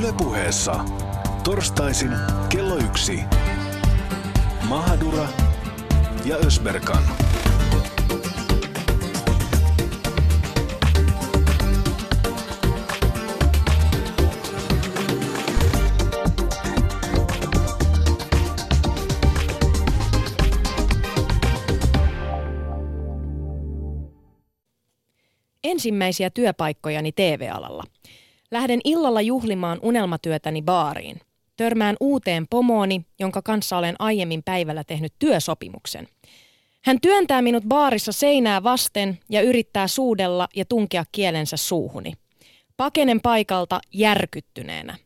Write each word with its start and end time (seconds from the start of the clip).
Ylepuheessa 0.00 0.84
torstaisin 1.44 2.10
kello 2.48 2.76
yksi. 2.76 3.20
Mahadura 4.68 5.28
ja 6.24 6.36
Ösberkan. 6.36 7.02
Ensimmäisiä 25.64 26.30
työpaikkojani 26.30 27.12
TV-alalla. 27.12 27.82
Lähden 28.50 28.80
illalla 28.84 29.20
juhlimaan 29.20 29.78
unelmatyötäni 29.82 30.62
baariin. 30.62 31.20
Törmään 31.56 31.96
uuteen 32.00 32.46
pomooni, 32.50 33.04
jonka 33.20 33.42
kanssa 33.42 33.76
olen 33.78 33.96
aiemmin 33.98 34.42
päivällä 34.42 34.84
tehnyt 34.84 35.12
työsopimuksen. 35.18 36.08
Hän 36.84 37.00
työntää 37.00 37.42
minut 37.42 37.64
baarissa 37.64 38.12
seinää 38.12 38.62
vasten 38.62 39.18
ja 39.28 39.42
yrittää 39.42 39.88
suudella 39.88 40.48
ja 40.56 40.64
tunkea 40.64 41.04
kielensä 41.12 41.56
suuhuni. 41.56 42.12
Pakenen 42.76 43.20
paikalta 43.20 43.80
järkyttyneenä. 43.92 44.96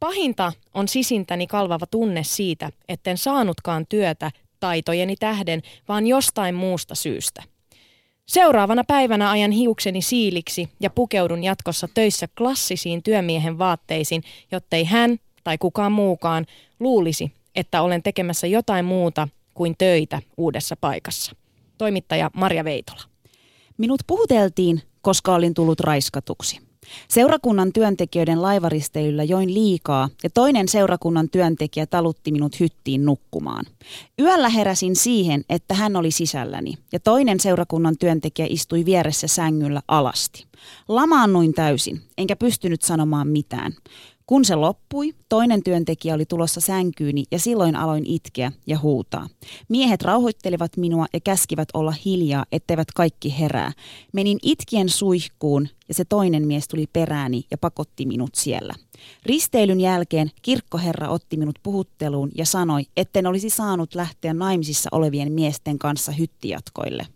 Pahinta 0.00 0.52
on 0.74 0.88
sisintäni 0.88 1.46
kalvava 1.46 1.86
tunne 1.86 2.22
siitä, 2.24 2.70
etten 2.88 3.18
saanutkaan 3.18 3.86
työtä 3.88 4.30
taitojeni 4.60 5.16
tähden, 5.16 5.62
vaan 5.88 6.06
jostain 6.06 6.54
muusta 6.54 6.94
syystä. 6.94 7.42
Seuraavana 8.26 8.84
päivänä 8.84 9.30
ajan 9.30 9.50
hiukseni 9.50 10.02
siiliksi 10.02 10.68
ja 10.80 10.90
pukeudun 10.90 11.44
jatkossa 11.44 11.88
töissä 11.94 12.28
klassisiin 12.38 13.02
työmiehen 13.02 13.58
vaatteisiin, 13.58 14.22
jottei 14.52 14.84
hän 14.84 15.18
tai 15.44 15.58
kukaan 15.58 15.92
muukaan 15.92 16.46
luulisi, 16.80 17.32
että 17.54 17.82
olen 17.82 18.02
tekemässä 18.02 18.46
jotain 18.46 18.84
muuta 18.84 19.28
kuin 19.54 19.74
töitä 19.78 20.22
uudessa 20.36 20.76
paikassa. 20.80 21.36
Toimittaja 21.78 22.30
Marja 22.34 22.64
Veitola. 22.64 23.02
Minut 23.78 24.00
puhuteltiin, 24.06 24.82
koska 25.02 25.34
olin 25.34 25.54
tullut 25.54 25.80
raiskatuksi. 25.80 26.60
Seurakunnan 27.08 27.72
työntekijöiden 27.72 28.42
laivaristeilyllä 28.42 29.24
join 29.24 29.54
liikaa 29.54 30.08
ja 30.22 30.30
toinen 30.30 30.68
seurakunnan 30.68 31.28
työntekijä 31.30 31.86
talutti 31.86 32.32
minut 32.32 32.60
hyttiin 32.60 33.04
nukkumaan. 33.04 33.64
Yöllä 34.20 34.48
heräsin 34.48 34.96
siihen, 34.96 35.44
että 35.48 35.74
hän 35.74 35.96
oli 35.96 36.10
sisälläni 36.10 36.74
ja 36.92 37.00
toinen 37.00 37.40
seurakunnan 37.40 37.98
työntekijä 37.98 38.46
istui 38.50 38.84
vieressä 38.84 39.28
sängyllä 39.28 39.82
alasti. 39.88 40.44
Lamaannuin 40.88 41.54
täysin, 41.54 42.00
enkä 42.18 42.36
pystynyt 42.36 42.82
sanomaan 42.82 43.28
mitään. 43.28 43.72
Kun 44.26 44.44
se 44.44 44.54
loppui, 44.54 45.14
toinen 45.28 45.62
työntekijä 45.62 46.14
oli 46.14 46.24
tulossa 46.26 46.60
sänkyyni 46.60 47.24
ja 47.30 47.38
silloin 47.38 47.76
aloin 47.76 48.06
itkeä 48.06 48.52
ja 48.66 48.78
huutaa. 48.78 49.28
Miehet 49.68 50.02
rauhoittelivat 50.02 50.76
minua 50.76 51.06
ja 51.12 51.20
käskivät 51.20 51.68
olla 51.74 51.94
hiljaa, 52.04 52.44
etteivät 52.52 52.92
kaikki 52.94 53.38
herää. 53.38 53.72
Menin 54.12 54.38
itkien 54.42 54.88
suihkuun 54.88 55.68
ja 55.88 55.94
se 55.94 56.04
toinen 56.04 56.46
mies 56.46 56.68
tuli 56.68 56.86
perääni 56.92 57.44
ja 57.50 57.58
pakotti 57.58 58.06
minut 58.06 58.34
siellä. 58.34 58.74
Risteilyn 59.26 59.80
jälkeen 59.80 60.30
kirkkoherra 60.42 61.08
otti 61.08 61.36
minut 61.36 61.58
puhutteluun 61.62 62.30
ja 62.34 62.46
sanoi, 62.46 62.82
etten 62.96 63.26
olisi 63.26 63.50
saanut 63.50 63.94
lähteä 63.94 64.34
naimisissa 64.34 64.88
olevien 64.92 65.32
miesten 65.32 65.78
kanssa 65.78 66.12
hyttijatkoille. 66.12 67.06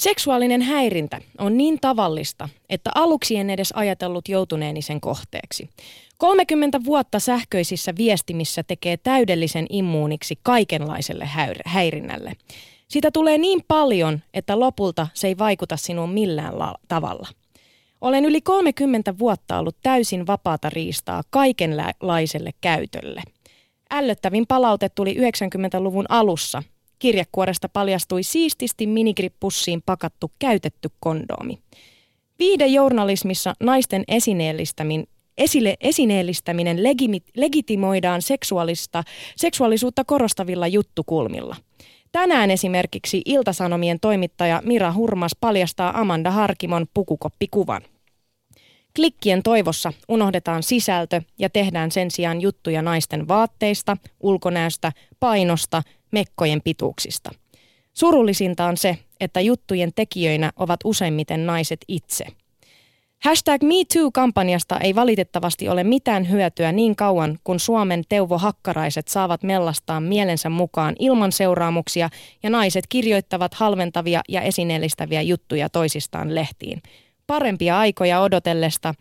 Seksuaalinen 0.00 0.62
häirintä 0.62 1.20
on 1.38 1.56
niin 1.56 1.80
tavallista, 1.80 2.48
että 2.68 2.90
aluksi 2.94 3.36
en 3.36 3.50
edes 3.50 3.72
ajatellut 3.72 4.28
joutuneeni 4.28 4.82
sen 4.82 5.00
kohteeksi. 5.00 5.68
30 6.18 6.84
vuotta 6.84 7.18
sähköisissä 7.18 7.94
viestimissä 7.96 8.62
tekee 8.62 8.96
täydellisen 8.96 9.66
immuuniksi 9.70 10.38
kaikenlaiselle 10.42 11.28
häirinnälle. 11.66 12.32
Sitä 12.88 13.10
tulee 13.10 13.38
niin 13.38 13.60
paljon, 13.68 14.20
että 14.34 14.60
lopulta 14.60 15.06
se 15.14 15.28
ei 15.28 15.38
vaikuta 15.38 15.76
sinuun 15.76 16.10
millään 16.10 16.58
la- 16.58 16.78
tavalla. 16.88 17.28
Olen 18.00 18.24
yli 18.24 18.40
30 18.40 19.18
vuotta 19.18 19.58
ollut 19.58 19.76
täysin 19.82 20.26
vapaata 20.26 20.70
riistaa 20.70 21.22
kaikenlaiselle 21.30 22.50
käytölle. 22.60 23.22
Ällöttävin 23.90 24.46
palaute 24.46 24.88
tuli 24.88 25.14
90-luvun 25.14 26.06
alussa, 26.08 26.62
Kirjekuoresta 27.00 27.68
paljastui 27.68 28.22
siististi 28.22 28.86
minigrippussiin 28.86 29.82
pakattu 29.86 30.32
käytetty 30.38 30.90
kondoomi. 31.00 31.58
Viidejournalismissa 32.38 33.54
naisten 33.60 34.04
esineellistämin, 34.08 35.08
esille, 35.38 35.76
esineellistäminen 35.80 36.82
legitimoidaan 37.36 38.22
seksuaalista, 38.22 39.04
seksuaalisuutta 39.36 40.04
korostavilla 40.04 40.66
juttukulmilla. 40.66 41.56
Tänään 42.12 42.50
esimerkiksi 42.50 43.22
Iltasanomien 43.24 44.00
toimittaja 44.00 44.62
Mira 44.64 44.92
Hurmas 44.92 45.32
paljastaa 45.40 46.00
Amanda 46.00 46.30
Harkimon 46.30 46.86
pukukoppikuvan. 46.94 47.82
Klikkien 48.96 49.42
toivossa 49.42 49.92
unohdetaan 50.08 50.62
sisältö 50.62 51.22
ja 51.38 51.50
tehdään 51.50 51.90
sen 51.90 52.10
sijaan 52.10 52.40
juttuja 52.40 52.82
naisten 52.82 53.28
vaatteista, 53.28 53.96
ulkonäöstä, 54.20 54.92
painosta, 55.20 55.82
mekkojen 56.10 56.62
pituuksista. 56.62 57.30
Surullisinta 57.94 58.66
on 58.66 58.76
se, 58.76 58.98
että 59.20 59.40
juttujen 59.40 59.92
tekijöinä 59.94 60.52
ovat 60.56 60.80
useimmiten 60.84 61.46
naiset 61.46 61.80
itse. 61.88 62.26
Hashtag 63.24 63.62
MeToo-kampanjasta 63.62 64.78
ei 64.80 64.94
valitettavasti 64.94 65.68
ole 65.68 65.84
mitään 65.84 66.30
hyötyä 66.30 66.72
niin 66.72 66.96
kauan, 66.96 67.38
kun 67.44 67.60
Suomen 67.60 68.02
Teuvo 68.08 68.38
Hakkaraiset 68.38 69.08
saavat 69.08 69.42
mellastaa 69.42 70.00
mielensä 70.00 70.50
mukaan 70.50 70.96
ilman 70.98 71.32
seuraamuksia 71.32 72.10
ja 72.42 72.50
naiset 72.50 72.84
kirjoittavat 72.88 73.54
halventavia 73.54 74.20
ja 74.28 74.40
esineellistäviä 74.40 75.22
juttuja 75.22 75.68
toisistaan 75.68 76.34
lehtiin. 76.34 76.82
Parempia 77.26 77.78
aikoja 77.78 78.20
odotellesta 78.20 78.94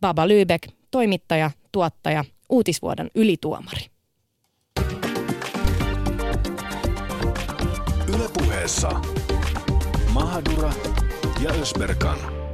Baba 0.00 0.26
Lübeck, 0.26 0.72
toimittaja, 0.90 1.50
tuottaja, 1.72 2.24
uutisvuoden 2.48 3.10
ylituomari. 3.14 3.97
Ylepuheessa 8.18 9.00
Mahadura 10.14 10.70
ja 11.42 11.50
Ösberkan. 11.62 12.47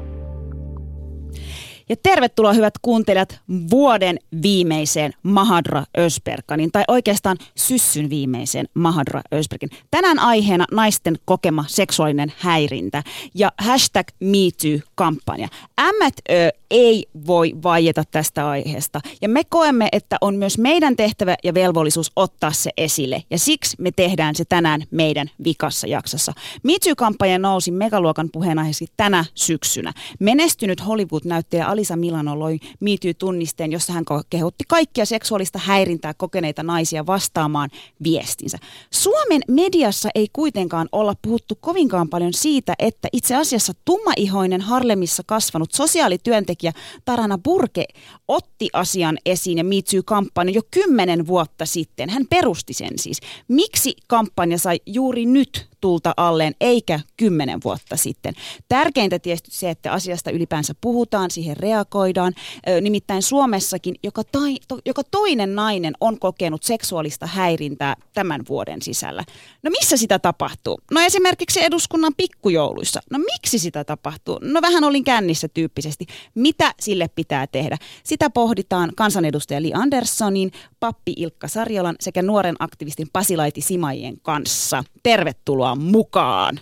Ja 1.89 1.97
tervetuloa 2.03 2.53
hyvät 2.53 2.75
kuuntelijat 2.83 3.41
vuoden 3.71 4.19
viimeiseen 4.43 5.13
Mahadra 5.23 5.85
Ösberkanin, 5.99 6.73
tai 6.73 6.85
oikeastaan 6.89 7.37
syssyn 7.57 8.11
viimeiseen 8.11 8.67
Mahadra 8.75 9.23
Ösberkin. 9.35 9.71
Tänään 9.91 10.19
aiheena 10.19 10.65
naisten 10.73 11.17
kokema 11.25 11.65
seksuaalinen 11.69 12.33
häirintä 12.37 13.03
ja 13.35 13.53
hashtag 13.59 14.07
MeToo-kampanja. 14.21 15.49
MTÖ 15.81 16.49
ei 16.71 17.07
voi 17.27 17.53
vaieta 17.63 18.05
tästä 18.11 18.49
aiheesta. 18.49 19.01
Ja 19.23 19.29
me 19.29 19.43
koemme, 19.45 19.89
että 19.93 20.17
on 20.21 20.37
myös 20.37 20.59
meidän 20.59 20.97
tehtävä 20.97 21.37
ja 21.45 21.55
velvollisuus 21.55 22.13
ottaa 22.17 22.53
se 22.53 22.71
esille. 22.77 23.23
Ja 23.31 23.39
siksi 23.39 23.77
me 23.81 23.91
tehdään 23.97 24.35
se 24.35 24.45
tänään 24.45 24.83
meidän 24.91 25.31
vikassa 25.45 25.87
jaksossa. 25.87 26.33
MeToo-kampanja 26.63 27.39
nousi 27.39 27.71
megaluokan 27.71 28.29
puheenaiheeksi 28.33 28.87
tänä 28.97 29.25
syksynä. 29.35 29.93
Menestynyt 30.21 30.87
Hollywood-näyttelijä 30.87 31.67
Alisa 31.75 31.97
Milano 31.97 32.39
loi 32.39 32.59
MeToo-tunnisteen, 32.81 33.73
jossa 33.73 33.93
hän 33.93 34.05
kehotti 34.31 34.65
kaikkia 34.69 35.05
seksuaalista 35.05 35.59
häirintää 35.59 36.15
kokeneita 36.15 36.63
naisia 36.63 37.07
vastaamaan 37.07 37.71
viestinsä. 38.05 38.59
Suomen 38.91 39.43
mediassa 39.49 40.09
ei 40.15 40.29
kuitenkaan 40.33 40.89
olla 40.93 41.15
puhuttu 41.23 41.59
kovinkaan 41.61 42.09
paljon 42.09 42.33
siitä, 42.33 42.75
että 42.79 43.09
itse 43.13 43.37
asiassa 43.37 43.73
tummaihoinen 43.85 44.61
Harlemissa 44.61 45.23
kasvanut 45.27 45.73
sosiaalityöntekijä 45.73 46.73
Tarana 47.05 47.39
Burke 47.39 47.85
otti 48.29 48.69
asian 48.73 49.19
esiin 49.27 49.59
ja 49.59 49.65
MeToo-kampanjan 49.65 50.55
jo 50.55 50.63
kymmenen 50.71 51.27
vuotta 51.27 51.67
sitten. 51.67 52.11
Hän 52.11 52.27
perusti 52.31 52.73
sen 52.73 52.99
siis. 52.99 53.21
Miksi 53.49 53.97
kampanja 54.07 54.59
sai 54.59 54.81
juuri 54.87 55.27
nyt 55.27 55.69
tulta 55.85 56.15
alleen, 56.17 56.55
eikä 56.61 57.01
kymmenen 57.17 57.61
vuotta 57.65 57.97
sitten. 57.97 58.35
Tärkeintä 58.69 59.19
tietysti 59.19 59.51
se, 59.51 59.71
että 59.71 59.93
asiasta 59.93 60.31
ylipäänsä 60.31 60.75
puhutaan, 60.81 61.31
siihen 61.31 61.57
reagoidaan. 61.57 62.33
Nimittäin 62.81 63.23
Suomessakin 63.23 63.95
joka, 64.03 64.23
tai, 64.33 64.57
to, 64.69 64.79
joka 64.87 65.03
toinen 65.11 65.55
nainen 65.55 65.95
on 66.01 66.19
kokenut 66.19 66.63
seksuaalista 66.63 67.27
häirintää 67.27 67.97
tämän 68.15 68.41
vuoden 68.49 68.83
sisällä. 68.83 69.25
No 69.63 69.71
missä 69.71 69.97
sitä 69.97 70.19
tapahtuu? 70.19 70.81
No 70.91 71.01
esimerkiksi 71.01 71.65
eduskunnan 71.65 72.13
pikkujouluissa. 72.17 73.01
No 73.11 73.19
miksi 73.19 73.59
sitä 73.59 73.85
tapahtuu? 73.85 74.39
No 74.43 74.61
vähän 74.63 74.85
olin 74.85 75.05
kännissä 75.05 75.49
tyyppisesti. 75.49 76.07
Mitä 76.35 76.73
sille 76.81 77.09
pitää 77.09 77.47
tehdä? 77.47 77.77
Sitä 78.05 78.31
pohditaan 78.31 78.93
kansanedustaja 78.97 79.63
Li 79.63 79.73
Anderssonin, 79.75 80.51
pappi 80.81 81.13
Ilkka 81.17 81.49
Sarjolan 81.49 81.97
sekä 82.01 82.23
nuoren 82.23 82.57
aktivistin 82.59 83.09
Pasilaiti 83.13 83.61
Simajien 83.61 84.15
kanssa. 84.23 84.85
Tervetuloa 85.03 85.74
mukaan. 85.75 86.61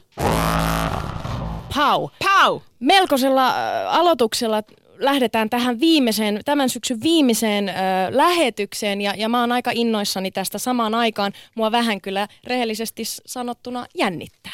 Pau. 1.75 2.09
Pau! 2.25 2.61
Melkoisella 2.81 3.49
äh, 3.49 3.55
aloituksella 3.99 4.63
lähdetään 4.99 5.51
tähän 5.51 5.81
viimeiseen, 5.81 6.41
tämän 6.45 6.69
syksyn 6.69 7.03
viimeiseen 7.03 7.69
ö, 7.69 7.73
lähetykseen 8.11 9.01
ja, 9.01 9.15
ja 9.17 9.29
mä 9.29 9.41
oon 9.41 9.53
aika 9.53 9.71
innoissani 9.75 10.31
tästä 10.31 10.59
samaan 10.59 10.95
aikaan. 10.95 11.33
Mua 11.55 11.73
vähän 11.73 12.01
kyllä 12.01 12.29
rehellisesti 12.45 13.03
sanottuna 13.07 13.87
jännittää. 13.95 14.53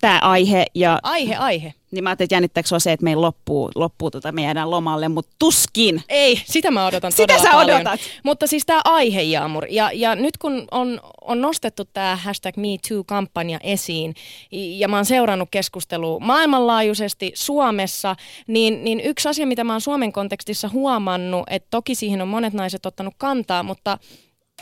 Tämä 0.00 0.18
aihe 0.22 0.66
ja... 0.74 0.98
Aihe, 1.02 1.36
aihe. 1.36 1.74
Niin 1.90 2.04
mä 2.04 2.10
ajattelin, 2.10 2.26
että 2.26 2.34
jännittääkö 2.34 2.68
sua 2.68 2.78
se, 2.78 2.92
että 2.92 3.04
meillä 3.04 3.20
loppuu, 3.20 3.70
loppuu 3.74 4.10
tota, 4.10 4.32
me 4.32 4.42
jäädään 4.42 4.70
lomalle, 4.70 5.08
mutta 5.08 5.30
tuskin. 5.38 6.02
Ei, 6.08 6.42
sitä 6.44 6.70
mä 6.70 6.86
odotan 6.86 7.12
Sitä 7.12 7.22
todella 7.22 7.42
sä 7.42 7.50
paljon. 7.50 7.76
odotat. 7.76 8.00
Mutta 8.24 8.46
siis 8.46 8.66
tämä 8.66 8.80
aihe, 8.84 9.22
Jaamur. 9.22 9.66
Ja, 9.70 9.90
ja 9.92 10.14
nyt 10.14 10.38
kun 10.38 10.68
on, 10.70 11.00
on 11.20 11.40
nostettu 11.40 11.84
tämä 11.84 12.16
hashtag 12.16 12.56
MeToo-kampanja 12.56 13.58
esiin, 13.62 14.14
ja 14.52 14.88
mä 14.88 14.96
oon 14.96 15.04
seurannut 15.04 15.48
keskustelua 15.50 16.18
maailmanlaajuisesti 16.20 17.32
Suomessa, 17.34 18.16
niin, 18.46 18.84
niin 18.84 19.00
yksi 19.00 19.28
asia, 19.28 19.46
mitä 19.46 19.64
mä 19.64 19.72
oon 19.72 19.80
Suomen 19.80 20.12
kontekstissa 20.12 20.68
huomannut, 20.68 21.44
että 21.50 21.68
toki 21.70 21.94
siihen 21.94 22.22
on 22.22 22.28
monet 22.28 22.52
naiset 22.52 22.86
ottanut 22.86 23.14
kantaa, 23.18 23.62
mutta 23.62 23.98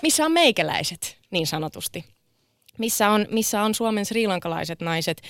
missä 0.03 0.25
on 0.25 0.33
meikäläiset, 0.33 1.19
niin 1.31 1.47
sanotusti? 1.47 2.05
Missä 2.79 3.11
on, 3.11 3.27
missä 3.31 3.63
on 3.63 3.75
Suomen 3.75 4.05
srilankalaiset 4.05 4.81
naiset? 4.81 5.23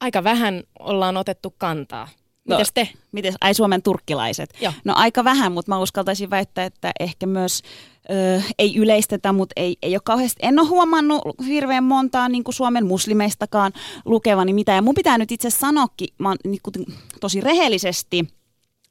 Aika 0.00 0.24
vähän 0.24 0.62
ollaan 0.78 1.16
otettu 1.16 1.54
kantaa. 1.58 2.08
No, 2.48 2.56
Mites 2.56 2.72
te? 2.74 2.88
Miten, 3.12 3.34
ai 3.40 3.54
Suomen 3.54 3.82
turkkilaiset? 3.82 4.50
Joo. 4.60 4.72
No 4.84 4.92
aika 4.96 5.24
vähän, 5.24 5.52
mutta 5.52 5.72
mä 5.72 5.78
uskaltaisin 5.78 6.30
väittää, 6.30 6.64
että 6.64 6.92
ehkä 7.00 7.26
myös 7.26 7.62
ö, 8.10 8.42
ei 8.58 8.76
yleistetä, 8.76 9.32
mutta 9.32 9.52
ei, 9.56 9.76
ei 9.82 9.94
ole 9.94 10.00
kauheasti, 10.04 10.40
en 10.42 10.58
ole 10.58 10.68
huomannut 10.68 11.22
hirveän 11.46 11.84
montaa 11.84 12.28
niin 12.28 12.44
kuin 12.44 12.54
Suomen 12.54 12.86
muslimeistakaan 12.86 13.72
lukevani 14.04 14.52
mitään. 14.52 14.76
Ja 14.76 14.82
mun 14.82 14.94
pitää 14.94 15.18
nyt 15.18 15.32
itse 15.32 15.50
sanoakin, 15.50 16.08
mä 16.18 16.28
oon 16.28 16.36
niin 16.44 16.60
kuin, 16.62 16.86
tosi 17.20 17.40
rehellisesti, 17.40 18.28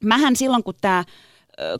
mähän 0.04 0.36
silloin 0.36 0.62
kun 0.62 0.74
tämä 0.80 1.04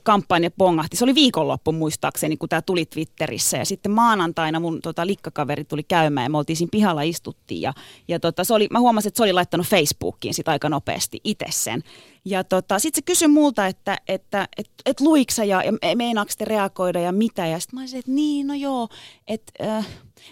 kampanja 0.03 0.51
bongahti. 0.59 0.97
Se 0.97 1.05
oli 1.05 1.15
viikonloppu 1.15 1.73
muistaakseni, 1.73 2.37
kun 2.37 2.49
tämä 2.49 2.63
tuli 2.63 2.87
Twitterissä. 2.87 3.57
Ja 3.57 3.65
sitten 3.65 3.93
maanantaina 3.93 4.61
mun 4.61 4.81
tota, 4.83 5.07
likkakaveri 5.07 5.65
tuli 5.65 5.83
käymään 5.83 6.25
ja 6.25 6.31
me 6.31 6.39
oltiin 6.39 6.57
siinä 6.57 6.71
pihalla 6.73 7.03
istuttiin. 7.03 7.61
Ja, 7.61 7.73
ja 8.09 8.21
tota, 8.21 8.45
se 8.45 8.55
oli, 8.55 8.69
mä 8.71 8.81
huomasin, 8.81 9.09
että 9.09 9.17
se 9.17 9.23
oli 9.23 9.33
laittanut 9.33 9.67
Facebookiin 9.67 10.35
sit 10.35 10.49
aika 10.49 10.69
nopeasti 10.69 11.21
itse 11.25 11.47
sen. 11.51 11.83
Ja 12.25 12.45
tota, 12.45 12.79
sitten 12.79 12.99
se 12.99 13.03
kysyi 13.03 13.29
multa, 13.29 13.67
että, 13.67 13.99
että 14.09 14.49
et, 14.57 14.71
et 14.87 15.01
luiksa 15.01 15.45
ja, 15.45 15.63
ja 15.65 15.97
meinaako 15.97 16.33
te 16.39 16.45
reagoida 16.45 17.01
ja 17.01 17.13
mitä. 17.13 17.47
Ja 17.47 17.61
sitten 17.61 17.77
mä 17.77 17.83
olisin, 17.83 17.99
että 17.99 18.11
niin, 18.11 18.47
no 18.47 18.55
joo. 18.55 18.89
Että, 19.29 19.77
äh, 19.77 19.87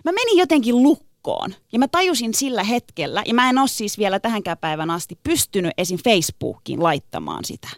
mä 0.04 0.12
menin 0.12 0.38
jotenkin 0.38 0.82
lukkoon. 0.82 1.54
Ja 1.72 1.78
mä 1.78 1.88
tajusin 1.88 2.34
sillä 2.34 2.64
hetkellä, 2.64 3.22
ja 3.26 3.34
mä 3.34 3.50
en 3.50 3.58
ole 3.58 3.68
siis 3.68 3.98
vielä 3.98 4.20
tähänkään 4.20 4.58
päivän 4.58 4.90
asti 4.90 5.18
pystynyt 5.22 5.72
esim. 5.78 5.98
Facebookiin 6.04 6.82
laittamaan 6.82 7.44
sitä. 7.44 7.68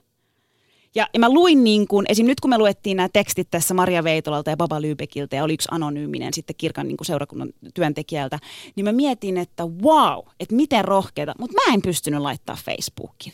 Ja, 0.94 1.08
ja 1.14 1.20
mä 1.20 1.28
luin 1.28 1.64
niin 1.64 1.88
kuin, 1.88 2.06
esim. 2.08 2.26
nyt 2.26 2.40
kun 2.40 2.50
me 2.50 2.58
luettiin 2.58 2.96
nämä 2.96 3.08
tekstit 3.12 3.48
tässä 3.50 3.74
Maria 3.74 4.04
Veitolalta 4.04 4.50
ja 4.50 4.56
Baba 4.56 4.82
Lybekiltä 4.82 5.36
ja 5.36 5.44
oli 5.44 5.54
yksi 5.54 5.68
anonyyminen 5.70 6.34
sitten 6.34 6.56
kirkan 6.56 6.88
niin 6.88 6.96
kuin 6.96 7.06
seurakunnan 7.06 7.48
työntekijältä, 7.74 8.38
niin 8.76 8.84
mä 8.84 8.92
mietin, 8.92 9.36
että 9.36 9.64
wow, 9.66 10.18
että 10.40 10.54
miten 10.54 10.84
rohkeita, 10.84 11.34
mutta 11.38 11.56
mä 11.66 11.74
en 11.74 11.82
pystynyt 11.82 12.20
laittaa 12.20 12.58
Facebookiin. 12.64 13.32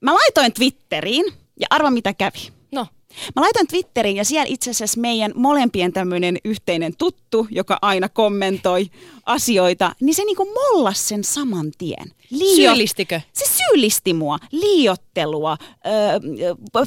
Mä 0.00 0.14
laitoin 0.14 0.52
Twitteriin 0.52 1.24
ja 1.60 1.66
arva 1.70 1.90
mitä 1.90 2.14
kävi. 2.14 2.52
No, 2.72 2.86
Mä 3.36 3.42
laitoin 3.42 3.66
Twitteriin 3.66 4.16
ja 4.16 4.24
siellä 4.24 4.46
itse 4.48 4.70
asiassa 4.70 5.00
meidän 5.00 5.32
molempien 5.34 5.92
tämmöinen 5.92 6.38
yhteinen 6.44 6.96
tuttu, 6.98 7.46
joka 7.50 7.78
aina 7.82 8.08
kommentoi 8.08 8.86
asioita, 9.26 9.94
niin 10.00 10.14
se 10.14 10.24
niinku 10.24 10.44
mollas 10.54 11.08
sen 11.08 11.24
saman 11.24 11.72
tien. 11.78 12.12
Syyllistikö? 12.56 13.20
Se 13.32 13.44
syyllisti 13.56 14.14
mua, 14.14 14.38
liiottelua, 14.52 15.56
öö, 15.86 16.84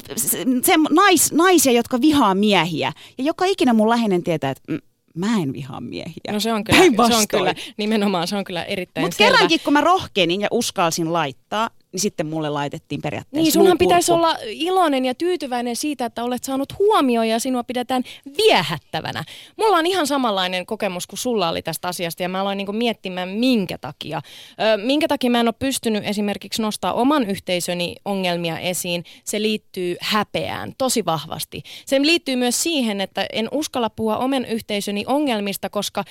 se 0.64 0.74
nais, 0.90 1.32
naisia, 1.32 1.72
jotka 1.72 2.02
vihaa 2.02 2.36
miehiä. 2.36 2.94
Ja 3.18 3.24
joka 3.24 3.46
ikinä 3.46 3.74
mun 3.74 3.90
läheinen 3.90 4.24
tietää, 4.24 4.52
että 4.52 4.72
mm, 4.72 4.80
mä 5.16 5.38
en 5.42 5.54
vihaa 5.54 5.82
miehiä. 5.82 6.32
No 6.32 6.40
se 6.40 6.54
on 6.54 6.64
kyllä, 6.64 7.08
se 7.08 7.16
on 7.16 7.28
kyllä 7.28 7.56
nimenomaan 7.78 8.28
se 8.28 8.36
on 8.36 8.44
kyllä 8.44 8.64
erittäin 8.64 9.06
Mutta 9.06 9.18
kerrankin, 9.18 9.60
kun 9.64 9.74
mä 9.74 9.82
rohkenin 9.82 10.42
ja 10.42 10.48
uskalsin 10.52 11.14
laittaa, 11.14 11.70
niin 11.94 12.02
sitten 12.02 12.26
mulle 12.26 12.50
laitettiin 12.50 13.02
periaatteessa 13.02 13.44
Niin, 13.44 13.52
sunhan 13.52 13.78
pitäisi 13.78 14.12
olla 14.12 14.38
iloinen 14.44 15.06
ja 15.06 15.16
tyytyväinen 15.16 15.76
siitä, 15.76 16.06
että 16.06 16.24
olet 16.24 16.44
saanut 16.44 16.80
huomioon 16.80 17.28
ja 17.28 17.40
sinua 17.40 17.64
pidetään 17.64 18.04
viehättävänä. 18.38 19.24
Mulla 19.58 19.78
on 19.78 19.86
ihan 19.86 20.08
samanlainen 20.08 20.66
kokemus 20.66 21.08
kuin 21.08 21.20
sulla 21.20 21.50
oli 21.50 21.62
tästä 21.62 21.88
asiasta 21.88 22.24
ja 22.24 22.30
mä 22.30 22.42
aloin 22.42 22.58
niinku 22.58 22.74
miettimään, 22.74 23.30
minkä 23.30 23.78
takia. 23.78 24.22
Ö, 24.74 24.78
minkä 24.78 25.08
takia 25.08 25.30
mä 25.30 25.40
en 25.40 25.48
ole 25.48 25.56
pystynyt 25.60 26.04
esimerkiksi 26.06 26.62
nostaa 26.62 26.94
oman 26.94 27.30
yhteisöni 27.30 27.96
ongelmia 28.06 28.60
esiin. 28.60 29.04
Se 29.24 29.42
liittyy 29.42 29.96
häpeään 30.02 30.74
tosi 30.78 31.06
vahvasti. 31.06 31.64
Se 31.86 32.02
liittyy 32.02 32.36
myös 32.36 32.64
siihen, 32.64 33.02
että 33.02 33.26
en 33.34 33.48
uskalla 33.52 33.90
puhua 33.90 34.18
oman 34.18 34.46
yhteisöni 34.46 35.04
ongelmista, 35.08 35.70
koska 35.70 36.04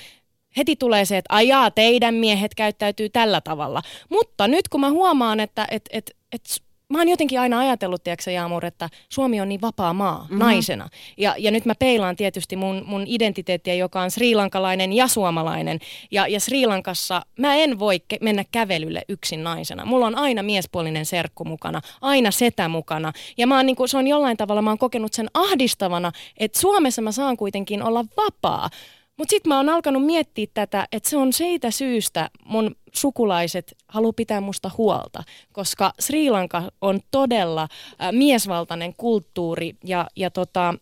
heti 0.57 0.75
tulee 0.75 1.05
se, 1.05 1.17
että 1.17 1.35
ajaa, 1.35 1.71
teidän 1.71 2.15
miehet 2.15 2.55
käyttäytyy 2.55 3.09
tällä 3.09 3.41
tavalla. 3.41 3.81
Mutta 4.09 4.47
nyt 4.47 4.67
kun 4.67 4.81
mä 4.81 4.89
huomaan, 4.89 5.39
että 5.39 5.67
et, 5.71 5.89
et, 5.91 6.11
et, 6.31 6.41
mä 6.89 6.97
oon 6.97 7.07
jotenkin 7.07 7.39
aina 7.39 7.59
ajatellut, 7.59 8.03
tiedätkö 8.03 8.31
Jaamur, 8.31 8.65
että 8.65 8.89
Suomi 9.09 9.41
on 9.41 9.49
niin 9.49 9.61
vapaa 9.61 9.93
maa 9.93 10.21
mm-hmm. 10.21 10.37
naisena. 10.37 10.89
Ja, 11.17 11.35
ja 11.37 11.51
nyt 11.51 11.65
mä 11.65 11.75
peilaan 11.75 12.15
tietysti 12.15 12.55
mun, 12.55 12.83
mun 12.85 13.03
identiteettiä, 13.07 13.73
joka 13.73 14.01
on 14.01 14.11
srilankalainen 14.11 14.93
ja 14.93 15.07
suomalainen. 15.07 15.79
Ja, 16.11 16.27
ja 16.27 16.39
Sri 16.39 16.65
Lankassa 16.65 17.21
mä 17.39 17.55
en 17.55 17.79
voi 17.79 17.99
ke- 18.13 18.17
mennä 18.21 18.43
kävelylle 18.51 19.01
yksin 19.09 19.43
naisena. 19.43 19.85
Mulla 19.85 20.07
on 20.07 20.15
aina 20.15 20.43
miespuolinen 20.43 21.05
serkku 21.05 21.45
mukana, 21.45 21.81
aina 22.01 22.31
setä 22.31 22.67
mukana. 22.67 23.13
Ja 23.37 23.47
mä 23.47 23.55
oon, 23.55 23.65
niin 23.65 23.75
kuin, 23.75 23.89
se 23.89 23.97
on 23.97 24.07
jollain 24.07 24.37
tavalla, 24.37 24.61
mä 24.61 24.69
oon 24.69 24.77
kokenut 24.77 25.13
sen 25.13 25.29
ahdistavana, 25.33 26.11
että 26.37 26.59
Suomessa 26.59 27.01
mä 27.01 27.11
saan 27.11 27.37
kuitenkin 27.37 27.83
olla 27.83 28.05
vapaa. 28.17 28.69
Mutta 29.17 29.29
sitten 29.29 29.49
mä 29.49 29.57
oon 29.57 29.69
alkanut 29.69 30.05
miettiä 30.05 30.47
tätä, 30.53 30.87
että 30.91 31.09
se 31.09 31.17
on 31.17 31.33
siitä 31.33 31.71
syystä 31.71 32.29
mun 32.45 32.75
sukulaiset 32.93 33.75
haluaa 33.87 34.13
pitää 34.13 34.41
musta 34.41 34.71
huolta, 34.77 35.23
koska 35.51 35.93
Sri 35.99 36.29
Lanka 36.29 36.71
on 36.81 36.99
todella 37.11 37.61
äh, 37.61 38.11
miesvaltainen 38.11 38.93
kulttuuri 38.97 39.75
ja, 39.83 40.07
ja 40.15 40.31
tota, 40.31 40.73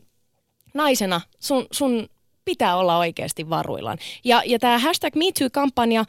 naisena 0.74 1.22
sun, 1.40 1.66
sun 1.72 2.10
pitää 2.46 2.78
olla 2.78 2.98
oikeasti 2.98 3.50
varuillaan. 3.50 3.98
Ja, 4.24 4.42
ja 4.46 4.60
tämä 4.60 4.80
hashtag 4.80 5.16
MeToo-kampanja 5.16 6.06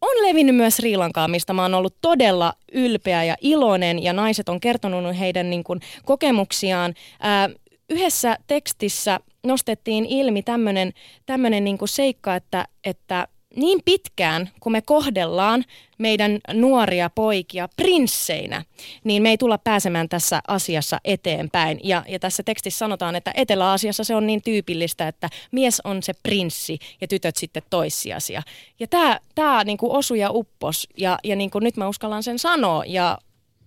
on 0.00 0.28
levinnyt 0.28 0.56
myös 0.56 0.76
Sri 0.76 0.96
Lankaa, 0.96 1.28
mistä 1.28 1.52
mä 1.52 1.62
oon 1.62 1.74
ollut 1.74 1.96
todella 2.00 2.52
ylpeä 2.72 3.24
ja 3.24 3.36
iloinen, 3.40 4.02
ja 4.02 4.12
naiset 4.12 4.48
on 4.48 4.60
kertonut 4.60 5.18
heidän 5.18 5.50
niin 5.50 5.64
kuin, 5.64 5.80
kokemuksiaan. 6.04 6.94
Ää, 7.20 7.50
yhdessä 7.90 8.38
tekstissä 8.46 9.20
nostettiin 9.44 10.06
ilmi 10.06 10.42
tämmöinen 11.26 11.64
niin 11.64 11.78
seikka, 11.84 12.36
että, 12.36 12.68
että 12.84 13.28
niin 13.56 13.80
pitkään, 13.84 14.50
kun 14.60 14.72
me 14.72 14.82
kohdellaan 14.82 15.64
meidän 15.98 16.38
nuoria 16.52 17.10
poikia 17.10 17.68
prinsseinä, 17.76 18.64
niin 19.04 19.22
me 19.22 19.30
ei 19.30 19.38
tulla 19.38 19.58
pääsemään 19.58 20.08
tässä 20.08 20.40
asiassa 20.48 21.00
eteenpäin. 21.04 21.80
Ja, 21.82 22.04
ja 22.08 22.18
tässä 22.18 22.42
tekstissä 22.42 22.78
sanotaan, 22.78 23.16
että 23.16 23.32
Etelä-Asiassa 23.34 24.04
se 24.04 24.14
on 24.14 24.26
niin 24.26 24.42
tyypillistä, 24.42 25.08
että 25.08 25.28
mies 25.52 25.80
on 25.84 26.02
se 26.02 26.12
prinssi 26.22 26.78
ja 27.00 27.08
tytöt 27.08 27.36
sitten 27.36 27.62
toissijaisia. 27.70 28.42
Ja 28.80 28.86
tämä 28.86 29.20
tää 29.34 29.64
niinku 29.64 29.96
osui 29.96 30.18
ja 30.18 30.30
uppos 30.30 30.88
ja, 30.96 31.18
ja 31.24 31.36
niinku 31.36 31.58
nyt 31.58 31.76
mä 31.76 31.88
uskallan 31.88 32.22
sen 32.22 32.38
sanoa 32.38 32.84
ja 32.86 33.18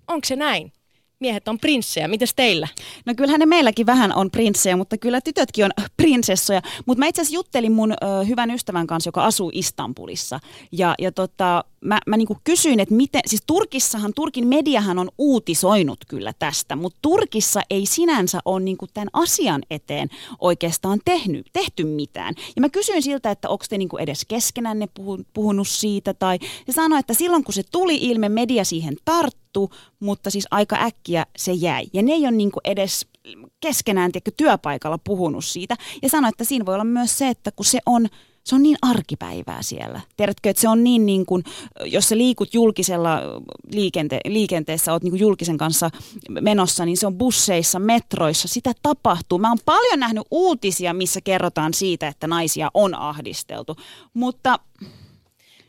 onko 0.08 0.25
se 0.25 0.36
näin? 0.36 0.72
Miehet 1.19 1.48
on 1.48 1.60
prinssejä. 1.60 2.07
Mites 2.07 2.34
teillä? 2.36 2.67
No 3.05 3.13
kyllähän 3.15 3.39
ne 3.39 3.45
meilläkin 3.45 3.86
vähän 3.86 4.13
on 4.15 4.31
prinssejä, 4.31 4.75
mutta 4.75 4.98
kyllä 4.98 5.22
tytötkin 5.22 5.65
on 5.65 5.72
prinsessoja. 5.98 6.62
Mutta 6.86 7.00
mä 7.00 7.07
itse 7.07 7.22
asiassa 7.22 7.36
juttelin 7.36 7.72
mun 7.72 7.91
ö, 7.91 7.95
hyvän 8.27 8.51
ystävän 8.51 8.88
kanssa, 8.88 9.07
joka 9.07 9.25
asuu 9.25 9.51
Istanbulissa. 9.53 10.39
Ja, 10.72 10.95
ja 11.00 11.12
tota, 11.12 11.63
mä, 11.85 11.99
mä 12.07 12.17
niinku 12.17 12.37
kysyin, 12.43 12.79
että 12.79 12.95
miten, 12.95 13.21
siis 13.25 13.43
Turkissahan, 13.47 14.13
Turkin 14.15 14.47
mediahan 14.47 14.99
on 14.99 15.09
uutisoinut 15.17 15.99
kyllä 16.07 16.33
tästä, 16.39 16.75
mutta 16.75 16.99
Turkissa 17.01 17.61
ei 17.69 17.85
sinänsä 17.85 18.39
ole 18.45 18.59
niinku 18.59 18.87
tämän 18.93 19.07
asian 19.13 19.61
eteen 19.69 20.09
oikeastaan 20.39 20.99
tehnyt, 21.05 21.47
tehty 21.53 21.83
mitään. 21.83 22.33
Ja 22.55 22.61
mä 22.61 22.69
kysyin 22.69 23.03
siltä, 23.03 23.31
että 23.31 23.49
onko 23.49 23.65
te 23.69 23.77
niinku 23.77 23.97
edes 23.97 24.25
keskenänne 24.27 24.87
puhu, 24.93 25.19
puhunut 25.33 25.67
siitä, 25.67 26.13
tai 26.13 26.39
se 26.65 26.71
sanoi, 26.71 26.99
että 26.99 27.13
silloin 27.13 27.43
kun 27.43 27.53
se 27.53 27.63
tuli 27.71 27.97
ilme, 27.97 28.29
media 28.29 28.63
siihen 28.63 28.95
tarttu, 29.05 29.69
mutta 29.99 30.29
siis 30.29 30.47
aika 30.51 30.75
äkkiä 30.75 31.25
se 31.37 31.51
jäi. 31.53 31.85
Ja 31.93 32.03
ne 32.03 32.11
ei 32.11 32.21
ole 32.21 32.31
niinku 32.31 32.59
edes 32.63 33.07
keskenään 33.59 34.11
tiedätkö, 34.11 34.31
työpaikalla 34.37 34.97
puhunut 34.97 35.45
siitä. 35.45 35.75
Ja 36.01 36.09
sanoi, 36.09 36.29
että 36.29 36.43
siinä 36.43 36.65
voi 36.65 36.73
olla 36.73 36.83
myös 36.83 37.17
se, 37.17 37.29
että 37.29 37.51
kun 37.51 37.65
se 37.65 37.79
on 37.85 38.07
se 38.45 38.55
on 38.55 38.63
niin 38.63 38.77
arkipäivää 38.81 39.61
siellä. 39.61 40.01
Tiedätkö, 40.17 40.49
että 40.49 40.61
se 40.61 40.69
on 40.69 40.83
niin, 40.83 41.05
niin 41.05 41.25
kuin, 41.25 41.43
jos 41.85 42.09
sä 42.09 42.17
liikut 42.17 42.53
julkisella 42.53 43.19
liikente- 43.71 44.19
liikenteessä, 44.25 44.93
oot 44.93 45.03
niin 45.03 45.11
kuin 45.11 45.19
julkisen 45.19 45.57
kanssa 45.57 45.89
menossa, 46.29 46.85
niin 46.85 46.97
se 46.97 47.07
on 47.07 47.17
busseissa, 47.17 47.79
metroissa, 47.79 48.47
sitä 48.47 48.71
tapahtuu. 48.81 49.37
Mä 49.37 49.49
oon 49.49 49.57
paljon 49.65 49.99
nähnyt 49.99 50.23
uutisia, 50.31 50.93
missä 50.93 51.21
kerrotaan 51.21 51.73
siitä, 51.73 52.07
että 52.07 52.27
naisia 52.27 52.71
on 52.73 52.95
ahdisteltu, 52.95 53.75
mutta 54.13 54.59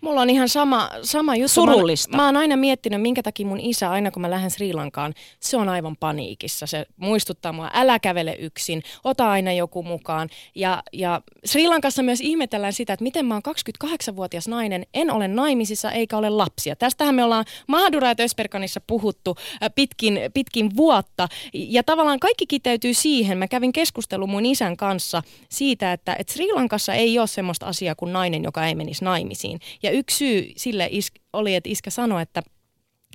Mulla 0.00 0.20
on 0.20 0.30
ihan 0.30 0.48
sama, 0.48 0.90
sama 1.02 1.36
juttu. 1.36 1.48
Surullista. 1.48 2.10
Mä, 2.10 2.16
mä 2.16 2.26
oon 2.26 2.36
aina 2.36 2.56
miettinyt, 2.56 3.02
minkä 3.02 3.22
takia 3.22 3.46
mun 3.46 3.60
isä, 3.60 3.90
aina 3.90 4.10
kun 4.10 4.22
mä 4.22 4.30
lähden 4.30 4.50
Sri 4.50 4.72
Lankaan, 4.72 5.14
se 5.40 5.56
on 5.56 5.68
aivan 5.68 5.96
paniikissa. 5.96 6.66
Se 6.66 6.86
muistuttaa 6.96 7.52
mua, 7.52 7.70
älä 7.74 7.98
kävele 7.98 8.36
yksin, 8.38 8.82
ota 9.04 9.30
aina 9.30 9.52
joku 9.52 9.82
mukaan. 9.82 10.28
Ja, 10.54 10.82
ja 10.92 11.22
Sri 11.44 11.68
Lankassa 11.68 12.02
myös 12.02 12.20
ihmetellään 12.20 12.72
sitä, 12.72 12.92
että 12.92 13.02
miten 13.02 13.26
mä 13.26 13.34
oon 13.34 13.42
28-vuotias 13.84 14.48
nainen, 14.48 14.86
en 14.94 15.10
ole 15.10 15.28
naimisissa 15.28 15.92
eikä 15.92 16.16
ole 16.16 16.30
lapsia. 16.30 16.76
Tästähän 16.76 17.14
me 17.14 17.24
ollaan 17.24 17.44
Mahadura 17.66 18.08
ja 18.08 18.14
Tösperkanissa 18.14 18.80
puhuttu 18.86 19.36
äh, 19.62 19.70
pitkin, 19.74 20.20
pitkin 20.34 20.76
vuotta. 20.76 21.28
Ja 21.52 21.82
tavallaan 21.82 22.20
kaikki 22.20 22.46
kiteytyy 22.46 22.94
siihen. 22.94 23.38
Mä 23.38 23.48
kävin 23.48 23.72
keskustelun 23.72 24.30
mun 24.30 24.46
isän 24.46 24.76
kanssa 24.76 25.22
siitä, 25.48 25.92
että, 25.92 26.16
että 26.18 26.32
Sri 26.32 26.52
Lankassa 26.52 26.94
ei 26.94 27.18
ole 27.18 27.26
semmoista 27.26 27.66
asiaa 27.66 27.94
kuin 27.94 28.12
nainen, 28.12 28.44
joka 28.44 28.66
ei 28.66 28.74
menisi 28.74 29.04
naimisiin. 29.04 29.60
Ja 29.86 29.92
yksi 29.92 30.16
syy 30.16 30.52
sille 30.56 30.88
is- 30.90 31.12
oli, 31.32 31.54
että 31.54 31.70
iskä 31.70 31.90
sanoi, 31.90 32.22
että 32.22 32.42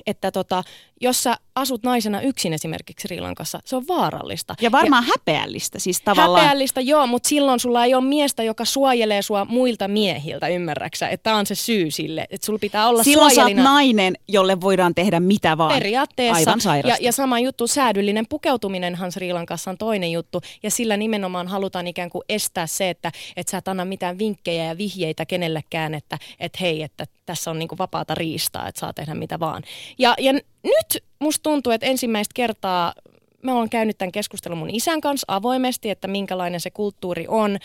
että 0.05 0.31
tota, 0.31 0.63
jos 1.01 1.23
sä 1.23 1.37
asut 1.55 1.83
naisena 1.83 2.21
yksin 2.21 2.53
esimerkiksi 2.53 3.07
Sri 3.07 3.21
Lankassa, 3.21 3.59
se 3.65 3.75
on 3.75 3.87
vaarallista. 3.87 4.55
Ja 4.61 4.71
varmaan 4.71 5.03
ja, 5.07 5.13
häpeällistä 5.17 5.79
siis 5.79 6.01
tavallaan. 6.01 6.41
Häpeällistä, 6.41 6.81
joo, 6.81 7.07
mutta 7.07 7.29
silloin 7.29 7.59
sulla 7.59 7.85
ei 7.85 7.93
ole 7.93 8.03
miestä, 8.03 8.43
joka 8.43 8.65
suojelee 8.65 9.21
sua 9.21 9.45
muilta 9.45 9.87
miehiltä, 9.87 10.47
ymmärräksä? 10.47 11.09
Että 11.09 11.23
tämä 11.23 11.35
on 11.35 11.45
se 11.45 11.55
syy 11.55 11.91
sille, 11.91 12.27
että 12.29 12.45
sulla 12.45 12.59
pitää 12.59 12.87
olla 12.87 13.03
Silloin 13.03 13.33
suojelina. 13.33 13.63
sä 13.63 13.69
oot 13.69 13.73
nainen, 13.73 14.17
jolle 14.27 14.61
voidaan 14.61 14.95
tehdä 14.95 15.19
mitä 15.19 15.57
vaan. 15.57 15.73
Periaatteessa. 15.73 16.37
Aivan 16.37 16.61
sairasta. 16.61 17.01
Ja, 17.01 17.05
ja 17.05 17.11
sama 17.11 17.39
juttu, 17.39 17.67
säädyllinen 17.67 18.25
pukeutuminenhan 18.29 19.11
Sri 19.11 19.33
Lankassa 19.33 19.71
on 19.71 19.77
toinen 19.77 20.11
juttu. 20.11 20.41
Ja 20.63 20.71
sillä 20.71 20.97
nimenomaan 20.97 21.47
halutaan 21.47 21.87
ikään 21.87 22.09
kuin 22.09 22.23
estää 22.29 22.67
se, 22.67 22.89
että 22.89 23.11
et 23.35 23.47
sä 23.47 23.57
et 23.57 23.67
anna 23.67 23.85
mitään 23.85 24.17
vinkkejä 24.17 24.65
ja 24.65 24.77
vihjeitä 24.77 25.25
kenellekään, 25.25 25.93
että 25.93 26.17
et 26.39 26.61
hei, 26.61 26.83
että 26.83 27.05
tässä 27.25 27.51
on 27.51 27.59
niinku 27.59 27.77
vapaata 27.77 28.15
riistaa, 28.15 28.67
että 28.67 28.79
saa 28.79 28.93
tehdä 28.93 29.15
mitä 29.15 29.39
vaan. 29.39 29.63
Ja, 29.97 30.15
ja 30.19 30.33
nyt 30.63 31.03
musta 31.19 31.43
tuntuu, 31.43 31.73
että 31.73 31.87
ensimmäistä 31.87 32.33
kertaa 32.33 32.93
mä 33.43 33.53
oon 33.53 33.69
käynyt 33.69 33.97
tämän 33.97 34.11
keskustelun 34.11 34.57
mun 34.57 34.69
isän 34.69 35.01
kanssa 35.01 35.25
avoimesti, 35.27 35.89
että 35.89 36.07
minkälainen 36.07 36.59
se 36.59 36.71
kulttuuri 36.71 37.25
on. 37.27 37.57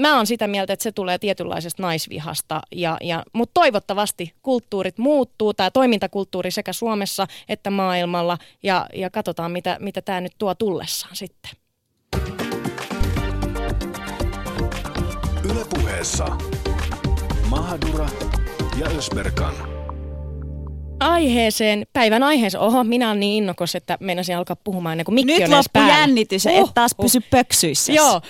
Mä 0.00 0.16
oon 0.16 0.26
sitä 0.26 0.46
mieltä, 0.48 0.72
että 0.72 0.82
se 0.82 0.92
tulee 0.92 1.18
tietynlaisesta 1.18 1.82
naisvihasta, 1.82 2.60
ja, 2.72 2.96
ja, 3.02 3.22
mutta 3.32 3.54
toivottavasti 3.54 4.32
kulttuurit 4.42 4.98
muuttuu, 4.98 5.54
tämä 5.54 5.70
toimintakulttuuri 5.70 6.50
sekä 6.50 6.72
Suomessa 6.72 7.26
että 7.48 7.70
maailmalla, 7.70 8.38
ja, 8.62 8.86
ja 8.94 9.10
katsotaan, 9.10 9.52
mitä, 9.52 9.76
mitä 9.80 10.02
tämä 10.02 10.20
nyt 10.20 10.32
tuo 10.38 10.54
tullessaan 10.54 11.16
sitten. 11.16 11.50
Ylepuheessa 15.50 16.36
Mahadura 17.50 18.08
ja 18.80 18.86
Ösberkan. 18.86 19.75
Aiheeseen, 21.00 21.86
päivän 21.92 22.22
aiheeseen. 22.22 22.62
Oho, 22.62 22.84
minä 22.84 23.08
olen 23.08 23.20
niin 23.20 23.42
innokas, 23.42 23.74
että 23.74 23.98
meinasin 24.00 24.36
alkaa 24.36 24.56
puhumaan 24.64 24.92
ennen 24.92 25.04
kuin 25.04 25.14
mikki 25.14 25.32
Nyt 25.32 25.42
on 25.42 25.50
loppu 25.50 25.70
päällä. 25.72 25.92
jännitys 25.98 26.44
ja 26.44 26.50
et 26.50 26.66
taas 26.74 26.94
pysy 27.02 27.20
pöksyissä. 27.30 27.92
Joo, 27.92 28.20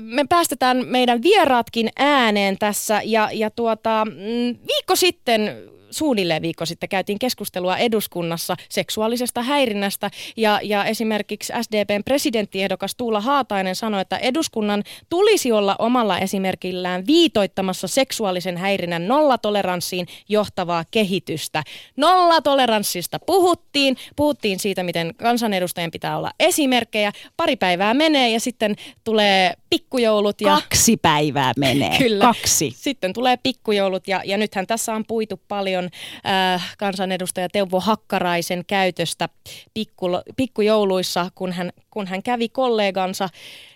me 0.00 0.24
päästetään 0.28 0.86
meidän 0.86 1.22
vieraatkin 1.22 1.88
ääneen 1.96 2.58
tässä 2.58 3.00
ja, 3.04 3.28
ja 3.32 3.50
tuota, 3.50 4.04
mm, 4.04 4.58
viikko 4.68 4.96
sitten 4.96 5.56
suunnilleen 5.90 6.42
viikko 6.42 6.66
sitten 6.66 6.88
käytiin 6.88 7.18
keskustelua 7.18 7.76
eduskunnassa 7.76 8.56
seksuaalisesta 8.68 9.42
häirinnästä 9.42 10.10
ja, 10.36 10.60
ja 10.62 10.84
esimerkiksi 10.84 11.52
SDPn 11.62 12.04
presidenttiehdokas 12.04 12.94
Tuula 12.94 13.20
Haatainen 13.20 13.76
sanoi, 13.76 14.00
että 14.00 14.16
eduskunnan 14.16 14.82
tulisi 15.08 15.52
olla 15.52 15.76
omalla 15.78 16.18
esimerkillään 16.18 17.06
viitoittamassa 17.06 17.88
seksuaalisen 17.88 18.56
häirinnän 18.56 19.08
nollatoleranssiin 19.08 20.06
johtavaa 20.28 20.84
kehitystä. 20.90 21.62
Nollatoleranssista 21.96 23.18
puhuttiin, 23.18 23.96
puhuttiin 24.16 24.58
siitä, 24.58 24.82
miten 24.82 25.14
kansanedustajien 25.14 25.90
pitää 25.90 26.18
olla 26.18 26.30
esimerkkejä. 26.40 27.12
Pari 27.36 27.56
päivää 27.56 27.94
menee 27.94 28.30
ja 28.30 28.40
sitten 28.40 28.76
tulee 29.04 29.54
pikkujoulut. 29.70 30.40
Ja... 30.40 30.60
Kaksi 30.60 30.96
päivää 30.96 31.52
menee. 31.56 31.98
Kyllä. 32.08 32.24
Kaksi. 32.24 32.74
Sitten 32.76 33.12
tulee 33.12 33.36
pikkujoulut 33.36 34.08
ja, 34.08 34.22
ja 34.24 34.38
nythän 34.38 34.66
tässä 34.66 34.94
on 34.94 35.04
puitu 35.08 35.40
paljon 35.48 35.88
äh, 36.26 36.74
kansanedustaja 36.78 37.48
Teuvo 37.48 37.80
Hakkaraisen 37.80 38.64
käytöstä 38.66 39.28
pikku, 39.74 40.06
pikkujouluissa, 40.36 41.30
kun 41.34 41.52
hän, 41.52 41.72
kun 41.90 42.06
hän 42.06 42.22
kävi 42.22 42.48
kollegansa 42.48 43.28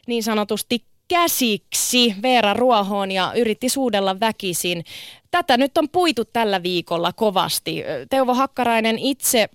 niin 0.06 0.22
sanotusti 0.22 0.84
käsiksi 1.08 2.14
Veera 2.22 2.54
Ruohoon 2.54 3.12
ja 3.12 3.32
yritti 3.36 3.68
suudella 3.68 4.20
väkisin. 4.20 4.84
Tätä 5.30 5.56
nyt 5.56 5.78
on 5.78 5.88
puitu 5.88 6.24
tällä 6.24 6.62
viikolla 6.62 7.12
kovasti. 7.12 7.84
Teuvo 8.10 8.34
Hakkarainen 8.34 8.98
itse 8.98 9.48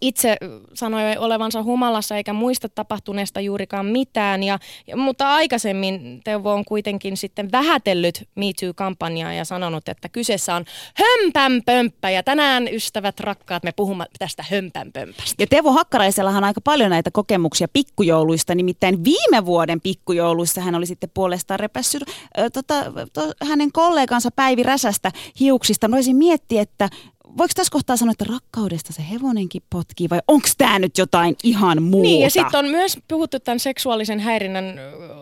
itse 0.00 0.36
sanoi 0.74 1.16
olevansa 1.16 1.62
humalassa 1.62 2.16
eikä 2.16 2.32
muista 2.32 2.68
tapahtuneesta 2.68 3.40
juurikaan 3.40 3.86
mitään, 3.86 4.42
ja, 4.42 4.58
mutta 4.96 5.28
aikaisemmin 5.28 6.20
Teuvo 6.24 6.52
on 6.52 6.64
kuitenkin 6.64 7.16
sitten 7.16 7.52
vähätellyt 7.52 8.28
Me 8.34 8.44
Too-kampanjaa 8.60 9.32
ja 9.32 9.44
sanonut, 9.44 9.88
että 9.88 10.08
kyseessä 10.08 10.54
on 10.54 10.64
hömpänpömppä, 10.94 12.10
ja 12.10 12.22
tänään 12.22 12.68
ystävät 12.72 13.20
rakkaat 13.20 13.62
me 13.62 13.72
puhumme 13.72 14.06
tästä 14.18 14.44
hömpänpömpästä. 14.50 15.42
Ja 15.42 15.46
Teuvo 15.46 15.72
Hakkaraisellahan 15.72 16.44
on 16.44 16.48
aika 16.48 16.60
paljon 16.60 16.90
näitä 16.90 17.10
kokemuksia 17.10 17.68
pikkujouluista, 17.72 18.54
nimittäin 18.54 19.04
viime 19.04 19.46
vuoden 19.46 19.80
pikkujouluissa 19.80 20.60
hän 20.60 20.74
oli 20.74 20.86
sitten 20.86 21.10
puolestaan 21.14 21.60
repässyt 21.60 22.02
äh, 22.02 22.44
tota, 22.52 22.74
to, 23.12 23.32
hänen 23.48 23.72
kollegansa 23.72 24.30
Päivi 24.30 24.62
Räsästä 24.62 25.12
hiuksista. 25.40 25.88
Mä 25.88 25.96
voisin 25.96 26.16
miettiä, 26.16 26.62
että 26.62 26.88
voiko 27.38 27.52
tässä 27.54 27.70
kohtaa 27.70 27.96
sanoa, 27.96 28.12
että 28.12 28.24
rakkaudesta 28.28 28.92
se 28.92 29.02
hevonenkin 29.10 29.62
potkii 29.70 30.10
vai 30.10 30.20
onko 30.28 30.48
tämä 30.58 30.78
nyt 30.78 30.98
jotain 30.98 31.36
ihan 31.44 31.82
muuta? 31.82 32.02
Niin 32.02 32.22
ja 32.22 32.30
sitten 32.30 32.58
on 32.58 32.68
myös 32.68 32.98
puhuttu 33.08 33.40
tämän 33.40 33.60
seksuaalisen 33.60 34.20
häirinnän 34.20 34.74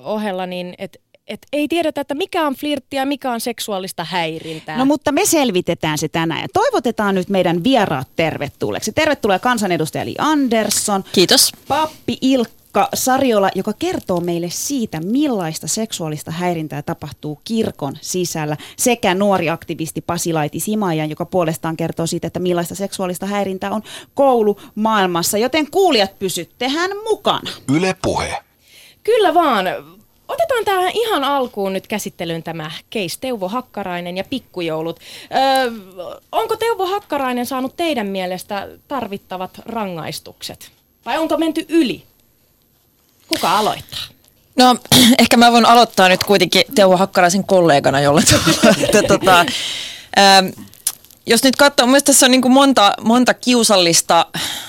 ohella, 0.04 0.46
niin 0.46 0.74
että 0.78 0.98
et 1.26 1.46
ei 1.52 1.68
tiedetä, 1.68 2.00
että 2.00 2.14
mikä 2.14 2.46
on 2.46 2.54
flirttiä 2.54 3.02
ja 3.02 3.06
mikä 3.06 3.32
on 3.32 3.40
seksuaalista 3.40 4.04
häirintää. 4.04 4.78
No 4.78 4.84
mutta 4.84 5.12
me 5.12 5.26
selvitetään 5.26 5.98
se 5.98 6.08
tänään 6.08 6.40
ja 6.42 6.48
toivotetaan 6.52 7.14
nyt 7.14 7.28
meidän 7.28 7.64
vieraat 7.64 8.08
tervetulleeksi. 8.16 8.92
Tervetuloa 8.92 9.38
kansanedustaja 9.38 10.04
Li 10.04 10.14
Andersson. 10.18 11.04
Kiitos. 11.12 11.52
Pappi 11.68 12.18
Ilkka 12.20 12.56
Sarjola, 12.94 13.50
joka 13.54 13.72
kertoo 13.78 14.20
meille 14.20 14.50
siitä, 14.50 15.00
millaista 15.00 15.66
seksuaalista 15.66 16.30
häirintää 16.30 16.82
tapahtuu 16.82 17.40
kirkon 17.44 17.96
sisällä, 18.00 18.56
sekä 18.76 19.14
nuori 19.14 19.50
aktivisti 19.50 20.00
Pasi 20.00 20.32
Laiti 20.32 20.60
Simajan, 20.60 21.10
joka 21.10 21.24
puolestaan 21.24 21.76
kertoo 21.76 22.06
siitä, 22.06 22.26
että 22.26 22.40
millaista 22.40 22.74
seksuaalista 22.74 23.26
häirintää 23.26 23.70
on 23.70 23.82
koulumaailmassa. 24.14 25.38
Joten 25.38 25.70
kuulijat, 25.70 26.18
pysyttehän 26.18 26.90
mukana. 27.10 27.50
Yle 27.74 27.96
Puhe. 28.02 28.36
Kyllä 29.02 29.34
vaan. 29.34 29.66
Otetaan 30.28 30.64
tähän 30.64 30.90
ihan 30.94 31.24
alkuun 31.24 31.72
nyt 31.72 31.86
käsittelyyn 31.86 32.42
tämä 32.42 32.70
case 32.92 33.20
Teuvo 33.20 33.48
Hakkarainen 33.48 34.16
ja 34.16 34.24
pikkujoulut. 34.30 35.00
Öö, 35.36 35.70
onko 36.32 36.56
Teuvo 36.56 36.86
Hakkarainen 36.86 37.46
saanut 37.46 37.76
teidän 37.76 38.06
mielestä 38.06 38.68
tarvittavat 38.88 39.50
rangaistukset? 39.66 40.70
Vai 41.06 41.18
onko 41.18 41.36
menty 41.36 41.66
yli? 41.68 42.02
Kuka 43.28 43.58
aloittaa? 43.58 44.04
No 44.56 44.76
ehkä 45.18 45.36
mä 45.36 45.52
voin 45.52 45.66
aloittaa 45.66 46.08
nyt 46.08 46.24
kuitenkin 46.24 46.62
Teuvo 46.74 46.96
Hakkaraisen 46.96 47.44
kollegana 47.44 48.00
jolla 48.00 48.20
että, 48.82 49.02
tota, 49.02 49.44
ähm, 50.18 50.46
jos 51.26 51.42
nyt 51.42 51.56
katsoo, 51.56 51.86
mielestäni 51.86 52.14
tässä 52.14 52.26
on 52.26 52.30
niin 52.30 52.52
monta, 52.52 52.94
monta 53.00 53.34
kiusallista 53.34 54.26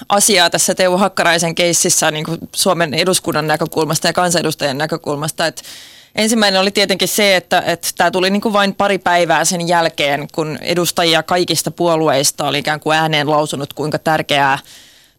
asiaa 0.10 0.50
tässä 0.50 0.76
Teuvo 0.76 0.98
Hakkaraisen 0.98 1.56
keississä 1.56 2.12
niin 2.12 2.26
Suomen 2.56 2.94
eduskunnan 2.94 3.48
näkökulmasta 3.48 4.08
ja 4.08 4.14
kansanedustajien 4.14 4.78
näkökulmasta. 4.78 5.48
Että 5.48 5.62
ensimmäinen 6.16 6.62
oli 6.62 6.72
tietenkin 6.72 7.08
se, 7.08 7.36
että, 7.36 7.64
että 7.66 7.88
tämä 7.98 8.12
tuli 8.12 8.30
niin 8.30 8.42
kuin 8.42 8.54
vain 8.54 8.76
pari 8.76 8.98
päivää 8.98 9.46
sen 9.46 9.68
jälkeen, 9.68 10.28
kun 10.32 10.58
edustajia 10.62 11.24
kaikista 11.24 11.72
puolueista 11.72 12.48
oli 12.48 12.60
ikään 12.60 12.80
kuin 12.80 12.98
ääneen 12.98 13.30
lausunut, 13.30 13.74
kuinka 13.74 14.00
tärkeää 14.00 14.60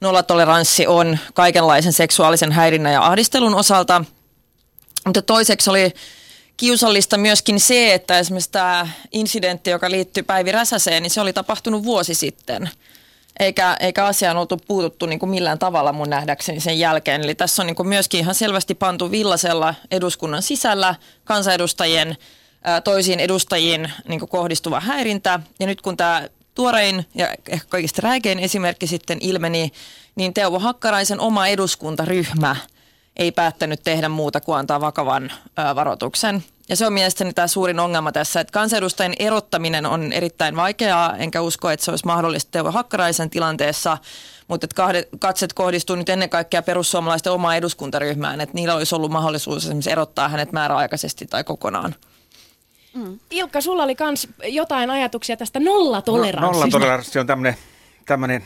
nollatoleranssi 0.00 0.86
on 0.86 1.18
kaikenlaisen 1.34 1.92
seksuaalisen 1.92 2.52
häirinnän 2.52 2.92
ja 2.92 3.06
ahdistelun 3.06 3.54
osalta. 3.54 4.04
Mutta 5.06 5.22
toiseksi 5.22 5.70
oli 5.70 5.92
kiusallista 6.56 7.18
myöskin 7.18 7.60
se, 7.60 7.94
että 7.94 8.18
esimerkiksi 8.18 8.50
tämä 8.50 8.88
incidentti, 9.12 9.70
joka 9.70 9.90
liittyy 9.90 10.22
Päivi 10.22 10.52
Räsäseen, 10.52 11.02
niin 11.02 11.10
se 11.10 11.20
oli 11.20 11.32
tapahtunut 11.32 11.84
vuosi 11.84 12.14
sitten. 12.14 12.70
Eikä, 13.40 13.76
eikä 13.80 14.04
asiaan 14.06 14.36
oltu 14.36 14.56
puututtu 14.56 15.06
niin 15.06 15.18
kuin 15.18 15.30
millään 15.30 15.58
tavalla 15.58 15.92
mun 15.92 16.10
nähdäkseni 16.10 16.60
sen 16.60 16.78
jälkeen. 16.78 17.22
Eli 17.22 17.34
tässä 17.34 17.62
on 17.62 17.66
niin 17.66 17.76
kuin 17.76 17.88
myöskin 17.88 18.20
ihan 18.20 18.34
selvästi 18.34 18.74
pantu 18.74 19.10
villasella 19.10 19.74
eduskunnan 19.90 20.42
sisällä 20.42 20.94
kansanedustajien 21.24 22.16
toisiin 22.84 23.20
edustajiin 23.20 23.92
niin 24.08 24.28
kohdistuva 24.28 24.80
häirintä. 24.80 25.40
Ja 25.60 25.66
nyt 25.66 25.80
kun 25.80 25.96
tämä 25.96 26.28
tuorein 26.58 27.06
ja 27.14 27.28
ehkä 27.48 27.66
kaikista 27.68 28.02
räikein 28.02 28.38
esimerkki 28.38 28.86
sitten 28.86 29.18
ilmeni, 29.20 29.72
niin 30.16 30.34
Teuvo 30.34 30.58
Hakkaraisen 30.58 31.20
oma 31.20 31.46
eduskuntaryhmä 31.46 32.56
ei 33.16 33.32
päättänyt 33.32 33.80
tehdä 33.84 34.08
muuta 34.08 34.40
kuin 34.40 34.58
antaa 34.58 34.80
vakavan 34.80 35.32
varoituksen. 35.74 36.44
Ja 36.68 36.76
se 36.76 36.86
on 36.86 36.92
mielestäni 36.92 37.32
tämä 37.32 37.46
suurin 37.46 37.80
ongelma 37.80 38.12
tässä, 38.12 38.40
että 38.40 38.52
kansanedustajien 38.52 39.14
erottaminen 39.18 39.86
on 39.86 40.12
erittäin 40.12 40.56
vaikeaa, 40.56 41.16
enkä 41.16 41.40
usko, 41.40 41.70
että 41.70 41.84
se 41.84 41.90
olisi 41.90 42.06
mahdollista 42.06 42.50
Teuvo 42.50 42.70
Hakkaraisen 42.70 43.30
tilanteessa, 43.30 43.98
mutta 44.48 44.64
että 44.64 45.04
katset 45.18 45.52
kohdistuu 45.52 45.96
nyt 45.96 46.08
ennen 46.08 46.30
kaikkea 46.30 46.62
perussuomalaisten 46.62 47.32
omaan 47.32 47.56
eduskuntaryhmään, 47.56 48.40
että 48.40 48.54
niillä 48.54 48.74
olisi 48.74 48.94
ollut 48.94 49.10
mahdollisuus 49.10 49.64
esimerkiksi 49.64 49.90
erottaa 49.90 50.28
hänet 50.28 50.52
määräaikaisesti 50.52 51.26
tai 51.26 51.44
kokonaan. 51.44 51.94
Mm. 52.94 53.18
Ilkka, 53.30 53.60
sulla 53.60 53.82
oli 53.82 53.96
myös 54.00 54.28
jotain 54.44 54.90
ajatuksia 54.90 55.36
tästä 55.36 55.60
nollatoleranssista. 55.60 56.46
No, 56.46 56.52
nollatoleranssi 56.52 57.18
on 57.18 57.26
tämmöinen 58.06 58.44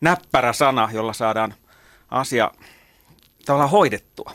näppärä 0.00 0.52
sana, 0.52 0.88
jolla 0.92 1.12
saadaan 1.12 1.54
asia 2.10 2.50
tavallaan 3.46 3.70
hoidettua. 3.70 4.32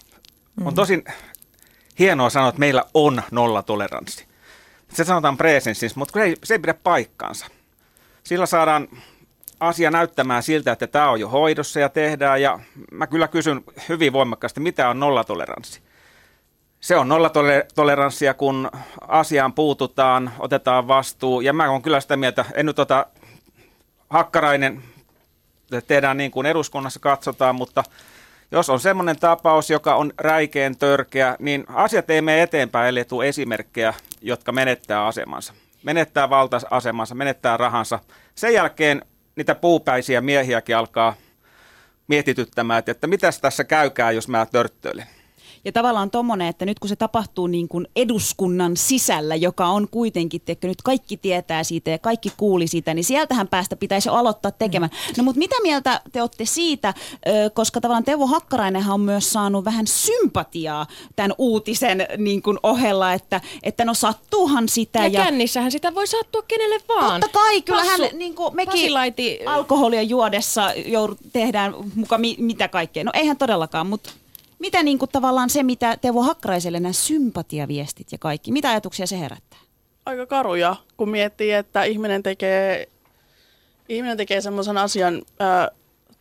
Mm. 0.56 0.68
On 0.68 0.76
tosin 0.76 1.04
hienoa 2.00 2.30
sanoa, 2.30 2.50
että 2.50 2.60
meillä 2.60 2.84
on 2.94 3.22
nollatoleranssi. 3.32 4.26
Se 4.94 5.04
sanotaan 5.04 5.38
presenssissa, 5.38 6.00
mutta 6.00 6.14
se 6.14 6.24
ei, 6.24 6.36
se 6.44 6.54
ei 6.54 6.60
pidä 6.60 6.74
paikkaansa. 6.74 7.46
Sillä 8.24 8.46
saadaan 8.46 8.88
asia 9.60 9.92
näyttämään 9.92 10.44
siltä, 10.44 10.72
että 10.72 10.88
tämä 10.88 11.10
on 11.10 11.20
jo 11.20 11.30
hoidossa 11.30 11.80
ja 11.80 11.90
tehdään. 11.90 12.42
Ja 12.42 12.60
mä 12.92 13.08
kyllä 13.08 13.28
kysyn 13.28 13.62
hyvin 13.90 14.14
voimakkaasti, 14.14 14.60
mitä 14.60 14.90
on 14.90 15.00
nollatoleranssi. 15.00 15.82
Se 16.80 16.96
on 16.96 17.08
nollatoleranssia, 17.10 18.34
kun 18.34 18.70
asiaan 19.08 19.54
puututaan, 19.54 20.32
otetaan 20.40 20.88
vastuu. 20.88 21.42
Ja 21.42 21.54
mä 21.54 21.72
oon 21.72 21.82
kyllä 21.82 22.00
sitä 22.00 22.18
mieltä, 22.18 22.46
en 22.54 22.66
nyt 22.66 22.80
ota 22.80 23.06
hakkarainen, 24.10 24.84
tehdään 25.88 26.18
niin 26.18 26.32
kuin 26.32 26.46
eduskunnassa 26.46 27.00
katsotaan, 27.00 27.56
mutta 27.56 27.84
jos 28.52 28.70
on 28.70 28.80
semmoinen 28.80 29.20
tapaus, 29.20 29.70
joka 29.70 29.96
on 29.96 30.14
räikeän 30.18 30.78
törkeä, 30.78 31.36
niin 31.40 31.66
asiat 31.68 32.10
ei 32.10 32.22
mene 32.22 32.42
eteenpäin, 32.42 32.88
ellei 32.88 33.06
tule 33.06 33.28
esimerkkejä, 33.28 33.94
jotka 34.22 34.52
menettää 34.52 35.06
asemansa. 35.06 35.54
Menettää 35.84 36.30
valta-asemansa, 36.30 37.16
menettää 37.16 37.58
rahansa. 37.58 38.00
Sen 38.36 38.54
jälkeen 38.54 39.02
niitä 39.36 39.56
puupäisiä 39.56 40.22
miehiäkin 40.22 40.78
alkaa 40.78 41.14
mietityttämään, 42.08 42.84
että 42.88 43.08
mitäs 43.08 43.40
tässä 43.40 43.64
käykää, 43.64 44.12
jos 44.12 44.28
mä 44.28 44.46
törttöilen. 44.46 45.19
Ja 45.66 45.72
tavallaan 45.72 46.12
tuommoinen, 46.12 46.48
että 46.48 46.66
nyt 46.66 46.80
kun 46.80 46.90
se 46.90 46.96
tapahtuu 46.96 47.48
niin 47.48 47.68
kuin 47.68 47.88
eduskunnan 47.96 48.78
sisällä, 48.78 49.36
joka 49.36 49.68
on 49.68 49.88
kuitenkin, 49.92 50.42
että 50.48 50.68
nyt 50.68 50.82
kaikki 50.82 51.18
tietää 51.18 51.64
siitä 51.64 51.92
ja 51.92 51.98
kaikki 51.98 52.32
kuuli 52.38 52.68
siitä, 52.68 52.94
niin 52.94 53.04
sieltähän 53.04 53.48
päästä 53.48 53.76
pitäisi 53.76 54.10
aloittaa 54.10 54.52
tekemään. 54.52 54.92
Mm. 54.92 55.14
No 55.18 55.24
mutta 55.24 55.40
mitä 55.40 55.56
mieltä 55.62 56.02
te 56.12 56.22
olette 56.22 56.46
siitä, 56.46 56.94
koska 57.54 57.82
tavallaan 57.82 58.04
Teuvo 58.04 58.28
Hakkarainenhan 58.28 58.94
on 58.94 59.02
myös 59.02 59.32
saanut 59.32 59.66
vähän 59.66 59.88
sympatiaa 59.88 60.88
tämän 61.16 61.34
uutisen 61.38 62.08
niin 62.18 62.42
kuin 62.42 62.58
ohella, 62.64 63.14
että, 63.14 63.42
että 63.64 63.86
no 63.86 63.94
sattuuhan 63.94 64.70
sitä. 64.70 65.00
Ja, 65.00 65.08
ja 65.08 65.24
kännissähän 65.24 65.72
sitä 65.72 65.96
voi 65.96 66.08
sattua 66.08 66.42
kenelle 66.42 66.80
vaan. 66.88 67.22
Totta 67.22 67.40
kai, 67.40 67.62
kyllähän 67.62 68.02
Passu, 68.02 68.18
niin 68.18 68.36
kuin 68.36 68.56
mekin 68.56 68.72
Pasilaiti. 68.72 69.40
alkoholia 69.46 70.02
juodessa 70.02 70.74
joudut, 70.86 71.18
tehdään 71.34 71.76
muka 71.96 72.18
mi, 72.18 72.36
mitä 72.40 72.68
kaikkea. 72.68 73.04
No 73.04 73.12
eihän 73.14 73.38
todellakaan, 73.38 73.88
mutta 73.88 74.10
mitä 74.60 74.84
niin 74.84 75.00
kuin 75.00 75.12
tavallaan 75.12 75.50
se, 75.50 75.64
mitä 75.64 75.98
Teuvo 75.98 76.22
Hakkaraiselle 76.22 76.80
nämä 76.80 76.94
sympatiaviestit 76.94 78.12
ja 78.12 78.18
kaikki, 78.18 78.52
mitä 78.52 78.70
ajatuksia 78.70 79.08
se 79.08 79.20
herättää? 79.20 79.60
Aika 80.06 80.26
karuja, 80.26 80.76
kun 80.98 81.10
miettii, 81.10 81.52
että 81.52 81.84
ihminen 81.84 82.24
tekee, 82.24 82.90
ihminen 83.90 84.18
tekee 84.18 84.42
semmoisen 84.42 84.78
asian, 84.78 85.22
ää, 85.40 85.72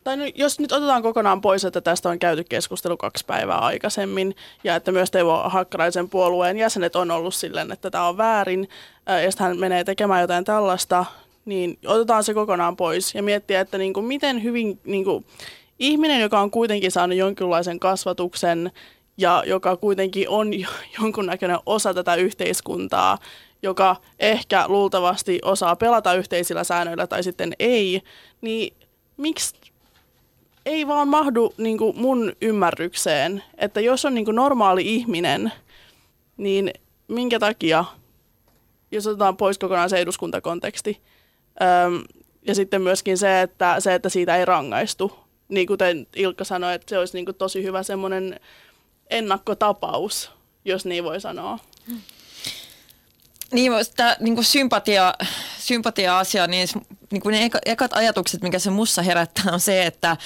tai 0.03 0.33
jos 0.35 0.59
nyt 0.59 0.71
otetaan 0.71 1.01
kokonaan 1.01 1.41
pois, 1.41 1.65
että 1.65 1.81
tästä 1.81 2.09
on 2.09 2.19
käyty 2.19 2.43
keskustelu 2.43 2.97
kaksi 2.97 3.25
päivää 3.25 3.57
aikaisemmin, 3.57 4.35
ja 4.63 4.75
että 4.75 4.91
myös 4.91 5.11
Teuvo 5.11 5.49
Hakkaraisen 5.49 6.09
puolueen 6.09 6.57
jäsenet 6.57 6.95
on 6.95 7.11
ollut 7.11 7.33
silleen, 7.33 7.71
että 7.71 7.91
tämä 7.91 8.07
on 8.07 8.17
väärin, 8.17 8.69
ää, 9.05 9.21
ja 9.21 9.31
hän 9.39 9.57
menee 9.57 9.83
tekemään 9.83 10.21
jotain 10.21 10.45
tällaista, 10.45 11.05
niin 11.45 11.79
otetaan 11.85 12.23
se 12.23 12.33
kokonaan 12.33 12.77
pois 12.77 13.15
ja 13.15 13.23
miettiä, 13.23 13.61
että 13.61 13.77
niin 13.77 13.93
kuin 13.93 14.05
miten 14.05 14.43
hyvin 14.43 14.79
niin 14.85 15.03
kuin, 15.03 15.25
ihminen, 15.79 16.21
joka 16.21 16.39
on 16.39 16.51
kuitenkin 16.51 16.91
saanut 16.91 17.17
jonkinlaisen 17.17 17.79
kasvatuksen 17.79 18.71
ja 19.17 19.43
joka 19.45 19.77
kuitenkin 19.77 20.29
on 20.29 20.51
jonkunnäköinen 21.01 21.59
osa 21.65 21.93
tätä 21.93 22.15
yhteiskuntaa, 22.15 23.17
joka 23.63 23.95
ehkä 24.19 24.65
luultavasti 24.67 25.39
osaa 25.43 25.75
pelata 25.75 26.13
yhteisillä 26.13 26.63
säännöillä 26.63 27.07
tai 27.07 27.23
sitten 27.23 27.53
ei, 27.59 28.01
niin 28.41 28.73
miksi 29.17 29.55
ei 30.65 30.87
vaan 30.87 31.07
mahdu 31.07 31.53
niin 31.57 31.77
kuin 31.77 31.99
mun 31.99 32.33
ymmärrykseen, 32.41 33.43
että 33.57 33.81
jos 33.81 34.05
on 34.05 34.13
niin 34.13 34.25
kuin 34.25 34.35
normaali 34.35 34.95
ihminen, 34.95 35.51
niin 36.37 36.73
minkä 37.07 37.39
takia, 37.39 37.85
jos 38.91 39.07
otetaan 39.07 39.37
pois 39.37 39.57
kokonaan 39.57 39.89
se 39.89 39.97
eduskuntakonteksti, 39.97 41.01
ja 42.47 42.55
sitten 42.55 42.81
myöskin 42.81 43.17
se, 43.17 43.41
että, 43.41 43.79
se, 43.79 43.93
että 43.93 44.09
siitä 44.09 44.37
ei 44.37 44.45
rangaistu, 44.45 45.28
niin 45.49 45.67
kuten 45.67 46.07
Ilkka 46.15 46.43
sanoi, 46.43 46.75
että 46.75 46.89
se 46.89 46.97
olisi 46.97 47.13
niin 47.13 47.25
kuin 47.25 47.35
tosi 47.35 47.63
hyvä 47.63 47.83
semmoinen 47.83 48.39
ennakkotapaus, 49.09 50.31
jos 50.65 50.85
niin 50.85 51.03
voi 51.03 51.21
sanoa. 51.21 51.59
Niin, 53.51 53.71
tämä 53.95 54.15
niin 54.19 54.35
kuin 54.35 54.45
sympatia, 54.45 55.13
sympatia-asia, 55.59 56.47
niin, 56.47 56.67
niin 57.11 57.21
kuin 57.21 57.33
ne 57.33 57.49
ekat 57.65 57.93
ajatukset, 57.93 58.41
mikä 58.41 58.59
se 58.59 58.69
mussa 58.69 59.01
herättää, 59.01 59.53
on 59.53 59.59
se, 59.59 59.85
että 59.85 60.17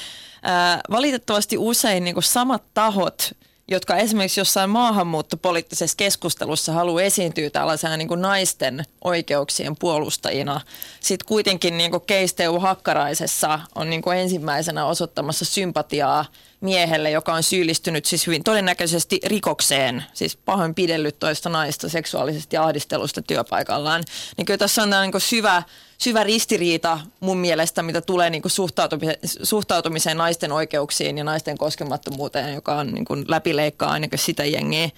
ää, 0.43 0.81
valitettavasti 0.91 1.57
usein 1.57 2.03
niin 2.03 2.13
kuin 2.13 2.23
samat 2.23 2.63
tahot– 2.73 3.23
jotka 3.67 3.95
esimerkiksi 3.95 4.39
jossain 4.39 4.69
maahanmuuttopoliittisessa 4.69 5.97
keskustelussa 5.97 6.73
haluaa 6.73 7.02
esiintyä 7.02 7.49
tällaisena 7.49 7.97
niin 7.97 8.10
naisten 8.15 8.86
oikeuksien 9.04 9.76
puolustajina. 9.76 10.62
Sitten 10.99 11.28
kuitenkin 11.28 11.78
niin 11.78 11.91
Keisteu 12.08 12.60
Hakkaraisessa 12.60 13.60
on 13.76 13.89
niin 13.89 14.04
ensimmäisenä 14.17 14.86
osoittamassa 14.86 15.45
sympatiaa 15.45 16.26
miehelle, 16.62 17.12
joka 17.12 17.34
on 17.34 17.43
syyllistynyt 17.43 18.06
siis 18.06 18.28
hyvin 18.28 18.43
todennäköisesti 18.43 19.19
rikokseen, 19.26 20.04
siis 20.13 20.38
pahoinpidellyt 20.38 21.19
toista 21.19 21.49
naista 21.49 21.89
seksuaalisesti 21.89 22.58
ahdistelusta 22.58 23.21
työpaikallaan. 23.21 24.04
Niin 24.38 24.45
kyllä 24.45 24.58
tässä 24.58 24.84
on 24.84 24.89
tämä 24.89 25.02
niin 25.02 25.21
syvä, 25.21 25.63
syvä 26.03 26.23
ristiriita 26.23 26.99
mun 27.19 27.37
mielestä, 27.37 27.83
mitä 27.83 28.01
tulee 28.01 28.29
niin 28.29 28.43
suhtautumiseen, 28.47 29.19
suhtautumiseen 29.43 30.17
naisten 30.17 30.51
oikeuksiin 30.51 31.17
ja 31.17 31.23
naisten 31.23 31.57
koskemattomuuteen, 31.57 32.53
joka 32.53 32.75
on 32.75 32.93
niin 32.93 33.05
läpileikkaa 33.27 33.91
ainakin 33.91 34.19
sitä 34.19 34.45
jengiä. 34.45 34.89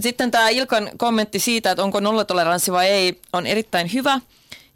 Sitten 0.00 0.30
tämä 0.30 0.48
Ilkan 0.48 0.90
kommentti 0.96 1.38
siitä, 1.38 1.70
että 1.70 1.84
onko 1.84 2.00
nollatoleranssi 2.00 2.72
vai 2.72 2.88
ei, 2.88 3.20
on 3.32 3.46
erittäin 3.46 3.92
hyvä– 3.92 4.20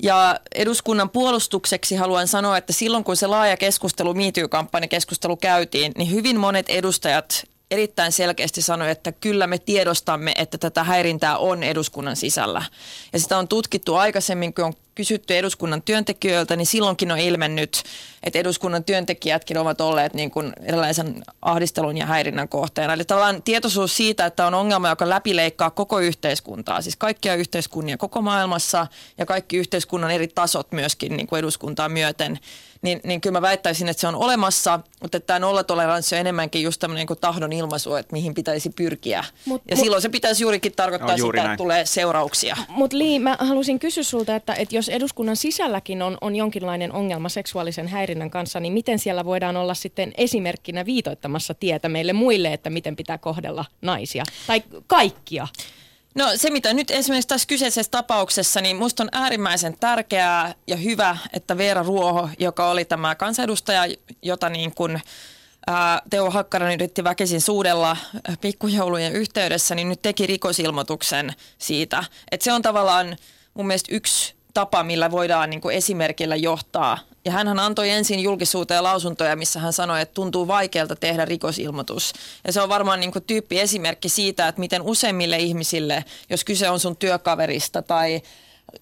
ja 0.03 0.41
eduskunnan 0.55 1.11
puolustukseksi 1.11 1.97
haluan 1.97 2.29
sanoa, 2.29 2.57
että 2.57 2.73
silloin 2.73 3.05
kun 3.05 3.17
se 3.17 3.27
laaja 3.27 3.57
keskustelu, 3.57 4.15
miityy 4.15 4.49
keskustelu 4.89 5.37
käytiin, 5.37 5.93
niin 5.97 6.11
hyvin 6.11 6.41
monet 6.41 6.69
edustajat 6.69 7.45
erittäin 7.71 8.13
selkeästi 8.13 8.63
sanoi, 8.63 8.91
että 8.91 9.13
kyllä 9.13 9.47
me 9.47 9.59
tiedostamme, 9.59 10.33
että 10.37 10.59
tätä 10.59 10.85
häirintää 10.85 11.39
on 11.39 11.63
eduskunnan 11.63 12.17
sisällä. 12.17 12.63
Ja 13.13 13.19
sitä 13.19 13.39
on 13.39 13.49
tutkittu 13.49 13.95
aikaisemmin, 13.95 14.55
kun 14.55 14.65
on 14.65 14.73
kysytty 14.95 15.37
eduskunnan 15.37 15.83
työntekijöiltä, 15.83 16.57
niin 16.57 16.67
silloinkin 16.67 17.13
on 17.13 17.19
ilmennyt, 17.19 17.83
että 18.23 18.39
eduskunnan 18.39 18.85
työntekijätkin 18.85 19.59
ovat 19.59 19.81
olleet 19.81 20.15
niin 20.15 20.31
kuin 20.31 20.53
erilaisen 20.63 21.23
ahdistelun 21.43 21.97
ja 21.97 22.07
häirinnän 22.07 22.49
kohteena. 22.49 22.93
Eli 22.93 23.05
tavallaan 23.05 23.43
tietoisuus 23.43 23.97
siitä, 23.97 24.27
että 24.27 24.47
on 24.47 24.55
ongelma, 24.55 24.89
joka 24.89 25.09
läpileikkaa 25.09 25.71
koko 25.71 25.99
yhteiskuntaa, 25.99 26.83
siis 26.83 26.97
kaikkia 26.97 27.35
yhteiskunnia 27.35 27.97
koko 27.97 28.23
maailmassa 28.23 28.87
ja 29.19 29.27
kaikki 29.27 29.57
yhteiskunnan 29.57 30.11
eri 30.11 30.29
tasot 30.29 30.73
myöskin 30.73 31.17
niin 31.17 31.27
kuin 31.27 31.39
eduskuntaa 31.39 31.89
myöten, 31.89 32.39
niin, 32.83 33.01
niin 33.05 33.21
kyllä 33.21 33.33
mä 33.33 33.43
väittäisin, 33.43 33.89
että 33.89 34.01
se 34.01 34.09
on 34.09 34.17
olemassa, 34.17 34.81
mutta 35.03 35.17
että 35.17 35.27
tämä 35.27 35.39
nollatoleranssi 35.39 36.15
on 36.15 36.21
enemmänkin 36.21 36.63
just 36.63 36.81
tämmöinen 36.81 37.07
niin 37.07 37.19
tahdon 37.21 37.53
ilmaisu, 37.53 37.95
että 37.95 38.13
mihin 38.13 38.35
pitäisi 38.35 38.71
pyrkiä. 38.71 39.25
Mut, 39.45 39.63
ja 39.71 39.77
mut, 39.77 39.85
silloin 39.85 40.03
se 40.03 40.09
pitäisi 40.09 40.45
juurikin 40.45 40.73
tarkoittaa 40.77 41.11
no, 41.11 41.17
juuri 41.17 41.39
sitä, 41.39 41.47
näin. 41.47 41.55
että 41.55 41.63
tulee 41.63 41.87
seurauksia. 41.87 42.57
Mutta 42.69 42.99
Li, 42.99 43.19
mä 43.19 43.37
halusin 43.41 43.79
kysyä 43.79 44.03
sulta, 44.03 44.37
että, 44.37 44.55
että 44.55 44.77
jos 44.77 44.89
eduskunnan 44.89 45.37
sisälläkin 45.37 46.03
on, 46.03 46.19
on 46.21 46.37
jonkinlainen 46.37 46.93
ongelma 46.93 47.29
seksuaalisen 47.29 47.89
häirinnän 47.89 48.31
kanssa, 48.31 48.61
niin 48.61 48.73
miten 48.73 48.99
siellä 48.99 49.25
voidaan 49.25 49.57
olla 49.57 49.75
sitten 49.75 50.13
esimerkkinä 50.17 50.87
viitoittamassa 50.87 51.55
tietä 51.55 51.89
meille 51.89 52.13
muille, 52.13 52.53
että 52.53 52.71
miten 52.71 52.97
pitää 52.97 53.19
kohdella 53.19 53.65
naisia 53.83 54.25
tai 54.47 54.63
kaikkia? 54.87 55.49
No 56.19 56.33
se, 56.37 56.51
mitä 56.51 56.75
nyt 56.75 56.91
esimerkiksi 56.91 57.29
tässä 57.29 57.49
kyseisessä 57.49 57.91
tapauksessa, 57.91 58.61
niin 58.61 58.77
minusta 58.77 59.03
on 59.03 59.09
äärimmäisen 59.13 59.77
tärkeää 59.81 60.55
ja 60.67 60.77
hyvä, 60.77 61.17
että 61.33 61.59
Veera 61.59 61.83
Ruoho, 61.83 62.29
joka 62.39 62.71
oli 62.71 62.85
tämä 62.85 63.15
kansanedustaja, 63.15 63.83
jota 64.23 64.49
niin 64.49 64.75
kuin 64.75 65.01
Teo 66.11 66.31
Hakkarainen 66.31 66.81
yritti 66.81 67.05
väkisin 67.05 67.41
suudella 67.41 67.97
pikkujoulujen 68.41 69.13
yhteydessä, 69.13 69.75
niin 69.75 69.89
nyt 69.89 70.03
teki 70.03 70.27
rikosilmoituksen 70.27 71.33
siitä. 71.59 72.05
Että 72.31 72.45
se 72.45 72.53
on 72.53 72.63
tavallaan 72.63 73.17
mun 73.55 73.67
mielestä 73.67 73.95
yksi 73.95 74.35
tapa, 74.55 74.83
millä 74.83 75.11
voidaan 75.11 75.51
niin 75.51 75.61
kuin 75.61 75.77
esimerkillä 75.77 76.37
johtaa 76.37 76.99
Ja 77.25 77.33
hän 77.33 77.59
antoi 77.59 77.91
ensin 77.91 78.21
julkisuuteen 78.21 78.83
lausuntoja, 78.83 79.37
missä 79.37 79.61
hän 79.61 79.73
sanoi, 79.73 80.01
että 80.01 80.15
tuntuu 80.15 80.49
vaikealta 80.49 80.97
tehdä 80.97 81.25
rikosilmoitus. 81.25 82.13
Ja 82.47 82.53
se 82.53 82.61
on 82.61 82.69
varmaan 82.69 83.01
niin 83.01 83.13
tyyppi 83.27 83.61
esimerkki 83.61 84.09
siitä, 84.09 84.49
että 84.49 84.61
miten 84.61 84.83
useimmille 84.83 85.39
ihmisille, 85.39 86.05
jos 86.31 86.45
kyse 86.45 86.71
on 86.71 86.81
sun 86.81 86.97
työkaverista 86.97 87.83
tai 87.83 88.23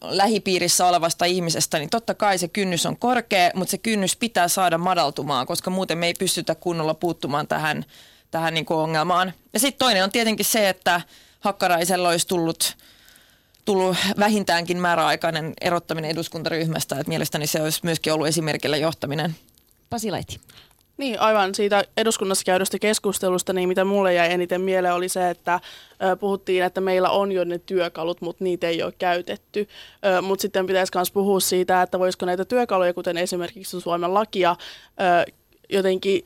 lähipiirissä 0.02 0.86
olevasta 0.86 1.24
ihmisestä, 1.24 1.78
niin 1.78 1.90
totta 1.90 2.14
kai 2.14 2.38
se 2.38 2.48
kynnys 2.48 2.86
on 2.86 2.96
korkea, 2.96 3.50
mutta 3.54 3.70
se 3.70 3.78
kynnys 3.78 4.16
pitää 4.16 4.48
saada 4.48 4.78
madaltumaan, 4.78 5.46
koska 5.46 5.70
muuten 5.70 5.98
me 5.98 6.06
ei 6.06 6.14
pystytä 6.18 6.54
kunnolla 6.54 6.94
puuttumaan 6.94 7.46
tähän, 7.46 7.84
tähän 8.30 8.54
niin 8.54 8.66
ongelmaan. 8.68 9.32
Ja 9.52 9.60
sitten 9.60 9.78
toinen 9.78 10.04
on 10.04 10.10
tietenkin 10.10 10.46
se, 10.46 10.68
että 10.68 11.00
Hakkaraisella 11.40 12.08
olisi 12.08 12.26
tullut, 12.26 12.76
tullut 13.66 13.96
vähintäänkin 14.18 14.78
määräaikainen 14.78 15.52
erottaminen 15.60 16.10
eduskuntaryhmästä, 16.10 16.94
että 16.96 17.08
mielestäni 17.08 17.46
se 17.46 17.62
olisi 17.62 17.80
myöskin 17.82 18.12
ollut 18.12 18.26
esimerkillä 18.26 18.76
johtaminen. 18.76 19.34
Pasi 19.90 20.10
Laiti. 20.10 20.40
Niin, 20.96 21.20
aivan 21.20 21.54
siitä 21.54 21.84
eduskunnassa 21.96 22.44
käydystä 22.44 22.78
keskustelusta, 22.78 23.52
niin 23.52 23.68
mitä 23.68 23.84
mulle 23.84 24.14
jäi 24.14 24.32
eniten 24.32 24.60
mieleen 24.60 24.94
oli 24.94 25.08
se, 25.08 25.30
että 25.30 25.60
ö, 26.02 26.16
puhuttiin, 26.16 26.64
että 26.64 26.80
meillä 26.80 27.10
on 27.10 27.32
jo 27.32 27.44
ne 27.44 27.58
työkalut, 27.58 28.20
mutta 28.20 28.44
niitä 28.44 28.68
ei 28.68 28.82
ole 28.82 28.92
käytetty. 28.98 29.68
Mutta 30.22 30.42
sitten 30.42 30.66
pitäisi 30.66 30.92
myös 30.94 31.10
puhua 31.10 31.40
siitä, 31.40 31.82
että 31.82 31.98
voisiko 31.98 32.26
näitä 32.26 32.44
työkaluja, 32.44 32.94
kuten 32.94 33.16
esimerkiksi 33.16 33.80
Suomen 33.80 34.14
lakia, 34.14 34.56
ö, 35.30 35.32
jotenkin 35.68 36.22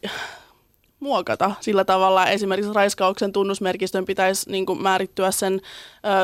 muokata 1.01 1.53
sillä 1.61 1.85
tavalla. 1.85 2.27
Esimerkiksi 2.27 2.73
raiskauksen 2.73 3.33
tunnusmerkistön 3.33 4.05
pitäisi 4.05 4.51
niin 4.51 4.67
kuin, 4.67 4.83
määrittyä 4.83 5.31
sen 5.31 5.61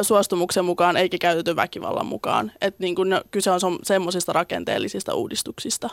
ö, 0.01 0.03
suostumuksen 0.03 0.65
mukaan 0.65 0.97
eikä 0.97 1.19
käytetyn 1.21 1.57
väkivallan 1.57 2.07
mukaan. 2.07 2.53
Et, 2.61 2.79
niin 2.79 2.95
kuin, 2.95 3.21
kyse 3.31 3.51
on 3.51 3.61
semmoisista 3.83 4.33
rakenteellisista 4.33 5.15
uudistuksista. 5.15 5.91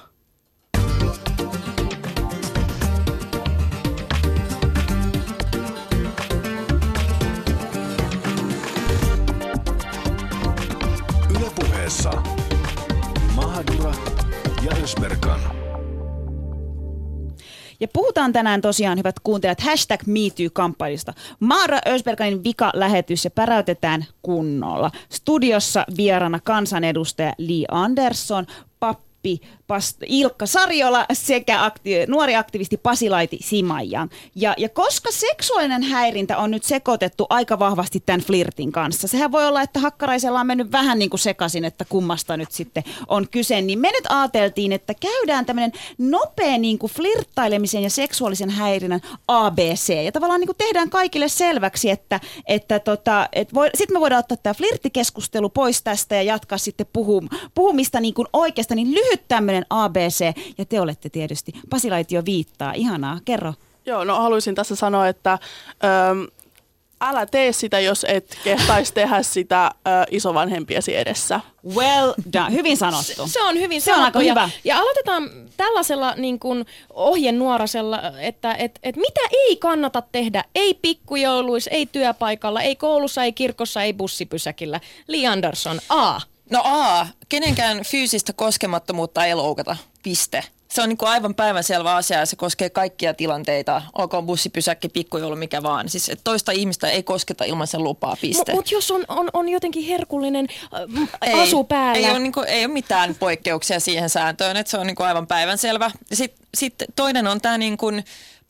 Ylepuheessa 11.40 12.12
Mahadura 13.36 13.94
ja 14.66 14.72
Ösberkan. 14.84 15.63
Ja 17.84 17.88
puhutaan 17.94 18.34
tänään 18.34 18.62
tosiaan, 18.62 18.98
hyvät 18.98 19.20
kuuntelijat, 19.20 19.62
hashtag 19.62 20.02
MeToo-kampanjasta. 20.06 21.14
Maara 21.40 21.80
Ösberganin 21.88 22.44
vika-lähetys 22.44 23.24
ja 23.26 23.32
päräytetään 23.32 24.06
kunnolla. 24.22 24.92
Studiossa 25.10 25.86
vierana 25.98 26.40
kansanedustaja 26.40 27.34
Lee 27.38 27.66
Andersson, 27.72 28.46
pappi 28.80 29.42
Past- 29.68 30.04
Ilkka 30.06 30.46
Sarjola 30.46 31.06
sekä 31.14 31.70
akti- 31.70 32.08
nuori 32.08 32.36
aktivisti 32.36 32.78
Pasilaiti 32.78 33.38
Simajan. 33.42 34.10
Ja, 34.36 34.54
ja 34.58 34.70
koska 34.70 35.12
seksuaalinen 35.12 35.84
häirintä 35.84 36.38
on 36.38 36.52
nyt 36.52 36.64
sekoitettu 36.64 37.26
aika 37.30 37.60
vahvasti 37.60 38.04
tämän 38.06 38.22
flirtin 38.22 38.72
kanssa, 38.72 39.08
sehän 39.08 39.32
voi 39.32 39.48
olla, 39.48 39.62
että 39.62 39.80
Hakkaraisella 39.80 40.40
on 40.40 40.48
mennyt 40.48 40.72
vähän 40.72 41.00
niin 41.00 41.10
kuin 41.10 41.20
sekaisin, 41.20 41.66
että 41.66 41.86
kummasta 41.86 42.38
nyt 42.38 42.52
sitten 42.52 42.84
on 43.08 43.28
kyse, 43.30 43.62
niin 43.62 43.80
me 43.80 43.92
nyt 43.92 44.06
ajateltiin, 44.10 44.72
että 44.72 44.94
käydään 44.94 45.46
tämmöinen 45.46 45.72
nopea 45.98 46.58
niin 46.58 46.80
kuin 46.80 46.92
flirttailemisen 46.92 47.84
ja 47.84 47.90
seksuaalisen 47.90 48.50
häirinnän 48.50 49.02
ABC, 49.28 50.04
ja 50.06 50.12
tavallaan 50.12 50.40
niin 50.40 50.48
kuin 50.48 50.58
tehdään 50.58 50.90
kaikille 50.90 51.28
selväksi, 51.28 51.90
että, 51.90 52.20
että 52.48 52.80
tota, 52.80 53.30
et 53.34 53.50
sitten 53.76 53.96
me 53.96 54.00
voidaan 54.00 54.20
ottaa 54.20 54.38
tämä 54.38 54.54
flirttikeskustelu 54.54 55.50
pois 55.50 55.82
tästä 55.82 56.16
ja 56.16 56.22
jatkaa 56.22 56.58
sitten 56.58 56.88
puhum, 56.94 57.30
puhumista 57.56 58.00
niin 58.00 58.14
kuin 58.14 58.28
oikeasta, 58.34 58.76
niin 58.76 58.92
lyhyt 58.92 59.28
tämmöinen 59.28 59.53
ABC, 59.70 60.20
ja 60.58 60.66
te 60.66 60.82
olette 60.82 61.10
tietysti, 61.10 61.52
Pasilaitio 61.70 62.22
viittaa, 62.26 62.74
ihanaa, 62.74 63.20
kerro. 63.26 63.54
Joo, 63.86 64.04
no 64.04 64.16
haluaisin 64.20 64.56
tässä 64.56 64.76
sanoa, 64.76 65.08
että 65.08 65.32
äm, 65.32 66.28
älä 67.02 67.26
tee 67.26 67.52
sitä, 67.52 67.80
jos 67.80 68.06
et 68.10 68.38
kehtaisi 68.44 68.94
tehdä 68.94 69.24
sitä 69.24 69.66
ö, 69.66 69.90
isovanhempiesi 70.12 70.96
edessä. 70.96 71.40
Well 71.76 72.14
done. 72.34 72.52
Hyvin 72.52 72.78
sanottu. 72.78 73.28
Se, 73.28 73.34
se 73.34 73.44
on 73.44 73.60
hyvin 73.60 73.82
se 73.82 73.94
on 73.94 74.02
aika 74.02 74.22
ja, 74.22 74.32
hyvä. 74.32 74.50
Ja 74.64 74.80
aloitetaan 74.80 75.30
tällaisella 75.58 76.14
niin 76.16 76.40
kuin 76.40 76.66
ohjenuorasella, 76.94 78.02
että 78.20 78.54
et, 78.54 78.80
et 78.84 78.96
mitä 78.96 79.22
ei 79.32 79.56
kannata 79.56 80.04
tehdä, 80.12 80.44
ei 80.56 80.74
pikkujouluissa, 80.74 81.72
ei 81.72 81.86
työpaikalla, 81.86 82.62
ei 82.62 82.76
koulussa, 82.76 83.24
ei 83.24 83.34
kirkossa, 83.34 83.84
ei 83.84 83.94
bussipysäkillä. 83.94 84.80
Li 85.08 85.28
Andersson, 85.28 85.80
A. 85.90 86.22
No 86.50 86.62
A, 86.64 87.08
kenenkään 87.30 87.84
fyysistä 87.84 88.34
koskemattomuutta 88.34 89.26
ei 89.26 89.36
loukata, 89.36 89.78
piste. 90.04 90.44
Se 90.72 90.82
on 90.82 90.90
niin 90.90 90.98
kuin 90.98 91.10
aivan 91.10 91.36
päivänselvä 91.36 91.96
asia 91.96 92.20
ja 92.20 92.26
se 92.26 92.36
koskee 92.36 92.70
kaikkia 92.70 93.14
tilanteita, 93.14 93.82
olkoon 93.98 94.26
bussipysäkki, 94.26 94.90
pikkujoulu, 94.90 95.36
mikä 95.36 95.64
vaan. 95.64 95.90
Siis 95.90 96.10
että 96.10 96.24
toista 96.24 96.52
ihmistä 96.52 96.90
ei 96.90 97.04
kosketa 97.04 97.44
ilman 97.44 97.68
sen 97.68 97.84
lupaa, 97.84 98.18
piste. 98.22 98.54
Mutta 98.54 98.74
jos 98.74 98.92
on, 98.92 99.06
on, 99.08 99.30
on 99.34 99.50
jotenkin 99.50 99.86
herkullinen 99.86 100.48
äh, 100.74 101.10
ei, 101.22 101.42
asu 101.42 101.64
päällä. 101.64 102.08
Ei 102.08 102.12
ole, 102.12 102.20
niin 102.20 102.32
kuin, 102.32 102.48
ei 102.48 102.66
ole 102.66 102.74
mitään 102.74 103.16
poikkeuksia 103.16 103.80
siihen 103.80 104.10
sääntöön, 104.10 104.58
että 104.58 104.72
se 104.72 104.78
on 104.78 104.88
niin 104.88 104.96
kuin 104.96 105.08
aivan 105.08 105.28
päivänselvä. 105.28 105.92
Sitten 106.14 106.48
sit 106.58 106.76
toinen 106.96 107.28
on 107.28 107.42
tämä 107.42 107.58
niin 107.58 107.78
kuin 107.78 108.04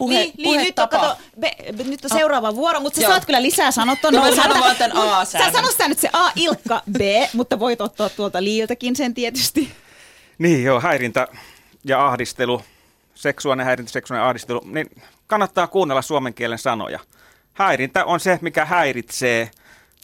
puhe, 0.03 0.19
niin, 0.19 0.33
niin, 0.37 0.61
nyt 0.61 0.79
on, 0.79 0.89
kato, 0.89 1.17
be, 1.39 1.51
be, 1.77 1.83
nyt 1.83 2.05
on 2.05 2.17
seuraava 2.17 2.55
vuoro, 2.55 2.79
mutta 2.79 2.95
sä 2.95 3.01
Joo. 3.01 3.11
saat 3.11 3.25
kyllä 3.25 3.41
lisää 3.41 3.71
sanottua. 3.71 4.11
No, 4.11 4.25
no 4.25 4.35
sano 4.35 4.59
vaan 4.59 4.75
tämän 4.75 4.97
a 4.97 5.25
Sä 5.25 5.51
sano 5.51 5.71
sitä 5.71 5.87
nyt 5.87 5.99
se 5.99 6.09
A, 6.13 6.31
Ilkka, 6.35 6.81
B, 6.91 7.01
mutta 7.33 7.59
voit 7.59 7.81
ottaa 7.81 8.09
tuolta 8.09 8.43
liiltäkin 8.43 8.95
sen 8.95 9.13
tietysti. 9.13 9.71
Niin 10.37 10.63
joo, 10.63 10.79
häirintä 10.79 11.27
ja 11.85 12.07
ahdistelu, 12.07 12.61
seksuaalinen 13.15 13.65
häirintä, 13.65 13.91
seksuaalinen 13.91 14.29
ahdistelu, 14.29 14.61
niin 14.65 15.01
kannattaa 15.27 15.67
kuunnella 15.67 16.01
suomen 16.01 16.33
kielen 16.33 16.59
sanoja. 16.59 16.99
Häirintä 17.53 18.05
on 18.05 18.19
se, 18.19 18.39
mikä 18.41 18.65
häiritsee, 18.65 19.51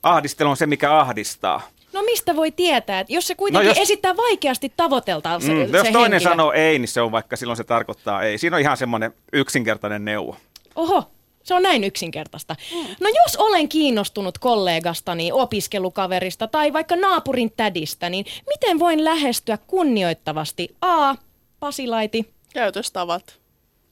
ahdistelu 0.03 0.49
on 0.49 0.57
se, 0.57 0.65
mikä 0.65 0.97
ahdistaa. 0.99 1.61
No 1.93 2.01
mistä 2.01 2.35
voi 2.35 2.51
tietää, 2.51 2.99
että 2.99 3.13
jos 3.13 3.27
se 3.27 3.35
kuitenkin 3.35 3.65
no 3.67 3.71
jos, 3.71 3.77
esittää 3.77 4.17
vaikeasti 4.17 4.73
tavoiteltaan 4.77 5.41
se, 5.41 5.53
mm, 5.53 5.71
se 5.71 5.77
Jos 5.77 5.87
toinen 5.87 6.11
henkilö. 6.11 6.19
sanoo 6.19 6.51
ei, 6.51 6.79
niin 6.79 6.87
se 6.87 7.01
on 7.01 7.11
vaikka 7.11 7.35
silloin 7.35 7.57
se 7.57 7.63
tarkoittaa 7.63 8.23
ei. 8.23 8.37
Siinä 8.37 8.55
on 8.55 8.61
ihan 8.61 8.77
semmoinen 8.77 9.13
yksinkertainen 9.33 10.05
neuvo. 10.05 10.35
Oho, 10.75 11.03
se 11.43 11.53
on 11.53 11.63
näin 11.63 11.83
yksinkertaista. 11.83 12.55
Mm. 12.75 12.95
No 12.99 13.09
jos 13.23 13.35
olen 13.35 13.69
kiinnostunut 13.69 14.37
kollegastani, 14.37 15.31
opiskelukaverista 15.31 16.47
tai 16.47 16.73
vaikka 16.73 16.95
naapurin 16.95 17.53
tädistä, 17.57 18.09
niin 18.09 18.25
miten 18.47 18.79
voin 18.79 19.03
lähestyä 19.05 19.57
kunnioittavasti? 19.67 20.75
A. 20.81 21.15
Pasilaiti. 21.59 22.33
Käytöstavat. 22.53 23.39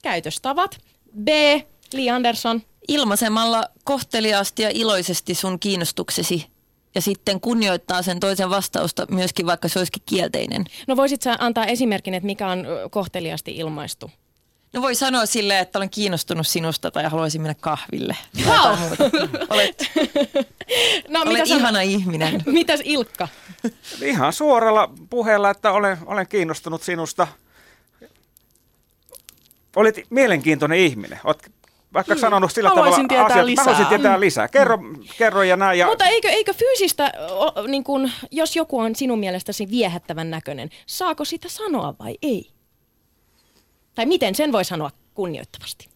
Käytöstavat. 0.02 0.78
B. 1.24 1.28
Li 1.92 2.10
Andersson. 2.10 2.62
Ilmaisemalla 2.88 3.64
kohteliaasti 3.84 4.62
ja 4.62 4.70
iloisesti 4.74 5.34
sun 5.34 5.58
kiinnostuksesi 5.58 6.46
ja 6.94 7.00
sitten 7.00 7.40
kunnioittaa 7.40 8.02
sen 8.02 8.20
toisen 8.20 8.50
vastausta 8.50 9.06
myöskin, 9.10 9.46
vaikka 9.46 9.68
se 9.68 9.78
olisikin 9.78 10.02
kielteinen. 10.06 10.64
No 10.86 10.96
voisit 10.96 11.22
sä 11.22 11.36
antaa 11.38 11.66
esimerkin, 11.66 12.14
että 12.14 12.26
mikä 12.26 12.48
on 12.48 12.66
kohteliasti 12.90 13.56
ilmaistu? 13.56 14.10
No 14.72 14.82
voi 14.82 14.94
sanoa 14.94 15.26
silleen, 15.26 15.60
että 15.60 15.78
olen 15.78 15.90
kiinnostunut 15.90 16.46
sinusta 16.46 16.90
tai 16.90 17.04
haluaisin 17.04 17.42
mennä 17.42 17.54
kahville. 17.60 18.16
Wow. 18.46 18.78
Olet, 19.48 19.90
no, 21.08 21.20
olet 21.20 21.32
mitä 21.32 21.44
ihana 21.44 21.78
san... 21.78 21.84
ihminen. 21.84 22.42
Mitäs 22.46 22.80
Ilkka? 22.84 23.28
Ihan 24.02 24.32
suoralla 24.32 24.90
puheella, 25.10 25.50
että 25.50 25.72
olen, 25.72 25.98
olen 26.06 26.28
kiinnostunut 26.28 26.82
sinusta. 26.82 27.28
Olet 29.76 29.96
mielenkiintoinen 30.10 30.78
ihminen. 30.78 31.20
Olet 31.24 31.52
vaikka 31.94 32.14
hmm. 32.14 32.20
sanonut 32.20 32.52
sillä 32.52 32.68
haluaisin 32.68 33.08
tavalla 33.08 33.28
tietää 33.28 33.46
lisää. 33.46 33.64
haluaisin 33.64 33.86
tietää 33.86 34.20
lisää. 34.20 34.48
Kerro, 34.48 34.76
hmm. 34.76 35.04
kerro 35.18 35.42
ja 35.42 35.56
näin. 35.56 35.78
Ja... 35.78 35.86
Mutta 35.86 36.06
eikö, 36.06 36.28
eikö 36.28 36.54
fyysistä, 36.54 37.12
niin 37.66 37.84
kun, 37.84 38.10
jos 38.30 38.56
joku 38.56 38.78
on 38.78 38.96
sinun 38.96 39.18
mielestäsi 39.18 39.70
viehättävän 39.70 40.30
näköinen, 40.30 40.70
saako 40.86 41.24
sitä 41.24 41.48
sanoa 41.48 41.94
vai 41.98 42.18
ei? 42.22 42.50
Tai 43.94 44.06
miten 44.06 44.34
sen 44.34 44.52
voi 44.52 44.64
sanoa 44.64 44.90
kunnioittavasti? 45.14 45.88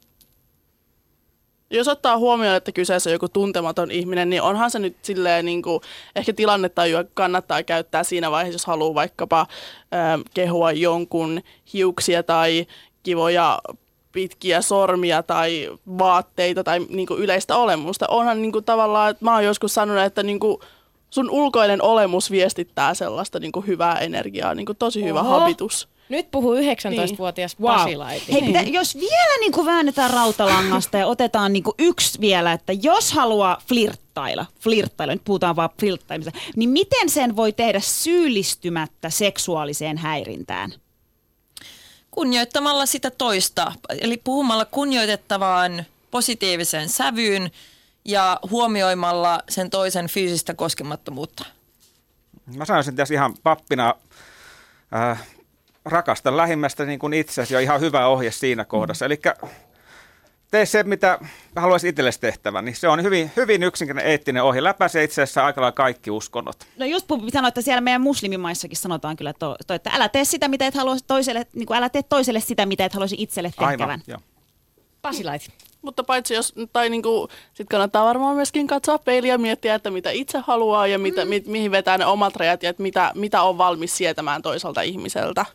Jos 1.70 1.88
ottaa 1.88 2.18
huomioon, 2.18 2.56
että 2.56 2.72
kyseessä 2.72 3.10
on 3.10 3.12
joku 3.12 3.28
tuntematon 3.28 3.90
ihminen, 3.90 4.30
niin 4.30 4.42
onhan 4.42 4.70
se 4.70 4.78
nyt 4.78 4.96
silleen 5.02 5.44
niin 5.44 5.62
kuin, 5.62 5.80
ehkä 6.16 6.32
tilannetajua 6.32 7.04
kannattaa 7.14 7.62
käyttää 7.62 8.04
siinä 8.04 8.30
vaiheessa, 8.30 8.54
jos 8.54 8.66
haluaa 8.66 8.94
vaikkapa 8.94 9.40
äh, 9.40 10.20
kehua 10.34 10.72
jonkun 10.72 11.40
hiuksia 11.72 12.22
tai 12.22 12.66
kivoja 13.02 13.58
pitkiä 14.12 14.62
sormia 14.62 15.22
tai 15.22 15.70
vaatteita 15.98 16.64
tai 16.64 16.78
niin 16.88 17.06
kuin 17.06 17.20
yleistä 17.20 17.56
olemusta. 17.56 18.06
Onhan 18.08 18.42
niin 18.42 18.52
kuin 18.52 18.64
tavallaan, 18.64 19.10
että 19.10 19.24
mä 19.24 19.34
oon 19.34 19.44
joskus 19.44 19.74
sanonut, 19.74 20.04
että 20.04 20.22
niin 20.22 20.40
kuin 20.40 20.58
sun 21.10 21.30
ulkoinen 21.30 21.82
olemus 21.82 22.30
viestittää 22.30 22.94
sellaista 22.94 23.40
niin 23.40 23.52
kuin 23.52 23.66
hyvää 23.66 23.98
energiaa, 23.98 24.54
niin 24.54 24.66
kuin 24.66 24.78
tosi 24.78 25.00
Oho. 25.00 25.08
hyvä 25.08 25.22
habitus. 25.22 25.88
Nyt 26.08 26.30
puhuu 26.30 26.54
19-vuotias 26.54 27.58
niin. 27.58 27.66
Pasilaiti. 27.66 28.32
Hei, 28.32 28.42
pitä, 28.42 28.60
jos 28.60 28.94
vielä 28.94 29.38
niin 29.40 29.52
kuin 29.52 29.66
väännetään 29.66 30.10
rautalangasta 30.10 30.98
ja 30.98 31.06
otetaan 31.06 31.52
niin 31.52 31.62
kuin 31.62 31.74
yksi 31.78 32.20
vielä, 32.20 32.52
että 32.52 32.72
jos 32.82 33.12
haluaa 33.12 33.58
flirttailla, 33.68 34.46
flirttailla, 34.60 35.14
nyt 35.14 35.24
puhutaan 35.24 35.56
vaan 35.56 35.70
flirttaimisesta, 35.80 36.38
niin 36.56 36.70
miten 36.70 37.08
sen 37.08 37.36
voi 37.36 37.52
tehdä 37.52 37.80
syyllistymättä 37.80 39.10
seksuaaliseen 39.10 39.98
häirintään? 39.98 40.72
Kunnioittamalla 42.12 42.86
sitä 42.86 43.10
toista, 43.10 43.72
eli 43.88 44.16
puhumalla 44.24 44.64
kunnioitettavaan 44.64 45.84
positiiviseen 46.10 46.88
sävyyn 46.88 47.50
ja 48.04 48.40
huomioimalla 48.50 49.42
sen 49.48 49.70
toisen 49.70 50.06
fyysistä 50.06 50.54
koskemattomuutta. 50.54 51.44
Mä 52.56 52.64
sanoisin 52.64 52.96
tässä 52.96 53.14
ihan 53.14 53.34
pappina, 53.42 53.94
äh, 54.94 55.26
rakasta 55.84 56.36
lähimmästä 56.36 56.84
niin 56.84 56.98
kuin 56.98 57.12
itsesi 57.12 57.54
ja 57.54 57.60
ihan 57.60 57.80
hyvä 57.80 58.06
ohje 58.06 58.30
siinä 58.30 58.64
kohdassa. 58.64 59.04
Eli 59.06 59.20
tee 60.52 60.66
se, 60.66 60.82
mitä 60.82 61.18
haluaisit 61.56 61.88
itsellesi 61.88 62.20
tehtävän. 62.20 62.64
Niin 62.64 62.76
se 62.76 62.88
on 62.88 63.02
hyvin, 63.02 63.30
hyvin 63.36 63.62
yksinkertainen 63.62 64.10
eettinen 64.10 64.42
ohje. 64.42 64.64
Läpäise 64.64 65.04
itse 65.04 65.22
asiassa 65.22 65.46
aika 65.46 65.60
lailla 65.60 65.72
kaikki 65.72 66.10
uskonnot. 66.10 66.66
No 66.76 66.86
just 66.86 67.06
sanoa, 67.32 67.48
että 67.48 67.62
siellä 67.62 67.80
meidän 67.80 68.00
muslimimaissakin 68.00 68.76
sanotaan 68.76 69.16
kyllä, 69.16 69.32
to, 69.32 69.56
to, 69.66 69.74
että 69.74 69.90
älä 69.94 70.08
tee 70.08 70.24
sitä, 70.24 70.48
mitä 70.48 70.66
et 70.66 70.74
halua 70.74 70.96
toiselle, 71.06 71.46
niin 71.54 71.66
kuin 71.66 71.76
älä 71.76 71.88
tee 71.88 72.02
toiselle 72.02 72.40
sitä, 72.40 72.66
mitä 72.66 72.84
et 72.84 72.92
haluaisi 72.92 73.16
itselle 73.18 73.48
tehtävän. 73.48 73.80
Aivan, 73.80 74.02
joo. 74.06 74.18
Pasilait. 75.02 75.50
Mutta 75.82 76.04
paitsi 76.04 76.34
jos, 76.34 76.54
tai 76.72 76.90
niinku, 76.90 77.28
sit 77.54 77.68
kannattaa 77.68 78.04
varmaan 78.04 78.36
myöskin 78.36 78.66
katsoa 78.66 78.98
peiliä 78.98 79.34
ja 79.34 79.38
miettiä, 79.38 79.74
että 79.74 79.90
mitä 79.90 80.10
itse 80.10 80.38
haluaa 80.38 80.86
ja 80.86 80.98
mitä, 80.98 81.24
mm. 81.24 81.28
mi, 81.28 81.42
mihin 81.46 81.70
vetää 81.70 81.98
ne 81.98 82.06
omat 82.06 82.36
rajat 82.36 82.62
ja 82.62 82.70
että 82.70 82.82
mitä, 82.82 83.12
mitä 83.14 83.42
on 83.42 83.58
valmis 83.58 83.96
sietämään 83.96 84.42
toiselta 84.42 84.82
ihmiseltä. 84.82 85.46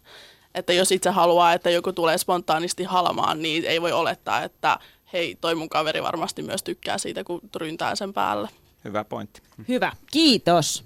Että 0.57 0.73
jos 0.73 0.91
itse 0.91 1.09
haluaa, 1.09 1.53
että 1.53 1.69
joku 1.69 1.93
tulee 1.93 2.17
spontaanisti 2.17 2.83
halmaan, 2.83 3.41
niin 3.41 3.65
ei 3.65 3.81
voi 3.81 3.91
olettaa, 3.91 4.43
että 4.43 4.79
hei, 5.13 5.37
toi 5.41 5.55
mun 5.55 5.69
kaveri 5.69 6.03
varmasti 6.03 6.41
myös 6.43 6.63
tykkää 6.63 6.97
siitä, 6.97 7.23
kun 7.23 7.41
tryntää 7.51 7.95
sen 7.95 8.13
päälle. 8.13 8.49
Hyvä 8.85 9.03
pointti. 9.03 9.41
Hyvä, 9.67 9.91
kiitos. 10.11 10.83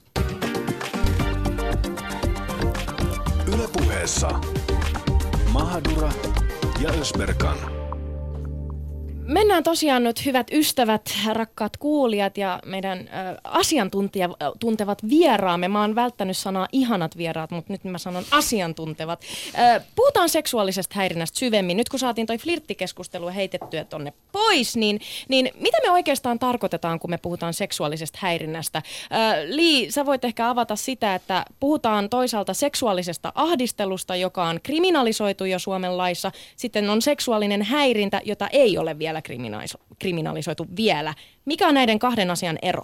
Ylepuheessa 3.54 4.30
Mahadura 5.52 6.12
ja 6.82 6.90
Ösberkan. 6.90 7.81
Mennään 9.26 9.64
tosiaan 9.64 10.04
nyt 10.04 10.26
hyvät 10.26 10.48
ystävät, 10.52 11.02
rakkaat 11.34 11.78
kuulijat 11.78 12.38
ja 12.38 12.60
meidän 12.66 13.00
ö, 13.00 13.04
asiantuntevat 13.44 15.10
vieraamme. 15.10 15.68
Mä 15.68 15.82
oon 15.82 15.96
välttänyt 15.96 16.38
sanaa 16.38 16.68
ihanat 16.72 17.18
vieraat, 17.18 17.52
mutta 17.52 17.74
nyt 17.74 17.84
mä 17.84 17.98
sanon 17.98 18.24
asiantuntevat. 18.32 19.22
Puhutaan 19.96 20.30
seksuaalisesta 20.30 20.96
häirinnästä 20.96 21.40
syvemmin. 21.40 21.78
Nyt 21.78 21.90
kun 21.90 22.00
saatiin 22.00 22.28
toi 22.28 22.38
flirttikeskustelu 22.38 23.28
heitettyä 23.28 23.84
tonne 23.84 24.14
pois, 24.32 24.78
niin, 24.78 25.00
niin 25.30 25.52
mitä 25.60 25.78
me 25.86 25.92
oikeastaan 25.92 26.40
tarkoitetaan, 26.40 27.00
kun 27.00 27.10
me 27.10 27.18
puhutaan 27.18 27.54
seksuaalisesta 27.54 28.20
häirinnästä? 28.22 28.82
Li, 29.48 29.92
sä 29.92 30.06
voit 30.06 30.26
ehkä 30.26 30.50
avata 30.50 30.76
sitä, 30.76 31.16
että 31.16 31.46
puhutaan 31.60 32.10
toisaalta 32.10 32.54
seksuaalisesta 32.54 33.32
ahdistelusta, 33.36 34.16
joka 34.16 34.44
on 34.44 34.60
kriminalisoitu 34.64 35.46
jo 35.46 35.60
Suomen 35.60 35.98
laissa. 35.98 36.32
Sitten 36.56 36.90
on 36.90 37.02
seksuaalinen 37.02 37.62
häirintä, 37.62 38.22
jota 38.26 38.48
ei 38.48 38.78
ole 38.78 39.00
vielä 39.00 39.11
kriminalisoitu 40.00 40.68
vielä. 40.76 41.14
Mikä 41.46 41.68
on 41.68 41.74
näiden 41.74 42.00
kahden 42.00 42.32
asian 42.32 42.60
ero? 42.62 42.84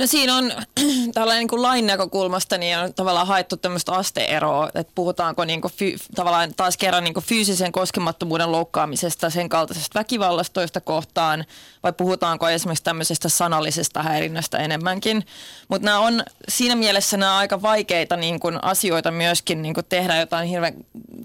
No 0.00 0.06
siinä 0.06 0.36
on 0.36 0.52
tällainen 1.14 1.40
niin 1.40 1.48
kuin 1.48 1.62
lain 1.62 1.86
näkökulmasta 1.86 2.58
niin 2.58 2.78
on 2.78 2.94
tavallaan 2.94 3.26
haettu 3.26 3.56
tämmöistä 3.56 3.92
asteeroa, 3.92 4.70
että 4.74 4.92
puhutaanko 4.94 5.44
niin 5.44 5.60
kuin 5.60 5.72
fy, 5.72 5.94
tavallaan 6.14 6.54
taas 6.54 6.76
kerran 6.76 7.04
niin 7.04 7.14
kuin 7.14 7.24
fyysisen 7.24 7.72
koskemattomuuden 7.72 8.52
loukkaamisesta, 8.52 9.30
sen 9.30 9.48
kaltaisesta 9.48 9.98
väkivallasta 9.98 10.52
toista 10.52 10.80
kohtaan, 10.80 11.44
vai 11.82 11.92
puhutaanko 11.92 12.48
esimerkiksi 12.48 12.84
tämmöisestä 12.84 13.28
sanallisesta 13.28 14.02
häirinnästä 14.02 14.58
enemmänkin. 14.58 15.26
Mutta 15.68 15.84
nämä 15.84 16.00
on 16.00 16.22
siinä 16.48 16.74
mielessä 16.74 17.16
nämä 17.16 17.36
aika 17.36 17.62
vaikeita 17.62 18.16
niin 18.16 18.40
kuin 18.40 18.64
asioita 18.64 19.10
myöskin 19.10 19.62
niin 19.62 19.74
kuin 19.74 19.86
tehdä 19.88 20.16
jotain 20.16 20.48
hirveän 20.48 20.74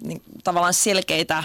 niin, 0.03 0.21
tavallaan 0.43 0.73
selkeitä 0.73 1.43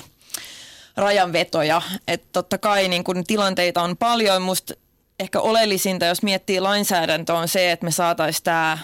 rajanvetoja. 0.96 1.82
Että 2.08 2.28
totta 2.32 2.58
kai 2.58 2.88
niin 2.88 3.04
kun 3.04 3.24
tilanteita 3.24 3.82
on 3.82 3.96
paljon. 3.96 4.42
Musta 4.42 4.74
ehkä 5.20 5.40
oleellisinta, 5.40 6.06
jos 6.06 6.22
miettii 6.22 6.60
lainsäädäntöä, 6.60 7.38
on 7.38 7.48
se, 7.48 7.72
että 7.72 7.84
me 7.84 7.90
saataisiin 7.90 8.44
tämä 8.44 8.78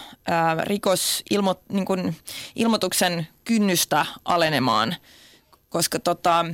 rikosilmoituksen 0.62 3.16
niin 3.16 3.27
kynnystä 3.45 4.07
alenemaan. 4.25 4.97
Koska 5.69 5.99
tota, 5.99 6.45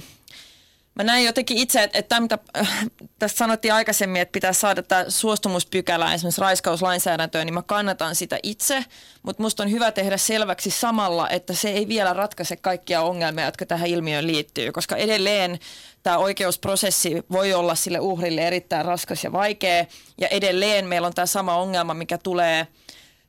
Mä 0.95 1.03
näin 1.03 1.25
jotenkin 1.25 1.59
itse, 1.59 1.83
että, 1.83 1.99
että 1.99 2.21
mitä 2.21 2.39
äh, 2.59 2.87
tässä 3.19 3.37
sanottiin 3.37 3.75
aikaisemmin, 3.75 4.23
että 4.23 4.33
pitää 4.33 4.53
saada 4.53 4.83
tämä 4.83 5.05
suostumuspykälä 5.09 6.15
esimerkiksi 6.15 6.41
raiskauslainsäädäntöön, 6.41 7.47
niin 7.47 7.55
mä 7.55 7.63
kannatan 7.63 8.15
sitä 8.15 8.39
itse, 8.43 8.85
mutta 9.23 9.43
musta 9.43 9.63
on 9.63 9.71
hyvä 9.71 9.93
tehdä 9.93 10.17
selväksi 10.17 10.71
samalla, 10.71 11.31
että 11.31 11.55
se 11.55 11.71
ei 11.71 11.89
vielä 11.89 12.13
ratkaise 12.13 12.57
kaikkia 12.57 13.03
ongelmia, 13.03 13.45
jotka 13.45 13.67
tähän 13.67 13.89
ilmiöön 13.89 14.27
liittyy, 14.27 14.73
koska 14.73 14.97
edelleen 14.97 15.59
tämä 16.03 16.19
oikeusprosessi 16.19 17.23
voi 17.33 17.55
olla 17.55 17.75
sille 17.75 18.01
uhrille 18.01 18.47
erittäin 18.47 18.85
raskas 18.85 19.25
ja 19.25 19.33
vaikea, 19.33 19.85
ja 20.19 20.29
edelleen 20.29 20.87
meillä 20.87 21.07
on 21.07 21.15
tämä 21.15 21.27
sama 21.27 21.57
ongelma, 21.57 21.95
mikä 21.95 22.19
tulee– 22.19 22.67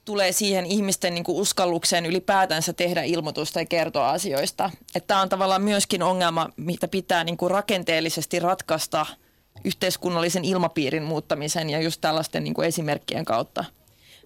tulee 0.05 0.31
siihen 0.31 0.65
ihmisten 0.65 1.13
niin 1.13 1.23
kuin 1.23 1.37
uskallukseen 1.37 2.05
ylipäätänsä 2.05 2.73
tehdä 2.73 3.03
ilmoitusta 3.03 3.59
ja 3.59 3.65
kertoa 3.65 4.09
asioista. 4.09 4.71
Tämä 5.07 5.21
on 5.21 5.29
tavallaan 5.29 5.61
myöskin 5.61 6.03
ongelma, 6.03 6.49
mitä 6.57 6.87
pitää 6.87 7.23
niin 7.23 7.37
kuin 7.37 7.51
rakenteellisesti 7.51 8.39
ratkaista 8.39 9.05
yhteiskunnallisen 9.63 10.45
ilmapiirin 10.45 11.03
muuttamisen 11.03 11.69
ja 11.69 11.81
just 11.81 12.01
tällaisten 12.01 12.43
niin 12.43 12.53
kuin 12.53 12.67
esimerkkien 12.67 13.25
kautta. 13.25 13.65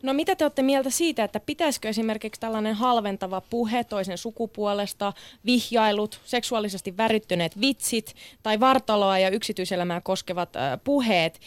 No 0.03 0.13
mitä 0.13 0.35
te 0.35 0.45
olette 0.45 0.61
mieltä 0.61 0.89
siitä, 0.89 1.23
että 1.23 1.39
pitäisikö 1.39 1.89
esimerkiksi 1.89 2.41
tällainen 2.41 2.75
halventava 2.75 3.41
puhe 3.41 3.83
toisen 3.83 4.17
sukupuolesta, 4.17 5.13
vihjailut, 5.45 6.21
seksuaalisesti 6.25 6.97
värittyneet 6.97 7.61
vitsit 7.61 8.15
tai 8.43 8.59
vartaloa 8.59 9.19
ja 9.19 9.29
yksityiselämää 9.29 10.01
koskevat 10.01 10.55
äh, 10.55 10.79
puheet 10.83 11.39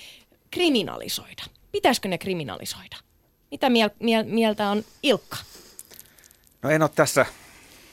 kriminalisoida? 0.50 1.42
Pitäisikö 1.72 2.08
ne 2.08 2.18
kriminalisoida? 2.18 2.96
Mitä 3.50 3.68
miel- 3.68 3.96
miel- 4.02 4.34
mieltä 4.34 4.68
on 4.68 4.84
Ilkka? 5.02 5.36
No 6.62 6.70
en 6.70 6.82
ole 6.82 6.90
tässä 6.94 7.26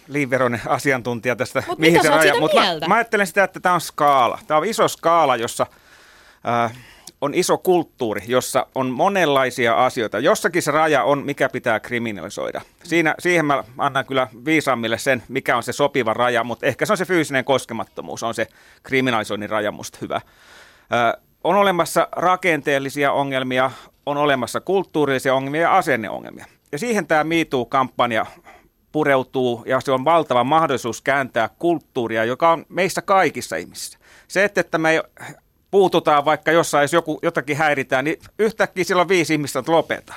liiveroinen 0.08 0.62
asiantuntija 0.68 1.36
tästä, 1.36 1.64
Mut 1.68 1.80
mihin 1.80 2.02
se 2.02 2.10
raja. 2.10 2.40
Mutta 2.40 2.58
mä, 2.62 2.88
mä 2.88 2.96
ajattelen 2.96 3.28
sitä, 3.28 3.44
että 3.44 3.60
tämä 3.60 3.76
on 3.76 3.82
skaala. 3.82 4.40
Tämä 4.48 4.58
on 4.58 4.66
iso 4.66 4.88
skaala, 4.88 5.36
jossa 5.36 5.66
äh, 6.48 6.78
on 7.22 7.34
iso 7.34 7.58
kulttuuri, 7.58 8.22
jossa 8.28 8.66
on 8.76 8.90
monenlaisia 8.90 9.86
asioita. 9.86 10.20
Jossakin 10.20 10.62
se 10.62 10.72
raja 10.72 11.04
on, 11.04 11.26
mikä 11.26 11.50
pitää 11.50 11.80
kriminalisoida. 11.80 12.62
Siinä, 12.84 13.16
siihen 13.20 13.46
mä 13.46 13.64
annan 13.78 14.06
kyllä 14.06 14.28
viisaammille 14.46 14.98
sen, 14.98 15.24
mikä 15.28 15.58
on 15.58 15.64
se 15.64 15.74
sopiva 15.74 16.14
raja, 16.14 16.44
mutta 16.44 16.66
ehkä 16.66 16.86
se 16.86 16.94
on 16.94 16.98
se 16.98 17.06
fyysinen 17.06 17.46
koskemattomuus, 17.46 18.24
on 18.24 18.34
se 18.34 18.48
kriminalisoinnin 18.84 19.50
raja 19.50 19.72
musta 19.72 19.98
hyvä. 20.02 20.16
Äh, 20.16 21.24
on 21.44 21.56
olemassa 21.56 22.08
rakenteellisia 22.12 23.12
ongelmia, 23.12 23.72
on 24.06 24.18
olemassa 24.18 24.62
kulttuurillisia 24.62 25.36
ongelmia 25.36 25.62
ja 25.62 25.78
asenneongelmia. 25.78 26.46
Ja 26.72 26.78
siihen 26.78 27.08
tämä 27.08 27.24
MeToo-kampanja 27.24 28.26
pureutuu 28.92 29.64
ja 29.66 29.82
se 29.82 29.92
on 29.92 30.06
valtava 30.06 30.44
mahdollisuus 30.44 31.02
kääntää 31.02 31.50
kulttuuria, 31.60 32.26
joka 32.26 32.52
on 32.52 32.66
meissä 32.70 33.02
kaikissa 33.02 33.56
ihmisissä. 33.56 34.00
Se, 34.28 34.44
että, 34.44 34.62
että 34.62 34.78
me 34.78 35.04
puututaan 35.72 36.26
vaikka 36.26 36.52
jossain, 36.52 36.84
jos 36.84 36.94
joku, 36.94 37.20
jotakin 37.24 37.58
häiritään, 37.58 38.06
niin 38.06 38.20
yhtäkkiä 38.40 38.84
silloin 38.84 39.08
viisi 39.08 39.34
ihmistä 39.34 39.64
lopeta. 39.68 40.14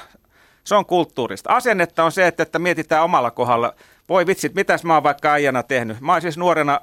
Se 0.64 0.74
on 0.74 0.86
kulttuurista. 0.86 1.52
Asennetta 1.52 2.04
on 2.04 2.12
se, 2.12 2.26
että, 2.26 2.42
että 2.42 2.58
mietitään 2.58 3.04
omalla 3.04 3.30
kohdalla, 3.30 3.74
voi 4.08 4.26
vitsit, 4.26 4.54
mitäs 4.54 4.84
mä 4.84 4.94
oon 4.94 5.02
vaikka 5.02 5.32
äijänä 5.32 5.62
tehnyt. 5.62 6.00
Mä 6.00 6.12
oon 6.12 6.22
siis 6.22 6.38
nuorena 6.38 6.80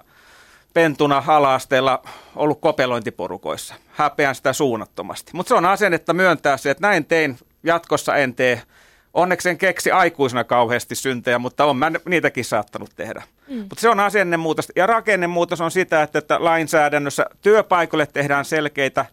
pentuna 0.73 1.23
ala-asteella 1.27 2.01
ollut 2.35 2.61
kopelointiporukoissa. 2.61 3.75
Häpeän 3.87 4.35
sitä 4.35 4.53
suunnattomasti. 4.53 5.31
Mutta 5.33 5.47
se 5.47 5.55
on 5.55 5.65
asennetta 5.65 6.13
myöntää 6.13 6.57
se, 6.57 6.69
että 6.69 6.87
näin 6.87 7.05
tein, 7.05 7.37
jatkossa 7.63 8.15
en 8.15 8.35
tee. 8.35 8.61
Onneksi 9.13 9.49
en 9.49 9.57
keksi 9.57 9.91
aikuisena 9.91 10.43
kauheasti 10.43 10.95
syntejä, 10.95 11.39
mutta 11.39 11.65
on 11.65 11.77
mä 11.77 11.91
niitäkin 12.05 12.45
saattanut 12.45 12.89
tehdä. 12.95 13.23
Mm. 13.47 13.57
Mutta 13.57 13.81
se 13.81 13.89
on 13.89 13.99
asennemuutos. 13.99 14.71
Ja 14.75 14.87
rakennemuutos 14.87 15.61
on 15.61 15.71
sitä, 15.71 16.03
että, 16.03 16.19
että 16.19 16.43
lainsäädännössä 16.43 17.25
työpaikoille 17.41 18.05
tehdään 18.05 18.45
selkeitä, 18.45 19.05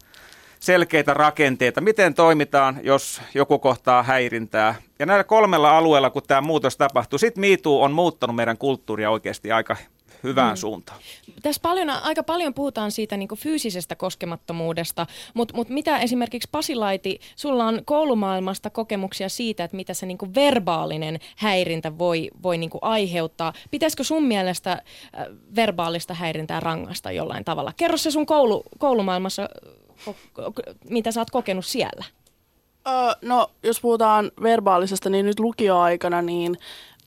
selkeitä 0.59 1.13
rakenteita. 1.13 1.81
Miten 1.81 2.13
toimitaan, 2.13 2.79
jos 2.83 3.21
joku 3.33 3.59
kohtaa 3.59 4.03
häirintää. 4.03 4.75
Ja 4.99 5.05
näillä 5.05 5.23
kolmella 5.23 5.77
alueella, 5.77 6.09
kun 6.09 6.23
tämä 6.27 6.41
muutos 6.41 6.77
tapahtuu, 6.77 7.19
sitten 7.19 7.41
MeToo 7.41 7.83
on 7.83 7.91
muuttanut 7.91 8.35
meidän 8.35 8.57
kulttuuria 8.57 9.09
oikeasti 9.09 9.51
aika 9.51 9.75
hyvään 10.25 10.53
mm. 10.53 10.57
suuntaan. 10.57 10.99
Tässä 11.43 11.61
paljon, 11.61 11.89
aika 11.89 12.23
paljon 12.23 12.53
puhutaan 12.53 12.91
siitä 12.91 13.17
niin 13.17 13.29
fyysisestä 13.37 13.95
koskemattomuudesta, 13.95 15.07
mutta 15.33 15.55
mut 15.55 15.69
mitä 15.69 15.99
esimerkiksi 15.99 16.49
Pasilaiti, 16.51 17.19
sulla 17.35 17.65
on 17.65 17.81
koulumaailmasta 17.85 18.69
kokemuksia 18.69 19.29
siitä, 19.29 19.63
että 19.63 19.77
mitä 19.77 19.93
se 19.93 20.05
niin 20.05 20.17
verbaalinen 20.35 21.19
häirintä 21.35 21.97
voi, 21.97 22.29
voi 22.43 22.57
niin 22.57 22.71
aiheuttaa. 22.81 23.53
Pitäisikö 23.71 24.03
sun 24.03 24.23
mielestä 24.23 24.71
äh, 24.71 24.81
verbaalista 25.55 26.13
häirintää 26.13 26.59
rangasta 26.59 27.11
jollain 27.11 27.45
tavalla? 27.45 27.73
Kerro 27.77 27.97
se 27.97 28.11
sun 28.11 28.25
koulu, 28.25 28.63
koulumaailmassa, 28.77 29.49
ko, 30.05 30.15
ko, 30.33 30.53
mitä 30.89 31.11
sä 31.11 31.21
oot 31.21 31.31
kokenut 31.31 31.65
siellä. 31.65 32.05
Öö, 32.87 33.13
no, 33.21 33.51
jos 33.63 33.81
puhutaan 33.81 34.31
verbaalisesta, 34.43 35.09
niin 35.09 35.25
nyt 35.25 35.39
lukioaikana, 35.39 36.21
niin 36.21 36.57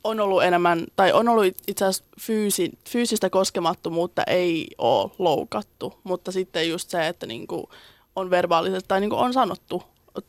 on 0.04 0.20
ollut 0.20 0.42
enemmän, 0.42 0.86
tai 0.96 1.12
on 1.12 1.28
ollut 1.28 1.46
itse 1.66 1.84
asiassa 1.84 2.04
fyysi, 2.20 2.70
fyysistä 2.88 3.30
koskemattomuutta 3.30 4.22
ei 4.26 4.66
ole 4.78 5.10
loukattu, 5.18 5.94
mutta 6.04 6.32
sitten 6.32 6.68
just 6.68 6.90
se, 6.90 7.06
että 7.06 7.26
niinku 7.26 7.68
on 8.16 8.30
verbaalisesti 8.30 8.88
tai 8.88 9.00
niinku 9.00 9.16
on 9.16 9.32
sanottu 9.32 9.82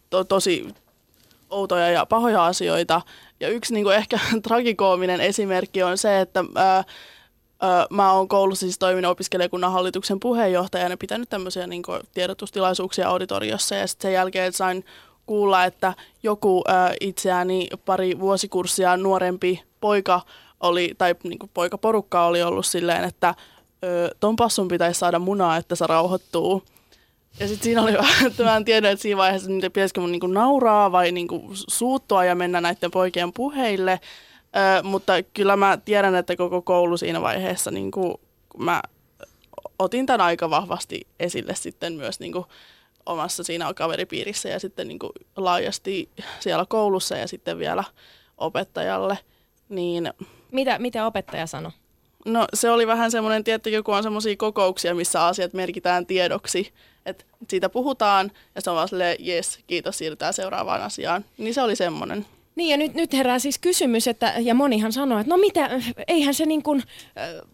to, 0.10 0.24
tosi 0.24 0.68
outoja 1.50 1.92
ja 1.92 2.06
pahoja 2.06 2.46
asioita. 2.46 3.02
Ja 3.40 3.50
yksi 3.50 3.74
niinku 3.74 3.90
ehkä 3.90 4.20
tragikoominen 4.48 5.22
esimerkki 5.22 5.84
on 5.84 5.98
se, 5.98 6.20
että 6.20 6.46
ää, 6.56 6.84
ää, 7.62 7.86
mä 7.90 8.14
oon 8.14 8.28
koulussa 8.28 8.66
siis 8.66 8.80
toiminut 8.80 9.12
opiskelijakunnan 9.12 9.72
hallituksen 9.72 10.20
puheenjohtajana 10.20 10.94
ja 10.94 10.98
pitänyt 10.98 11.30
tämmöisiä 11.30 11.68
niinku 11.68 11.92
tiedotustilaisuuksia 12.14 13.10
auditoriossa 13.10 13.76
ja 13.76 13.88
sitten 13.88 14.10
sen 14.10 14.14
jälkeen 14.14 14.54
sain 14.54 14.86
kuulla, 15.30 15.66
että 15.66 15.94
joku 16.24 16.62
ää, 16.68 16.94
itseäni 17.02 17.68
pari 17.86 18.20
vuosikurssia 18.20 18.98
nuorempi 18.98 19.64
poika 19.82 20.22
oli, 20.60 20.96
tai 20.98 21.16
niin 21.24 21.40
kuin 21.40 21.52
poikaporukka 21.54 22.26
oli 22.26 22.44
ollut 22.44 22.66
silleen, 22.66 23.04
että 23.04 23.36
ö, 23.84 24.16
ton 24.20 24.36
passun 24.36 24.68
pitäisi 24.68 25.00
saada 25.00 25.20
munaa, 25.20 25.58
että 25.58 25.76
se 25.76 25.88
rauhoittuu. 25.88 26.64
Ja 27.40 27.48
sitten 27.48 27.64
siinä 27.64 27.82
oli 27.82 27.94
vähän, 27.94 28.28
että 28.28 28.44
mä 28.44 28.58
en 28.58 28.66
tiedä, 28.66 28.90
että 28.92 29.02
siinä 29.02 29.18
vaiheessa, 29.18 29.52
että 29.52 29.70
pitäisikö 29.70 30.02
mun 30.02 30.12
niinku 30.12 30.28
nauraa 30.28 30.92
vai 30.92 31.12
niinku 31.12 31.50
suuttua 31.54 32.26
ja 32.26 32.36
mennä 32.36 32.62
näiden 32.62 32.92
poikien 32.92 33.34
puheille. 33.34 34.00
Ö, 34.56 34.84
mutta 34.84 35.14
kyllä 35.34 35.56
mä 35.56 35.78
tiedän, 35.86 36.16
että 36.16 36.36
koko 36.36 36.62
koulu 36.62 36.98
siinä 36.98 37.22
vaiheessa, 37.22 37.72
niinku, 37.72 38.20
mä 38.58 38.82
otin 39.80 40.06
tämän 40.06 40.22
aika 40.22 40.50
vahvasti 40.50 41.08
esille 41.20 41.56
sitten 41.56 41.94
myös 41.94 42.20
niinku, 42.20 42.46
omassa 43.06 43.44
siinä 43.44 43.74
kaveripiirissä 43.74 44.50
ja 44.50 44.60
sitten 44.60 44.88
niinku, 44.88 45.12
laajasti 45.38 46.10
siellä 46.40 46.66
koulussa 46.70 47.18
ja 47.18 47.28
sitten 47.28 47.58
vielä 47.58 47.84
opettajalle– 48.38 49.18
niin, 49.70 50.14
mitä, 50.52 50.80
mitä 50.80 51.06
opettaja 51.06 51.48
sanoi? 51.48 51.72
No 52.26 52.48
se 52.54 52.70
oli 52.70 52.88
vähän 52.88 53.12
semmoinen, 53.12 53.44
tietty, 53.44 53.84
kun 53.84 53.96
on 53.96 54.04
semmoisia 54.04 54.36
kokouksia, 54.38 54.96
missä 54.96 55.26
asiat 55.26 55.54
merkitään 55.54 56.06
tiedoksi, 56.06 56.74
että 57.06 57.26
siitä 57.48 57.70
puhutaan 57.70 58.32
ja 58.56 58.62
se 58.62 58.70
on 58.70 58.76
vaan 58.76 58.88
silleen, 58.88 59.16
jes, 59.20 59.60
kiitos, 59.68 59.98
siirrytään 59.98 60.34
seuraavaan 60.34 60.82
asiaan. 60.82 61.26
Niin 61.38 61.54
se 61.54 61.62
oli 61.62 61.76
semmoinen. 61.76 62.26
Niin 62.60 62.70
ja 62.70 62.78
nyt, 62.78 62.94
nyt 62.94 63.14
herää 63.14 63.40
siis 63.40 63.60
kysymys, 63.60 64.08
että, 64.08 64.34
ja 64.38 64.54
monihan 64.54 64.94
sanoo, 64.94 65.20
että 65.20 65.30
no 65.30 65.38
mitä, 65.38 65.70
eihän 66.08 66.34
se 66.34 66.46
niin 66.46 66.64
kuin 66.64 66.84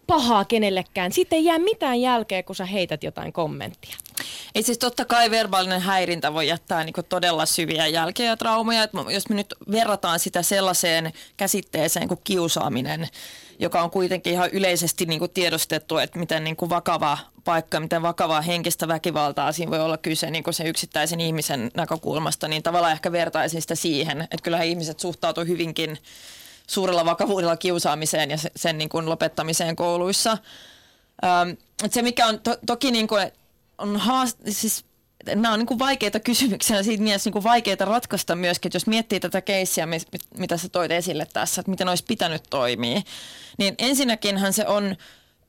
pahaa 0.08 0.46
kenellekään. 0.46 1.12
Sitten 1.12 1.38
ei 1.38 1.46
jää 1.46 1.60
mitään 1.60 2.02
jälkeä, 2.02 2.44
kun 2.44 2.56
sä 2.56 2.66
heität 2.66 3.04
jotain 3.04 3.34
kommenttia. 3.34 3.96
Ei 4.56 4.64
siis 4.64 4.78
totta 4.78 5.06
kai 5.06 5.32
verbaalinen 5.32 5.82
häirintä 5.82 6.34
voi 6.34 6.48
jättää 6.48 6.84
niin 6.84 6.94
todella 7.10 7.46
syviä 7.46 7.88
jälkeä 7.88 8.26
ja 8.26 8.38
traumaja. 8.38 8.84
Että 8.84 8.98
jos 9.10 9.30
me 9.30 9.36
nyt 9.36 9.54
verrataan 9.72 10.20
sitä 10.20 10.42
sellaiseen 10.42 11.14
käsitteeseen 11.38 12.08
kuin 12.08 12.20
kiusaaminen, 12.24 13.08
joka 13.60 13.82
on 13.84 13.92
kuitenkin 13.92 14.34
ihan 14.34 14.50
yleisesti 14.50 15.06
niin 15.06 15.20
kuin 15.20 15.32
tiedostettu, 15.32 15.98
että 15.98 16.20
miten 16.20 16.44
niin 16.44 16.56
kuin 16.56 16.70
vakava 16.70 17.18
paikka, 17.44 17.80
miten 17.80 18.02
vakavaa 18.02 18.42
henkistä 18.42 18.88
väkivaltaa 18.88 19.52
siinä 19.52 19.72
voi 19.72 19.80
olla 19.80 19.98
kyse 19.98 20.32
niin 20.32 20.44
kuin 20.44 20.54
sen 20.54 20.68
yksittäisen 20.68 21.22
ihmisen 21.22 21.72
näkökulmasta, 21.76 22.48
niin 22.48 22.64
tavallaan 22.64 22.94
ehkä 22.94 23.12
vertaisin 23.12 23.62
sitä 23.62 23.76
siihen, 23.76 24.22
että 24.22 24.44
kyllähän 24.44 24.68
ihmiset 24.68 25.00
suhtautuu 25.00 25.46
hyvinkin 25.46 25.98
suurella 26.68 27.06
vakavuudella 27.06 27.58
kiusaamiseen 27.58 28.32
ja 28.32 28.38
sen 28.56 28.78
niin 28.78 28.90
kuin 28.90 29.10
lopettamiseen 29.10 29.76
kouluissa. 29.76 30.38
Ähm, 31.24 31.50
se, 31.90 32.02
mikä 32.02 32.28
on 32.28 32.40
to- 32.40 32.58
toki 32.66 32.92
niin 32.92 33.08
kuin, 33.08 33.32
on 33.78 33.98
haast- 33.98 34.52
siis 34.52 34.86
nämä 35.26 35.54
on 35.54 35.60
niin 35.60 35.68
kuin 35.68 35.80
vaikeita 35.80 36.20
kysymyksiä 36.20 36.78
ja 36.78 36.84
siitä 36.84 37.04
mielessä 37.04 37.28
niin 37.28 37.34
kuin 37.34 37.44
vaikeita 37.44 37.86
ratkaista 37.86 38.36
myöskin, 38.36 38.70
että 38.70 38.76
jos 38.76 38.88
miettii 38.88 39.20
tätä 39.20 39.42
keissiä, 39.42 39.88
mitä 40.38 40.58
sä 40.58 40.70
toit 40.70 40.92
esille 40.92 41.28
tässä, 41.34 41.62
että 41.62 41.70
miten 41.70 41.90
olisi 41.90 42.04
pitänyt 42.08 42.44
toimia, 42.50 43.02
niin 43.58 43.76
ensinnäkinhän 43.78 44.54
se 44.54 44.68
on 44.68 44.96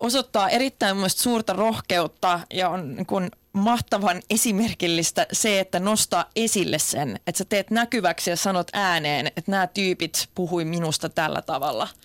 osoittaa 0.00 0.48
erittäin 0.48 0.96
mun 0.96 1.10
suurta 1.10 1.52
rohkeutta 1.52 2.40
ja 2.54 2.68
on 2.68 2.96
niin 2.96 3.06
kuin 3.06 3.30
mahtavan 3.52 4.22
esimerkillistä 4.30 5.26
se, 5.32 5.60
että 5.60 5.80
nostaa 5.80 6.30
esille 6.36 6.78
sen, 6.78 7.20
että 7.26 7.38
sä 7.38 7.44
teet 7.44 7.70
näkyväksi 7.70 8.30
ja 8.30 8.36
sanot 8.36 8.68
ääneen, 8.72 9.26
että 9.26 9.50
nämä 9.50 9.66
tyypit 9.66 10.28
puhui 10.34 10.64
minusta 10.64 11.08
tällä 11.08 11.42
tavalla– 11.42 11.88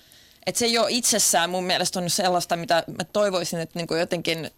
et 0.45 0.55
se 0.55 0.67
jo 0.67 0.85
itsessään 0.89 1.49
mun 1.49 1.63
mielestä 1.63 1.99
on 1.99 2.09
sellaista, 2.09 2.55
mitä 2.55 2.83
mä 2.87 3.03
toivoisin, 3.13 3.59
että 3.59 3.79
niin 3.79 3.99
jotenkin 3.99 4.51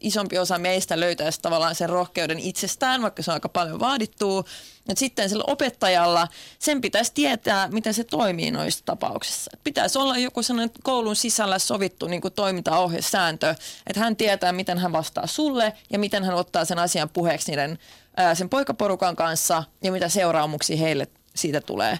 isompi 0.00 0.38
osa 0.38 0.58
meistä 0.58 1.00
löytäisi 1.00 1.40
tavallaan 1.42 1.74
sen 1.74 1.88
rohkeuden 1.88 2.38
itsestään, 2.38 3.02
vaikka 3.02 3.22
se 3.22 3.30
on 3.30 3.34
aika 3.34 3.48
paljon 3.48 3.80
vaadittua. 3.80 4.44
Et 4.88 4.98
sitten 4.98 5.28
sillä 5.28 5.44
opettajalla 5.46 6.28
sen 6.58 6.80
pitäisi 6.80 7.12
tietää, 7.14 7.68
miten 7.68 7.94
se 7.94 8.04
toimii 8.04 8.50
noissa 8.50 8.84
tapauksissa. 8.84 9.50
Pitäisi 9.64 9.98
olla 9.98 10.18
joku 10.18 10.42
sellainen 10.42 10.76
koulun 10.82 11.16
sisällä 11.16 11.58
sovittu 11.58 12.06
niin 12.06 12.22
toimintaohjesääntö, 12.34 13.54
että 13.86 14.00
hän 14.00 14.16
tietää, 14.16 14.52
miten 14.52 14.78
hän 14.78 14.92
vastaa 14.92 15.26
sulle 15.26 15.72
ja 15.90 15.98
miten 15.98 16.24
hän 16.24 16.34
ottaa 16.34 16.64
sen 16.64 16.78
asian 16.78 17.08
puheeksi 17.08 17.50
niiden, 17.50 17.78
ää, 18.16 18.34
sen 18.34 18.48
poikaporukan 18.48 19.16
kanssa 19.16 19.64
ja 19.82 19.92
mitä 19.92 20.08
seuraamuksia 20.08 20.76
heille 20.76 21.06
siitä 21.34 21.60
tulee. 21.60 21.98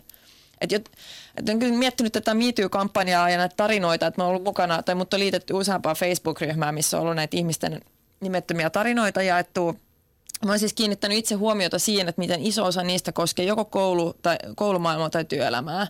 Et 0.61 0.73
jot, 0.73 0.88
et 1.37 1.49
olen 1.49 1.59
kyllä 1.59 1.79
miettinyt 1.79 2.12
tätä 2.12 2.35
MeToo-kampanjaa 2.35 3.31
ja 3.31 3.37
näitä 3.37 3.57
tarinoita, 3.57 4.07
että 4.07 4.23
mä 4.23 4.29
ollut 4.29 4.45
mukana, 4.45 4.83
tai 4.83 4.95
mut 4.95 5.14
on 5.14 5.21
liitetty 5.21 5.55
useampaa 5.55 5.95
Facebook-ryhmää, 5.95 6.73
missä 6.73 6.97
on 6.97 7.03
ollut 7.03 7.16
näitä 7.16 7.37
ihmisten 7.37 7.81
nimettömiä 8.21 8.71
tarinoita 8.71 9.23
jaettu. 9.23 9.77
Mä 10.45 10.53
oon 10.53 10.59
siis 10.59 10.73
kiinnittänyt 10.73 11.19
itse 11.19 11.35
huomiota 11.35 11.79
siihen, 11.79 12.09
että 12.09 12.21
miten 12.21 12.47
iso 12.47 12.64
osa 12.64 12.83
niistä 12.83 13.12
koskee 13.12 13.45
joko 13.45 13.64
koulu 13.64 14.14
tai, 14.23 14.37
koulumaailmaa 14.57 15.11
tai 15.11 15.25
työelämää. 15.25 15.87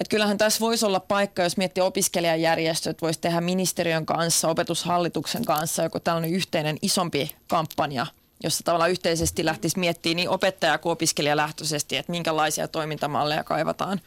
Et 0.00 0.08
kyllähän 0.08 0.38
tässä 0.38 0.60
voisi 0.60 0.86
olla 0.86 1.00
paikka, 1.00 1.42
jos 1.42 1.56
miettii 1.56 1.82
opiskelijajärjestöt, 1.82 3.02
voisi 3.02 3.20
tehdä 3.20 3.40
ministeriön 3.40 4.06
kanssa, 4.06 4.48
opetushallituksen 4.48 5.44
kanssa 5.44 5.82
joku 5.82 6.00
tällainen 6.00 6.32
yhteinen 6.32 6.76
isompi 6.82 7.36
kampanja– 7.48 8.06
jossa 8.44 8.64
tavallaan 8.64 8.90
yhteisesti 8.90 9.44
lähtisi 9.44 9.78
miettimään 9.78 10.16
niin 10.16 10.28
opettaja- 10.28 10.78
kuin 10.78 10.92
opiskelijalähtöisesti, 10.92 11.96
että 11.96 12.12
minkälaisia 12.12 12.68
toimintamalleja 12.68 13.44
kaivataan. 13.44 14.00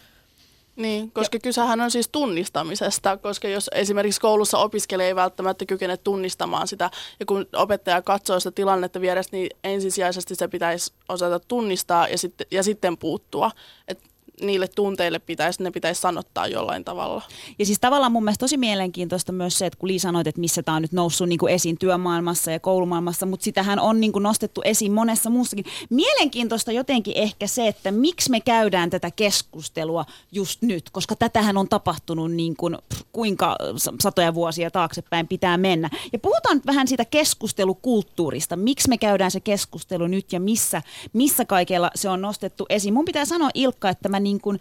Niin, 0.76 1.12
koska 1.12 1.40
kysehän 1.40 1.82
on 1.82 1.92
siis 1.92 2.10
tunnistamisesta, 2.10 3.18
koska 3.18 3.48
jos 3.48 3.70
esimerkiksi 3.74 4.22
koulussa 4.22 4.58
opiskelija 4.58 5.08
ei 5.08 5.16
välttämättä 5.16 5.66
kykene 5.66 5.98
tunnistamaan 5.98 6.68
sitä, 6.68 6.92
ja 7.20 7.26
kun 7.26 7.46
opettaja 7.56 8.02
katsoo 8.02 8.40
sitä 8.40 8.52
tilannetta 8.52 9.02
vierestä, 9.02 9.38
niin 9.38 9.50
ensisijaisesti 9.64 10.36
se 10.36 10.48
pitäisi 10.48 10.94
osata 11.10 11.40
tunnistaa 11.40 12.08
ja 12.08 12.18
sitten, 12.18 12.48
ja 12.52 12.64
sitten 12.64 12.98
puuttua. 12.98 13.52
Et 13.88 14.00
niille 14.42 14.68
tunteille 14.68 15.20
pitäisi, 15.20 15.64
ne 15.64 15.72
pitäisi 15.72 16.02
sanottaa 16.02 16.48
jollain 16.48 16.86
tavalla. 16.86 17.22
Ja 17.60 17.66
siis 17.66 17.80
tavallaan 17.80 18.12
mun 18.12 18.24
mielestä 18.24 18.44
tosi 18.44 18.58
mielenkiintoista 18.58 19.32
myös 19.32 19.58
se, 19.58 19.66
että 19.66 19.80
kun 19.80 19.90
Li 19.90 20.00
sanoit, 20.00 20.28
että 20.28 20.42
missä 20.42 20.64
tämä 20.64 20.76
on 20.76 20.82
nyt 20.82 20.92
noussut 20.92 21.30
niin 21.30 21.40
kuin 21.40 21.54
esiin 21.54 21.78
työmaailmassa 21.78 22.52
ja 22.52 22.60
koulumaailmassa, 22.60 23.26
mutta 23.26 23.44
sitähän 23.44 23.80
on 23.80 24.00
niin 24.00 24.12
kuin 24.12 24.24
nostettu 24.24 24.62
esiin 24.66 24.92
monessa 24.92 25.30
muussakin. 25.30 25.66
Mielenkiintoista 25.90 26.72
jotenkin 26.72 27.18
ehkä 27.18 27.48
se, 27.48 27.68
että 27.68 27.92
miksi 27.92 28.32
me 28.32 28.42
käydään 28.42 28.90
tätä 28.90 29.12
keskustelua 29.12 30.06
just 30.32 30.62
nyt, 30.62 30.90
koska 30.90 31.16
tätähän 31.16 31.58
on 31.58 31.70
tapahtunut 31.70 32.32
niin 32.32 32.56
kuin, 32.56 32.78
pff, 32.94 33.02
kuinka 33.12 33.56
satoja 34.02 34.34
vuosia 34.34 34.72
taaksepäin 34.72 35.28
pitää 35.28 35.58
mennä. 35.58 35.90
Ja 36.14 36.20
puhutaan 36.20 36.58
nyt 36.58 36.66
vähän 36.66 36.88
siitä 36.88 37.06
keskustelukulttuurista, 37.06 38.56
miksi 38.56 38.90
me 38.90 38.98
käydään 38.98 39.32
se 39.32 39.40
keskustelu 39.40 40.08
nyt 40.08 40.34
ja 40.34 40.40
missä, 40.40 40.82
missä 41.14 41.46
kaikella 41.46 41.92
se 41.96 42.10
on 42.10 42.22
nostettu 42.22 42.66
esiin. 42.70 42.94
Mun 42.94 43.06
pitää 43.06 43.26
sanoa 43.26 43.50
Ilkka, 43.54 43.90
että 43.90 44.10
mä 44.10 44.20
niin 44.28 44.42
kuin, 44.42 44.60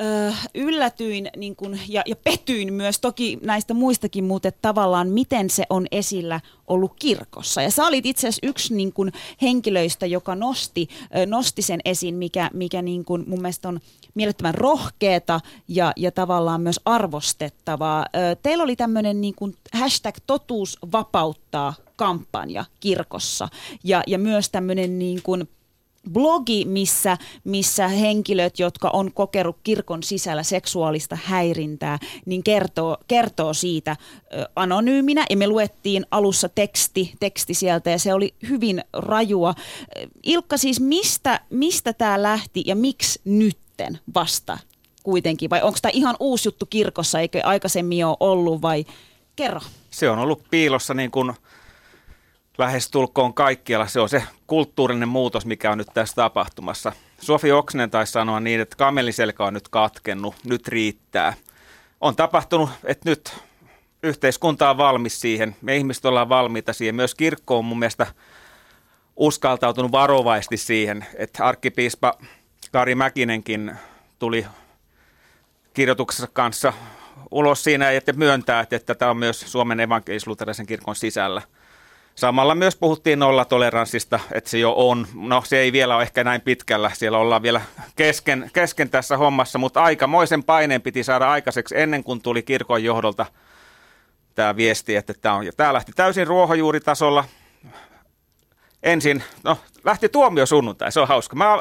ö, 0.00 0.32
yllätyin 0.54 1.28
niin 1.36 1.56
kuin, 1.56 1.80
ja, 1.88 2.02
ja 2.06 2.16
petyin 2.16 2.72
myös 2.72 2.98
toki 2.98 3.38
näistä 3.42 3.74
muistakin, 3.74 4.24
mutta 4.24 4.52
tavallaan 4.52 5.08
miten 5.08 5.50
se 5.50 5.64
on 5.70 5.86
esillä 5.90 6.40
ollut 6.66 6.92
kirkossa. 6.98 7.62
Ja 7.62 7.70
sä 7.70 7.86
olit 7.86 8.06
itse 8.06 8.28
asiassa 8.28 8.46
yksi 8.46 8.74
niin 8.74 8.92
kuin, 8.92 9.12
henkilöistä, 9.42 10.06
joka 10.06 10.34
nosti, 10.34 10.88
ö, 11.16 11.26
nosti 11.26 11.62
sen 11.62 11.80
esiin, 11.84 12.14
mikä, 12.14 12.50
mikä 12.52 12.82
niin 12.82 13.04
kuin, 13.04 13.24
mun 13.26 13.40
mielestä 13.40 13.68
on 13.68 13.80
mielettömän 14.14 14.54
rohkeata 14.54 15.40
ja, 15.68 15.92
ja 15.96 16.12
tavallaan 16.12 16.60
myös 16.60 16.80
arvostettavaa. 16.84 18.06
Ö, 18.16 18.36
teillä 18.42 18.64
oli 18.64 18.76
tämmöinen 18.76 19.20
niin 19.20 19.34
hashtag 19.72 20.16
totuus 20.26 20.78
vapauttaa 20.92 21.74
kampanja 21.96 22.64
kirkossa 22.80 23.48
ja, 23.84 24.02
ja 24.06 24.18
myös 24.18 24.50
tämmöinen 24.50 24.98
niin 24.98 25.22
kuin 25.22 25.48
blogi, 26.12 26.64
missä, 26.64 27.18
missä 27.44 27.88
henkilöt, 27.88 28.58
jotka 28.58 28.90
on 28.92 29.12
kokenut 29.12 29.56
kirkon 29.62 30.02
sisällä 30.02 30.42
seksuaalista 30.42 31.18
häirintää, 31.24 31.98
niin 32.26 32.42
kertoo, 32.42 32.96
kertoo 33.08 33.54
siitä 33.54 33.96
anonyyminä. 34.56 35.24
Ja 35.30 35.36
me 35.36 35.46
luettiin 35.46 36.06
alussa 36.10 36.48
teksti, 36.48 37.12
teksti 37.20 37.54
sieltä 37.54 37.90
ja 37.90 37.98
se 37.98 38.14
oli 38.14 38.34
hyvin 38.48 38.84
rajua. 38.92 39.54
Ilkka 40.22 40.56
siis, 40.56 40.80
mistä, 40.80 41.40
mistä 41.50 41.92
tämä 41.92 42.22
lähti 42.22 42.62
ja 42.66 42.76
miksi 42.76 43.20
nytten 43.24 43.98
vasta 44.14 44.58
kuitenkin? 45.02 45.50
Vai 45.50 45.62
onko 45.62 45.78
tämä 45.82 45.92
ihan 45.94 46.16
uusi 46.20 46.48
juttu 46.48 46.66
kirkossa, 46.66 47.20
eikö 47.20 47.40
aikaisemmin 47.44 48.06
ole 48.06 48.16
ollut 48.20 48.62
vai 48.62 48.84
kerro? 49.36 49.60
Se 49.90 50.10
on 50.10 50.18
ollut 50.18 50.42
piilossa 50.50 50.94
niin 50.94 51.10
kuin– 51.10 51.32
lähestulkoon 52.58 53.34
kaikkialla. 53.34 53.86
Se 53.86 54.00
on 54.00 54.08
se 54.08 54.22
kulttuurinen 54.46 55.08
muutos, 55.08 55.46
mikä 55.46 55.70
on 55.70 55.78
nyt 55.78 55.88
tässä 55.94 56.14
tapahtumassa. 56.14 56.92
Sofi 57.20 57.52
Oksnen 57.52 57.90
taisi 57.90 58.12
sanoa 58.12 58.40
niin, 58.40 58.60
että 58.60 58.76
kameliselkä 58.76 59.44
on 59.44 59.54
nyt 59.54 59.68
katkennut, 59.68 60.34
nyt 60.44 60.68
riittää. 60.68 61.34
on 62.00 62.16
tapahtunut, 62.16 62.70
että 62.84 63.10
nyt 63.10 63.38
yhteiskunta 64.02 64.70
on 64.70 64.76
valmis 64.76 65.20
siihen, 65.20 65.56
me 65.62 65.76
ihmiset 65.76 66.04
ollaan 66.04 66.28
valmiita 66.28 66.72
siihen. 66.72 66.94
Myös 66.94 67.14
kirkko 67.14 67.58
on 67.58 67.64
mun 67.64 67.78
mielestä 67.78 68.06
uskaltautunut 69.16 69.92
varovaisesti 69.92 70.56
siihen, 70.56 71.06
että 71.14 71.44
arkkipiispa 71.44 72.14
Kari 72.72 72.94
Mäkinenkin 72.94 73.76
tuli 74.18 74.46
kirjoituksessa 75.74 76.28
kanssa 76.32 76.72
ulos 77.30 77.64
siinä, 77.64 77.90
että 77.90 78.12
myöntää, 78.12 78.66
että 78.70 78.94
tämä 78.94 79.10
on 79.10 79.16
myös 79.16 79.40
Suomen 79.40 79.80
evankelisluterilaisen 79.80 80.66
kirkon 80.66 80.96
sisällä. 80.96 81.42
Samalla 82.16 82.54
myös 82.54 82.76
puhuttiin 82.76 83.18
nollatoleranssista, 83.18 84.20
että 84.32 84.50
se 84.50 84.58
jo 84.58 84.74
on. 84.76 85.06
No 85.14 85.42
se 85.44 85.58
ei 85.58 85.72
vielä 85.72 85.94
ole 85.94 86.02
ehkä 86.02 86.24
näin 86.24 86.40
pitkällä, 86.40 86.90
siellä 86.94 87.18
ollaan 87.18 87.42
vielä 87.42 87.60
kesken, 87.96 88.50
kesken 88.52 88.90
tässä 88.90 89.16
hommassa, 89.16 89.58
mutta 89.58 89.82
aikamoisen 89.82 90.44
paineen 90.44 90.82
piti 90.82 91.04
saada 91.04 91.30
aikaiseksi 91.30 91.80
ennen 91.80 92.04
kuin 92.04 92.22
tuli 92.22 92.42
kirkon 92.42 92.84
johdolta 92.84 93.26
tämä 94.34 94.56
viesti, 94.56 94.96
että 94.96 95.14
tämä 95.14 95.34
on. 95.34 95.46
Ja 95.46 95.52
tämä 95.56 95.72
lähti 95.72 95.92
täysin 95.92 96.26
ruohonjuuritasolla. 96.26 97.24
Ensin, 98.82 99.22
no 99.44 99.58
lähti 99.84 100.08
tuomio 100.08 100.46
sunnuntai, 100.46 100.92
se 100.92 101.00
on 101.00 101.08
hauska. 101.08 101.36
Mä 101.36 101.58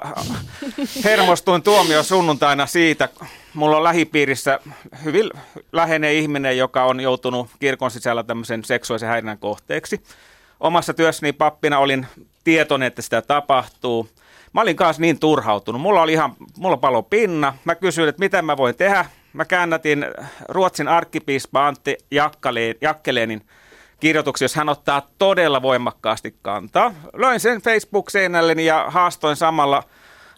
hermostuin 1.03 1.63
tuomio 1.63 2.03
sunnuntaina 2.03 2.65
siitä, 2.65 3.09
mulla 3.53 3.77
on 3.77 3.83
lähipiirissä 3.83 4.59
hyvin 5.03 5.31
läheinen 5.71 6.13
ihminen, 6.13 6.57
joka 6.57 6.83
on 6.83 6.99
joutunut 6.99 7.49
kirkon 7.59 7.91
sisällä 7.91 8.23
tämmöisen 8.23 8.63
seksuaalisen 8.63 9.09
häirinnän 9.09 9.37
kohteeksi. 9.37 10.01
Omassa 10.59 10.93
työssäni 10.93 11.33
pappina 11.33 11.79
olin 11.79 12.07
tietoinen, 12.43 12.87
että 12.87 13.01
sitä 13.01 13.21
tapahtuu. 13.21 14.09
Mä 14.53 14.61
olin 14.61 14.75
kanssa 14.75 15.01
niin 15.01 15.19
turhautunut. 15.19 15.81
Mulla 15.81 16.01
oli 16.01 16.13
ihan, 16.13 16.35
mulla 16.57 16.77
palo 16.77 17.03
pinna. 17.03 17.57
Mä 17.65 17.75
kysyin, 17.75 18.09
että 18.09 18.19
mitä 18.19 18.41
mä 18.41 18.57
voin 18.57 18.75
tehdä. 18.75 19.05
Mä 19.33 19.45
käännätin 19.45 20.05
Ruotsin 20.49 20.87
arkkipiispa 20.87 21.67
Antti 21.67 21.97
Jakkeleenin 22.81 23.41
kirjoituksia, 23.99 24.45
jos 24.45 24.55
hän 24.55 24.69
ottaa 24.69 25.07
todella 25.17 25.61
voimakkaasti 25.61 26.35
kantaa. 26.41 26.93
Löin 27.13 27.39
sen 27.39 27.61
Facebook-seinälleni 27.61 28.65
ja 28.65 28.85
haastoin 28.87 29.35
samalla 29.35 29.83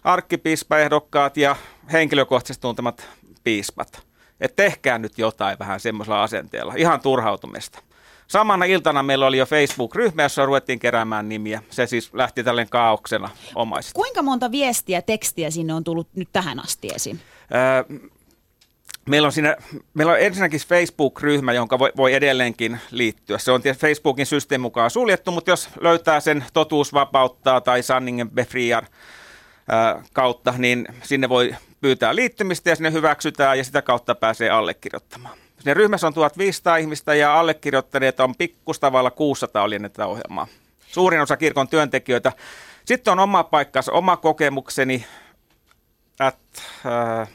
arkkipiispaehdokkaat 0.04 1.36
ja 1.36 1.56
henkilökohtaisesti 1.92 2.62
tuntemat 2.62 3.08
piispat. 3.44 4.02
Että 4.40 4.62
tehkää 4.62 4.98
nyt 4.98 5.18
jotain 5.18 5.58
vähän 5.58 5.80
semmoisella 5.80 6.22
asenteella, 6.22 6.74
ihan 6.76 7.00
turhautumista. 7.00 7.78
Samana 8.28 8.64
iltana 8.64 9.02
meillä 9.02 9.26
oli 9.26 9.38
jo 9.38 9.46
Facebook-ryhmä, 9.46 10.22
jossa 10.22 10.46
ruvettiin 10.46 10.78
keräämään 10.78 11.28
nimiä. 11.28 11.62
Se 11.70 11.86
siis 11.86 12.14
lähti 12.14 12.44
tälleen 12.44 12.68
kaauksena 12.68 13.30
omaisesti. 13.54 13.94
Kuinka 13.94 14.22
monta 14.22 14.50
viestiä, 14.50 15.02
tekstiä 15.02 15.50
sinne 15.50 15.74
on 15.74 15.84
tullut 15.84 16.08
nyt 16.16 16.28
tähän 16.32 16.60
asti 16.64 16.88
esiin? 16.94 17.20
Öö, 17.54 17.98
Meillä 19.08 19.26
on, 19.26 19.32
siinä, 19.32 19.56
meillä 19.94 20.12
on 20.12 20.20
ensinnäkin 20.20 20.60
Facebook-ryhmä, 20.68 21.52
jonka 21.52 21.78
voi, 21.78 21.92
voi 21.96 22.14
edelleenkin 22.14 22.80
liittyä. 22.90 23.38
Se 23.38 23.52
on 23.52 23.62
Facebookin 23.78 24.26
systeemin 24.26 24.62
mukaan 24.62 24.90
suljettu, 24.90 25.30
mutta 25.30 25.50
jos 25.50 25.68
löytää 25.80 26.20
sen 26.20 26.44
totuus 26.52 26.92
vapauttaa 26.92 27.60
tai 27.60 27.82
Sanningen 27.82 28.30
befriar 28.30 28.84
kautta, 30.12 30.54
niin 30.58 30.88
sinne 31.02 31.28
voi 31.28 31.54
pyytää 31.80 32.14
liittymistä 32.14 32.70
ja 32.70 32.76
sinne 32.76 32.92
hyväksytään 32.92 33.58
ja 33.58 33.64
sitä 33.64 33.82
kautta 33.82 34.14
pääsee 34.14 34.50
allekirjoittamaan. 34.50 35.38
Sinne 35.58 35.74
ryhmässä 35.74 36.06
on 36.06 36.14
1500 36.14 36.76
ihmistä 36.76 37.14
ja 37.14 37.38
allekirjoittaneet 37.40 38.20
on 38.20 38.34
pikkustavalla 38.34 39.10
600 39.10 39.62
oli 39.62 39.80
tätä 39.80 40.06
ohjelmaa. 40.06 40.46
Suurin 40.86 41.20
osa 41.20 41.36
kirkon 41.36 41.68
työntekijöitä. 41.68 42.32
Sitten 42.84 43.12
on 43.12 43.18
oma 43.18 43.44
paikkansa, 43.44 43.92
oma 43.92 44.16
kokemukseni, 44.16 45.06
at, 46.18 46.38
äh, 46.86 47.28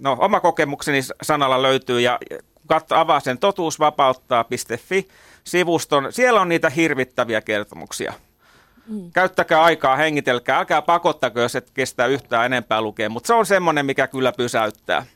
no, 0.00 0.16
oma 0.20 0.40
kokemukseni 0.40 1.00
sanalla 1.22 1.62
löytyy 1.62 2.00
ja 2.00 2.18
katso, 2.66 2.94
avaa 2.94 3.20
sen 3.20 3.38
totuusvapauttaa.fi 3.38 5.08
sivuston. 5.44 6.12
Siellä 6.12 6.40
on 6.40 6.48
niitä 6.48 6.70
hirvittäviä 6.70 7.40
kertomuksia. 7.40 8.12
Mm. 8.86 9.10
Käyttäkää 9.12 9.62
aikaa, 9.62 9.96
hengitelkää, 9.96 10.58
älkää 10.58 10.82
pakottako, 10.82 11.40
jos 11.40 11.56
et 11.56 11.70
kestää 11.74 12.06
yhtään 12.06 12.46
enempää 12.46 12.82
lukea, 12.82 13.08
mutta 13.08 13.26
se 13.26 13.34
on 13.34 13.46
semmoinen, 13.46 13.86
mikä 13.86 14.06
kyllä 14.06 14.32
pysäyttää. 14.32 15.06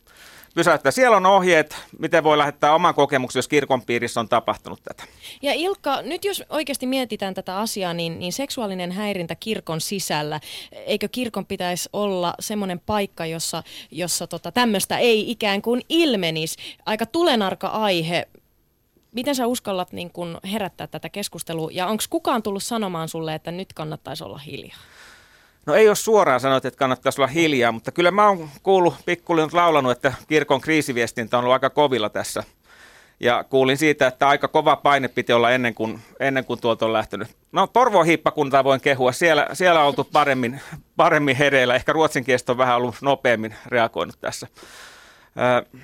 Pysäyttää. 0.55 0.93
Siellä 0.93 1.17
on 1.17 1.27
ohjeet, 1.27 1.77
miten 1.99 2.25
voi 2.25 2.39
lähettää 2.39 2.75
oman 2.75 2.95
kokemuksen, 2.95 3.39
jos 3.39 3.49
kirkon 3.49 3.83
piirissä 3.83 4.21
on 4.21 4.29
tapahtunut 4.29 4.83
tätä. 4.83 5.05
Ja 5.43 5.53
Ilkka, 5.53 6.03
nyt 6.03 6.25
jos 6.25 6.45
oikeasti 6.49 6.87
mietitään 6.87 7.35
tätä 7.35 7.59
asiaa, 7.59 7.95
niin, 7.95 8.19
niin 8.19 8.33
seksuaalinen 8.33 8.93
häirintä 8.93 9.35
kirkon 9.35 9.81
sisällä, 9.81 10.41
eikö 10.73 11.09
kirkon 11.09 11.47
pitäisi 11.47 11.89
olla 11.93 12.35
semmoinen 12.41 12.81
paikka, 12.81 13.27
jossa, 13.27 13.63
jossa 13.91 14.27
tota, 14.27 14.53
tämmöistä 14.53 14.99
ei 14.99 15.31
ikään 15.31 15.63
kuin 15.63 15.83
ilmenisi? 15.89 16.59
Aika 16.87 17.07
tulenarka 17.07 17.67
aihe 17.67 18.29
miten 19.13 19.35
sä 19.35 19.47
uskallat 19.47 19.93
niin 19.93 20.11
kun 20.11 20.41
herättää 20.53 20.87
tätä 20.87 21.09
keskustelua 21.09 21.71
ja 21.73 21.87
onko 21.87 22.05
kukaan 22.11 22.43
tullut 22.43 22.63
sanomaan 22.63 23.09
sulle, 23.09 23.35
että 23.35 23.51
nyt 23.51 23.73
kannattaisi 23.73 24.25
olla 24.25 24.39
hiljaa? 24.39 24.77
No 25.67 25.75
ei 25.75 25.89
ole 25.89 25.97
suoraan 25.97 26.41
sanottu, 26.41 26.69
että 26.69 26.79
kannattaisi 26.79 27.21
olla 27.21 27.29
hiljaa, 27.29 27.73
mutta 27.73 27.93
kyllä 27.93 28.11
mä 28.11 28.29
oon 28.29 28.49
kuullut 28.63 28.95
pikkulinnut 29.07 29.53
laulanut, 29.53 29.93
että 29.93 30.13
kirkon 30.29 30.61
kriisiviestintä 30.61 31.39
on 31.39 31.45
ollut 31.45 31.53
aika 31.53 31.71
kovilla 31.71 32.09
tässä. 32.09 32.45
Ja 33.21 33.45
kuulin 33.45 33.79
siitä, 33.79 34.07
että 34.07 34.29
aika 34.29 34.49
kova 34.49 34.77
paine 34.77 35.09
piti 35.09 35.33
olla 35.33 35.51
ennen 35.51 35.75
kuin, 35.75 36.01
ennen 36.21 36.45
kuin 36.45 36.61
tuolta 36.61 36.87
on 36.87 36.93
lähtenyt. 36.93 37.29
No 37.53 37.67
Porvoon 37.67 38.07
hiippakuntaa 38.07 38.65
voin 38.65 38.81
kehua. 38.81 39.13
Siellä, 39.13 39.47
siellä 39.53 39.81
on 39.81 39.87
oltu 39.87 40.05
paremmin, 40.05 40.61
paremmin 40.97 41.37
hereillä. 41.37 41.75
Ehkä 41.75 41.93
ruotsin 41.93 42.25
on 42.49 42.59
vähän 42.59 42.77
ollut 42.77 42.95
nopeammin 43.01 43.55
reagoinut 43.67 44.21
tässä. 44.21 44.47
Ö, 45.39 45.79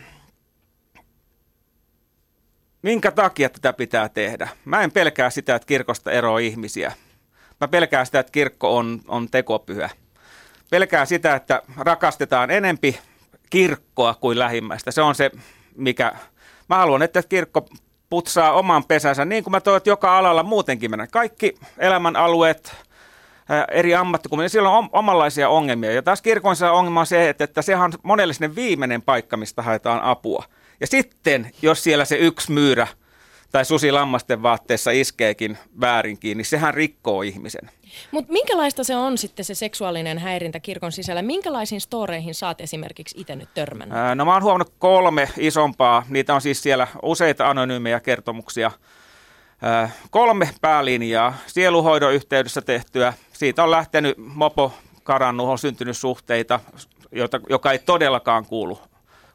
minkä 2.83 3.11
takia 3.11 3.49
tätä 3.49 3.73
pitää 3.73 4.09
tehdä? 4.09 4.49
Mä 4.65 4.83
en 4.83 4.93
pelkää 4.93 5.31
sitä, 5.31 5.55
että 5.55 5.67
kirkosta 5.67 6.11
eroaa 6.11 6.39
ihmisiä. 6.39 6.93
Mä 7.61 7.69
pelkään 7.69 8.07
sitä, 8.07 8.21
että 8.21 8.33
kirkko 8.33 8.77
on, 8.77 9.01
on 9.09 9.29
tekopyhä. 9.31 9.91
Pelkään 10.71 11.07
sitä, 11.07 11.35
että 11.35 11.63
rakastetaan 11.77 12.51
enempi 12.51 12.99
kirkkoa 13.51 14.15
kuin 14.15 14.39
lähimmäistä. 14.39 14.91
Se 14.91 15.03
on 15.03 15.15
se, 15.15 15.31
mikä... 15.77 16.13
Mä 16.69 16.77
haluan, 16.77 17.03
että 17.03 17.23
kirkko 17.23 17.69
putsaa 18.11 18.53
oman 18.53 18.85
pesänsä, 18.85 19.25
niin 19.25 19.45
kuin 19.45 19.53
mä 19.53 19.61
toivon, 19.61 19.77
että 19.77 19.91
joka 19.91 20.19
alalla 20.19 20.43
muutenkin 20.43 20.91
mennä. 20.91 21.07
Kaikki 21.07 21.55
elämän 21.79 22.17
alueet, 22.17 22.75
eri 23.71 23.95
ammattikunnat, 23.95 24.45
niin 24.45 24.51
siellä 24.51 24.71
on 24.71 24.89
omanlaisia 24.93 25.49
ongelmia. 25.49 25.93
Ja 25.93 26.03
taas 26.03 26.23
kirkon 26.23 26.57
ongelma 26.73 27.01
on 27.01 27.07
se, 27.07 27.29
että, 27.29 27.45
että 27.45 27.63
sehän 27.63 27.85
on 27.85 27.93
monelle 28.03 28.55
viimeinen 28.55 29.03
paikka, 29.03 29.37
mistä 29.37 29.63
haetaan 29.63 30.03
apua. 30.03 30.45
Ja 30.81 30.87
sitten, 30.87 31.51
jos 31.63 31.85
siellä 31.85 32.05
se 32.05 32.17
yksi 32.17 32.53
myyrä– 32.53 32.87
tai 33.53 33.65
susi 33.65 33.93
lammasten 33.93 34.43
vaatteessa 34.43 34.91
iskeekin 34.91 35.59
väärinkin, 35.81 36.37
niin 36.37 36.45
sehän 36.45 36.75
rikkoo 36.75 37.23
ihmisen. 37.23 37.71
Mutta 38.11 38.33
minkälaista 38.33 38.85
se 38.85 38.97
on 38.97 39.19
sitten 39.19 39.45
se 39.45 39.55
seksuaalinen 39.55 40.19
häirintä 40.19 40.61
kirkon 40.61 40.93
sisällä? 40.93 41.23
Minkälaisiin 41.23 41.81
storeihin 41.81 42.35
saat 42.35 42.61
esimerkiksi 42.61 43.21
itse 43.21 43.37
nyt 43.37 43.49
törmännyt? 43.55 43.99
No 44.15 44.25
mä 44.25 44.33
oon 44.33 44.43
huomannut 44.43 44.75
kolme 44.79 45.29
isompaa. 45.39 46.07
Niitä 46.09 46.35
on 46.35 46.41
siis 46.41 46.63
siellä 46.63 46.87
useita 47.03 47.51
anonyymejä 47.51 48.01
kertomuksia. 48.01 48.71
Kolme 50.11 50.51
päälinjaa 50.61 51.35
sieluhoidon 51.47 52.15
yhteydessä 52.15 52.63
tehtyä. 52.63 53.13
Siitä 53.33 53.63
on 53.63 53.71
lähtenyt 53.71 54.19
mopo 54.19 54.73
karannut, 55.03 55.49
on 55.49 55.59
syntynyt 55.59 55.97
suhteita, 55.97 56.61
joka 57.49 57.73
ei 57.73 57.79
todellakaan 57.79 58.47
kuulu, 58.47 58.81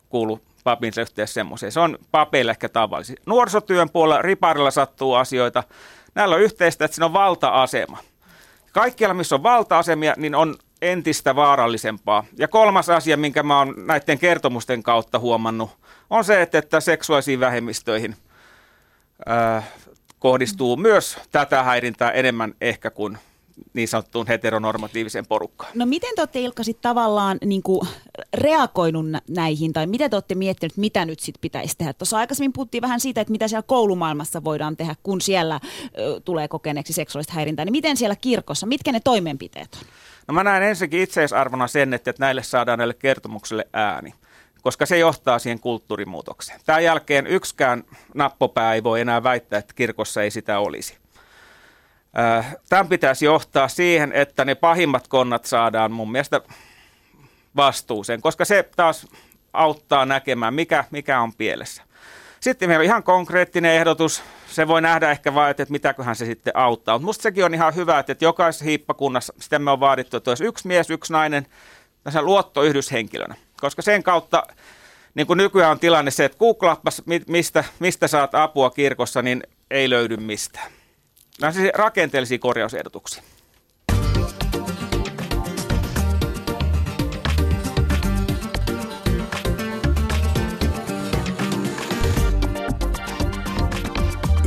kuulu 0.09 0.41
papinsa 0.65 1.01
yhteydessä 1.01 1.33
semmoiseen. 1.33 1.71
Se 1.71 1.79
on 1.79 1.97
papeille 2.11 2.51
ehkä 2.51 2.69
tavallisesti. 2.69 3.21
Nuorisotyön 3.25 3.89
puolella 3.89 4.21
riparilla 4.21 4.71
sattuu 4.71 5.13
asioita. 5.13 5.63
Näillä 6.15 6.35
on 6.35 6.41
yhteistä, 6.41 6.85
että 6.85 6.95
siinä 6.95 7.05
on 7.05 7.13
valta-asema. 7.13 7.97
Kaikkialla, 8.71 9.13
missä 9.13 9.35
on 9.35 9.43
valta-asemia, 9.43 10.13
niin 10.17 10.35
on 10.35 10.55
entistä 10.81 11.35
vaarallisempaa. 11.35 12.23
Ja 12.37 12.47
kolmas 12.47 12.89
asia, 12.89 13.17
minkä 13.17 13.43
mä 13.43 13.57
oon 13.57 13.73
näiden 13.77 14.19
kertomusten 14.19 14.83
kautta 14.83 15.19
huomannut, 15.19 15.69
on 16.09 16.23
se, 16.23 16.41
että, 16.41 16.57
että 16.57 16.79
seksuaalisiin 16.79 17.39
vähemmistöihin 17.39 18.15
ää, 19.25 19.63
kohdistuu 20.19 20.77
myös 20.77 21.17
tätä 21.31 21.63
häirintää 21.63 22.11
enemmän 22.11 22.53
ehkä 22.61 22.91
kuin 22.91 23.17
niin 23.73 23.87
sanottuun 23.87 24.27
heteronormatiiviseen 24.27 25.25
porukkaan. 25.25 25.71
No 25.75 25.85
miten 25.85 26.15
te 26.15 26.21
olette 26.21 26.39
Ilkka 26.39 26.63
sit 26.63 26.81
tavallaan 26.81 27.37
niin 27.45 27.63
kuin, 27.63 27.87
reagoinut 28.33 29.05
näihin, 29.29 29.73
tai 29.73 29.87
miten 29.87 30.09
te 30.09 30.15
olette 30.15 30.35
miettinyt, 30.35 30.77
mitä 30.77 31.05
nyt 31.05 31.19
sitten 31.19 31.41
pitäisi 31.41 31.77
tehdä? 31.77 31.93
Tuossa 31.93 32.17
aikaisemmin 32.17 32.53
puhuttiin 32.53 32.81
vähän 32.81 32.99
siitä, 32.99 33.21
että 33.21 33.31
mitä 33.31 33.47
siellä 33.47 33.63
koulumaailmassa 33.67 34.43
voidaan 34.43 34.77
tehdä, 34.77 34.95
kun 35.03 35.21
siellä 35.21 35.59
ö, 35.97 36.21
tulee 36.25 36.47
kokeneeksi 36.47 36.93
seksuaalista 36.93 37.33
häirintää. 37.33 37.65
Niin 37.65 37.71
miten 37.71 37.97
siellä 37.97 38.15
kirkossa, 38.15 38.65
mitkä 38.65 38.91
ne 38.91 38.99
toimenpiteet 39.03 39.69
on? 39.81 39.87
No 40.27 40.33
mä 40.33 40.43
näen 40.43 40.63
ensinnäkin 40.63 41.01
itseisarvona 41.01 41.67
sen, 41.67 41.93
että 41.93 42.13
näille 42.19 42.43
saadaan 42.43 42.77
näille 42.79 42.93
kertomuksille 42.93 43.67
ääni 43.73 44.13
koska 44.65 44.85
se 44.85 44.97
johtaa 44.97 45.39
siihen 45.39 45.59
kulttuurimuutokseen. 45.59 46.59
Tämän 46.65 46.83
jälkeen 46.83 47.27
yksikään 47.27 47.83
nappopää 48.13 48.73
ei 48.73 48.83
voi 48.83 49.01
enää 49.01 49.23
väittää, 49.23 49.59
että 49.59 49.73
kirkossa 49.73 50.23
ei 50.23 50.31
sitä 50.31 50.59
olisi. 50.59 50.97
Tämän 52.69 52.87
pitäisi 52.87 53.25
johtaa 53.25 53.67
siihen, 53.67 54.13
että 54.13 54.45
ne 54.45 54.55
pahimmat 54.55 55.07
konnat 55.07 55.45
saadaan 55.45 55.91
mun 55.91 56.11
mielestä 56.11 56.41
vastuuseen, 57.55 58.21
koska 58.21 58.45
se 58.45 58.69
taas 58.75 59.07
auttaa 59.53 60.05
näkemään, 60.05 60.53
mikä, 60.53 60.83
mikä 60.91 61.21
on 61.21 61.33
pielessä. 61.33 61.83
Sitten 62.39 62.69
meillä 62.69 62.81
on 62.81 62.85
ihan 62.85 63.03
konkreettinen 63.03 63.71
ehdotus. 63.71 64.23
Se 64.47 64.67
voi 64.67 64.81
nähdä 64.81 65.11
ehkä 65.11 65.33
vain, 65.33 65.51
että 65.51 65.65
mitäköhän 65.69 66.15
se 66.15 66.25
sitten 66.25 66.57
auttaa. 66.57 66.99
Mutta 66.99 67.23
sekin 67.23 67.45
on 67.45 67.53
ihan 67.53 67.75
hyvä, 67.75 67.99
että 67.99 68.15
jokaisessa 68.25 68.65
hiippakunnassa, 68.65 69.33
sitä 69.39 69.59
me 69.59 69.71
on 69.71 69.79
vaadittu, 69.79 70.17
että 70.17 70.31
olisi 70.31 70.45
yksi 70.45 70.67
mies, 70.67 70.89
yksi 70.89 71.13
nainen 71.13 71.47
tässä 72.03 72.21
luottoyhdyshenkilönä. 72.21 73.35
Koska 73.61 73.81
sen 73.81 74.03
kautta, 74.03 74.43
niin 75.15 75.27
kuin 75.27 75.37
nykyään 75.37 75.71
on 75.71 75.79
tilanne 75.79 76.11
se, 76.11 76.25
että 76.25 76.37
googlaappas, 76.37 77.01
mistä, 77.27 77.63
mistä 77.79 78.07
saat 78.07 78.35
apua 78.35 78.69
kirkossa, 78.69 79.21
niin 79.21 79.43
ei 79.71 79.89
löydy 79.89 80.17
mistään. 80.17 80.71
Nämä 81.41 81.51
siis 81.51 81.69
rakenteellisia 81.73 82.39
korjausehdotuksia. 82.39 83.23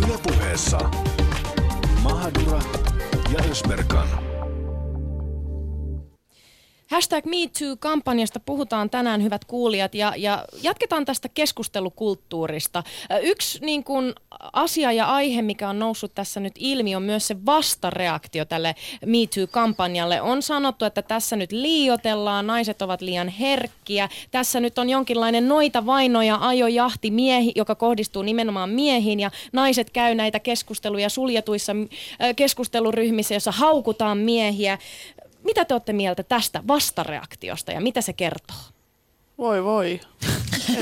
Ylepuheessa 0.07 0.79
Mahadura 2.03 2.61
ja 3.33 3.45
Ösberkan. 3.51 4.28
Hashtag 6.91 7.25
MeToo-kampanjasta 7.25 8.41
puhutaan 8.41 8.91
tänään, 8.91 9.23
hyvät 9.23 9.45
kuulijat, 9.45 9.95
ja, 9.95 10.13
ja 10.17 10.45
jatketaan 10.63 11.05
tästä 11.05 11.29
keskustelukulttuurista. 11.29 12.83
Yksi 13.23 13.59
niin 13.65 13.85
kuin, 13.85 14.15
asia 14.53 14.93
ja 14.93 15.07
aihe, 15.07 15.43
mikä 15.43 15.69
on 15.69 15.79
noussut 15.79 16.15
tässä 16.15 16.41
nyt 16.41 16.53
ilmi, 16.59 16.97
on 16.97 17.03
myös 17.03 17.27
se 17.27 17.37
vastareaktio 17.47 18.45
tälle 18.45 18.75
MeToo-kampanjalle. 19.07 20.21
On 20.21 20.43
sanottu, 20.43 20.85
että 20.85 21.03
tässä 21.03 21.37
nyt 21.37 21.53
liiotellaan, 21.53 22.47
naiset 22.47 22.83
ovat 22.83 23.01
liian 23.01 23.29
herkkiä. 23.29 24.09
Tässä 24.31 24.61
nyt 24.61 24.79
on 24.79 24.91
jonkinlainen 24.91 25.49
noita 25.49 25.87
vainoja 25.87 26.39
ajojahti 26.41 27.11
miehi, 27.11 27.53
joka 27.57 27.75
kohdistuu 27.75 28.23
nimenomaan 28.23 28.71
miehiin, 28.71 29.21
ja 29.21 29.31
naiset 29.53 29.91
käy 29.91 30.15
näitä 30.15 30.41
keskusteluja 30.41 31.09
suljetuissa 31.09 31.73
keskusteluryhmissä, 32.37 33.35
jossa 33.35 33.53
haukutaan 33.53 34.19
miehiä. 34.19 34.79
Mitä 35.45 35.65
te 35.65 35.75
olette 35.75 35.93
mieltä 35.93 36.23
tästä 36.23 36.63
vastareaktiosta 36.69 37.73
ja 37.73 37.81
mitä 37.81 38.01
se 38.01 38.13
kertoo? 38.13 38.57
Voi 39.39 39.65
voi. 39.65 40.01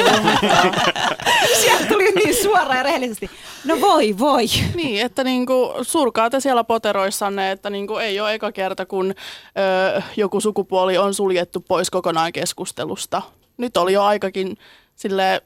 Sieltä 1.61 1.87
tuli 1.89 2.13
niin 2.13 2.43
suoraan 2.43 2.77
ja 2.77 2.83
rehellisesti. 2.83 3.31
No 3.65 3.81
voi 3.81 4.19
voi. 4.19 4.47
Niin, 4.75 5.05
että 5.05 5.25
niinku, 5.25 5.75
surkaa 5.83 6.31
te 6.31 6.41
siellä 6.41 6.65
poteroissanne, 6.65 7.51
että 7.51 7.71
niinku, 7.71 7.97
ei 7.97 8.21
ole 8.21 8.35
eka 8.35 8.53
kerta, 8.53 8.87
kun 8.87 9.15
ö, 9.97 10.03
joku 10.17 10.41
sukupuoli 10.41 10.99
on 10.99 11.15
suljettu 11.15 11.61
pois 11.61 11.91
kokonaan 11.91 12.33
keskustelusta. 12.33 13.23
Nyt 13.57 13.77
oli 13.77 13.93
jo 13.93 14.03
aikakin 14.03 14.59
sille 14.97 15.43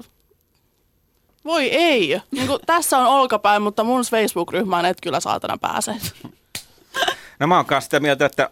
voi 1.45 1.65
ei. 1.65 2.21
Niinku, 2.31 2.59
tässä 2.67 2.99
on 2.99 3.07
olkapäin, 3.07 3.63
mutta 3.63 3.85
mun 3.85 4.03
Facebook-ryhmään 4.03 4.85
et 4.85 5.01
kyllä 5.03 5.21
saatana 5.21 5.59
pääse. 5.59 5.95
No 7.39 7.47
mä 7.47 7.57
oon 7.57 7.67
kanssa 7.67 7.87
sitä 7.87 8.01
mieltä, 8.01 8.27
että 8.27 8.51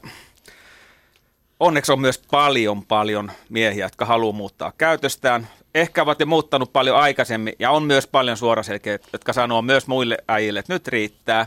onneksi 1.61 1.93
on 1.93 2.01
myös 2.01 2.23
paljon, 2.31 2.85
paljon 2.85 3.33
miehiä, 3.49 3.85
jotka 3.85 4.05
haluaa 4.05 4.33
muuttaa 4.33 4.73
käytöstään. 4.79 5.49
Ehkä 5.75 6.03
ovat 6.03 6.21
jo 6.21 6.27
muuttanut 6.27 6.73
paljon 6.73 6.97
aikaisemmin 6.97 7.55
ja 7.59 7.71
on 7.71 7.83
myös 7.83 8.07
paljon 8.07 8.37
suoraselkeitä, 8.37 9.09
jotka 9.13 9.33
sanoo 9.33 9.63
myös 9.63 9.87
muille 9.87 10.19
äijille, 10.29 10.61
että 10.61 10.73
nyt 10.73 10.89
riittää. 10.89 11.47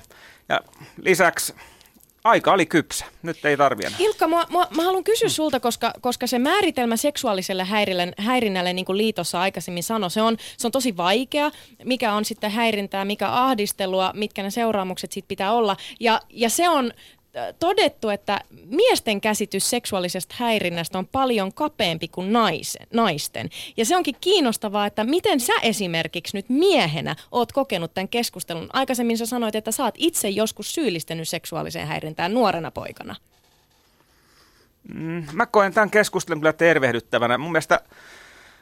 Ja 0.49 0.59
lisäksi 1.01 1.53
aika 2.23 2.53
oli 2.53 2.65
kypsä. 2.65 3.05
Nyt 3.23 3.45
ei 3.45 3.57
tarvi 3.57 3.85
enää. 3.85 3.97
Ilkka, 3.99 4.27
mä, 4.27 4.45
mä, 4.49 4.67
mä 4.75 4.83
haluan 4.83 5.03
kysyä 5.03 5.29
sulta, 5.29 5.59
koska, 5.59 5.93
koska 6.01 6.27
se 6.27 6.39
määritelmä 6.39 6.97
seksuaaliselle 6.97 7.63
häirille, 7.63 8.13
häirinnälle, 8.17 8.73
niin 8.73 8.85
kuin 8.85 8.97
Liitossa 8.97 9.41
aikaisemmin 9.41 9.83
sanoi, 9.83 10.11
se 10.11 10.21
on, 10.21 10.37
se 10.57 10.67
on 10.67 10.71
tosi 10.71 10.97
vaikea. 10.97 11.51
Mikä 11.85 12.13
on 12.13 12.25
sitten 12.25 12.51
häirintää, 12.51 13.05
mikä 13.05 13.29
ahdistelua, 13.29 14.11
mitkä 14.15 14.43
ne 14.43 14.49
seuraamukset 14.49 15.11
siitä 15.11 15.27
pitää 15.27 15.51
olla. 15.51 15.77
Ja, 15.99 16.19
ja 16.29 16.49
se 16.49 16.69
on 16.69 16.93
todettu, 17.59 18.09
että 18.09 18.39
miesten 18.65 19.21
käsitys 19.21 19.69
seksuaalisesta 19.69 20.35
häirinnästä 20.37 20.97
on 20.97 21.07
paljon 21.07 21.53
kapeampi 21.53 22.07
kuin 22.07 22.33
naisen, 22.33 22.87
naisten. 22.93 23.49
Ja 23.77 23.85
se 23.85 23.95
onkin 23.95 24.15
kiinnostavaa, 24.21 24.85
että 24.85 25.03
miten 25.03 25.39
sä 25.39 25.53
esimerkiksi 25.61 26.37
nyt 26.37 26.49
miehenä 26.49 27.15
oot 27.31 27.51
kokenut 27.51 27.93
tämän 27.93 28.07
keskustelun. 28.07 28.69
Aikaisemmin 28.73 29.17
sä 29.17 29.25
sanoit, 29.25 29.55
että 29.55 29.71
sä 29.71 29.83
oot 29.83 29.95
itse 29.97 30.29
joskus 30.29 30.73
syyllistynyt 30.73 31.29
seksuaaliseen 31.29 31.87
häirintään 31.87 32.33
nuorena 32.33 32.71
poikana. 32.71 33.15
Mm, 34.93 35.23
mä 35.33 35.45
koen 35.45 35.73
tämän 35.73 35.91
keskustelun 35.91 36.41
kyllä 36.41 36.53
tervehdyttävänä. 36.53 37.37
Mun 37.37 37.51
mielestä 37.51 37.79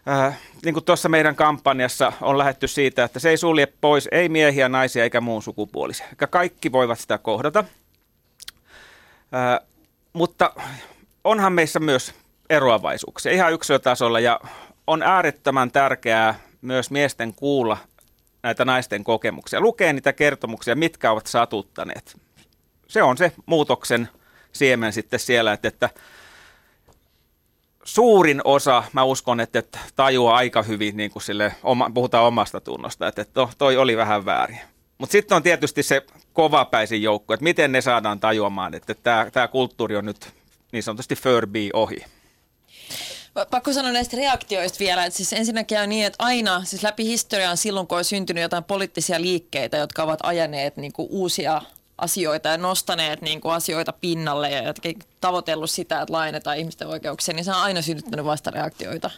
Äh, 0.07 0.39
niin 0.65 0.73
kuin 0.73 0.85
tuossa 0.85 1.09
meidän 1.09 1.35
kampanjassa 1.35 2.13
on 2.21 2.37
lähetty 2.37 2.67
siitä, 2.67 3.03
että 3.03 3.19
se 3.19 3.29
ei 3.29 3.37
sulje 3.37 3.67
pois 3.81 4.09
ei 4.11 4.29
miehiä, 4.29 4.69
naisia 4.69 5.03
eikä 5.03 5.21
muun 5.21 5.43
sukupuolisia. 5.43 6.07
Kaikki 6.29 6.71
voivat 6.71 6.99
sitä 6.99 7.17
kohdata 7.17 7.63
mutta 10.13 10.53
onhan 11.23 11.53
meissä 11.53 11.79
myös 11.79 12.13
eroavaisuuksia 12.49 13.31
ihan 13.31 13.53
yksilötasolla 13.53 14.19
ja 14.19 14.39
on 14.87 15.03
äärettömän 15.03 15.71
tärkeää 15.71 16.39
myös 16.61 16.91
miesten 16.91 17.33
kuulla 17.33 17.77
näitä 18.43 18.65
naisten 18.65 19.03
kokemuksia, 19.03 19.61
lukee 19.61 19.93
niitä 19.93 20.13
kertomuksia, 20.13 20.75
mitkä 20.75 21.11
ovat 21.11 21.27
satuttaneet. 21.27 22.17
Se 22.87 23.03
on 23.03 23.17
se 23.17 23.31
muutoksen 23.45 24.09
siemen 24.51 24.93
sitten 24.93 25.19
siellä, 25.19 25.53
että, 25.53 25.67
että 25.67 25.89
suurin 27.83 28.41
osa, 28.43 28.83
mä 28.93 29.03
uskon, 29.03 29.39
että, 29.39 29.59
että 29.59 29.79
tajuaa 29.95 30.35
aika 30.35 30.63
hyvin, 30.63 30.97
niin 30.97 31.11
kuin 31.11 31.23
sille, 31.23 31.55
oma, 31.63 31.91
puhutaan 31.93 32.25
omasta 32.25 32.61
tunnosta, 32.61 33.07
että, 33.07 33.21
että 33.21 33.47
toi 33.57 33.77
oli 33.77 33.97
vähän 33.97 34.25
väärin. 34.25 34.59
Mutta 34.97 35.11
sitten 35.11 35.35
on 35.35 35.43
tietysti 35.43 35.83
se 35.83 36.05
kovapäisin 36.39 37.03
joukko, 37.03 37.33
että 37.33 37.43
miten 37.43 37.71
ne 37.71 37.81
saadaan 37.81 38.19
tajuamaan, 38.19 38.73
että 38.73 38.95
tämä 39.31 39.47
kulttuuri 39.47 39.95
on 39.95 40.05
nyt 40.05 40.29
niin 40.71 40.83
sanotusti 40.83 41.15
Furby 41.15 41.69
ohi. 41.73 42.05
Pakko 43.51 43.73
sanoa 43.73 43.91
näistä 43.91 44.17
reaktioista 44.17 44.79
vielä, 44.79 45.05
että 45.05 45.17
siis 45.17 45.33
ensinnäkin 45.33 45.79
on 45.79 45.89
niin, 45.89 46.05
että 46.05 46.15
aina, 46.19 46.63
siis 46.63 46.83
läpi 46.83 47.05
historiaan 47.05 47.57
silloin, 47.57 47.87
kun 47.87 47.97
on 47.97 48.05
syntynyt 48.05 48.41
jotain 48.41 48.63
poliittisia 48.63 49.21
liikkeitä, 49.21 49.77
jotka 49.77 50.03
ovat 50.03 50.19
ajaneet 50.23 50.77
niin 50.77 50.93
kuin 50.93 51.07
uusia 51.11 51.61
asioita 51.97 52.49
ja 52.49 52.57
nostaneet 52.57 53.21
niin 53.21 53.41
kuin 53.41 53.53
asioita 53.53 53.93
pinnalle 53.93 54.49
ja 54.49 54.63
jotenkin 54.63 54.99
tavoitellut 55.21 55.69
sitä, 55.69 56.01
että 56.01 56.13
laajennetaan 56.13 56.57
ihmisten 56.57 56.87
oikeuksia, 56.87 57.33
niin 57.33 57.45
se 57.45 57.51
on 57.51 57.57
aina 57.57 57.81
synnyttänyt 57.81 58.25
vastareaktioita. 58.25 59.11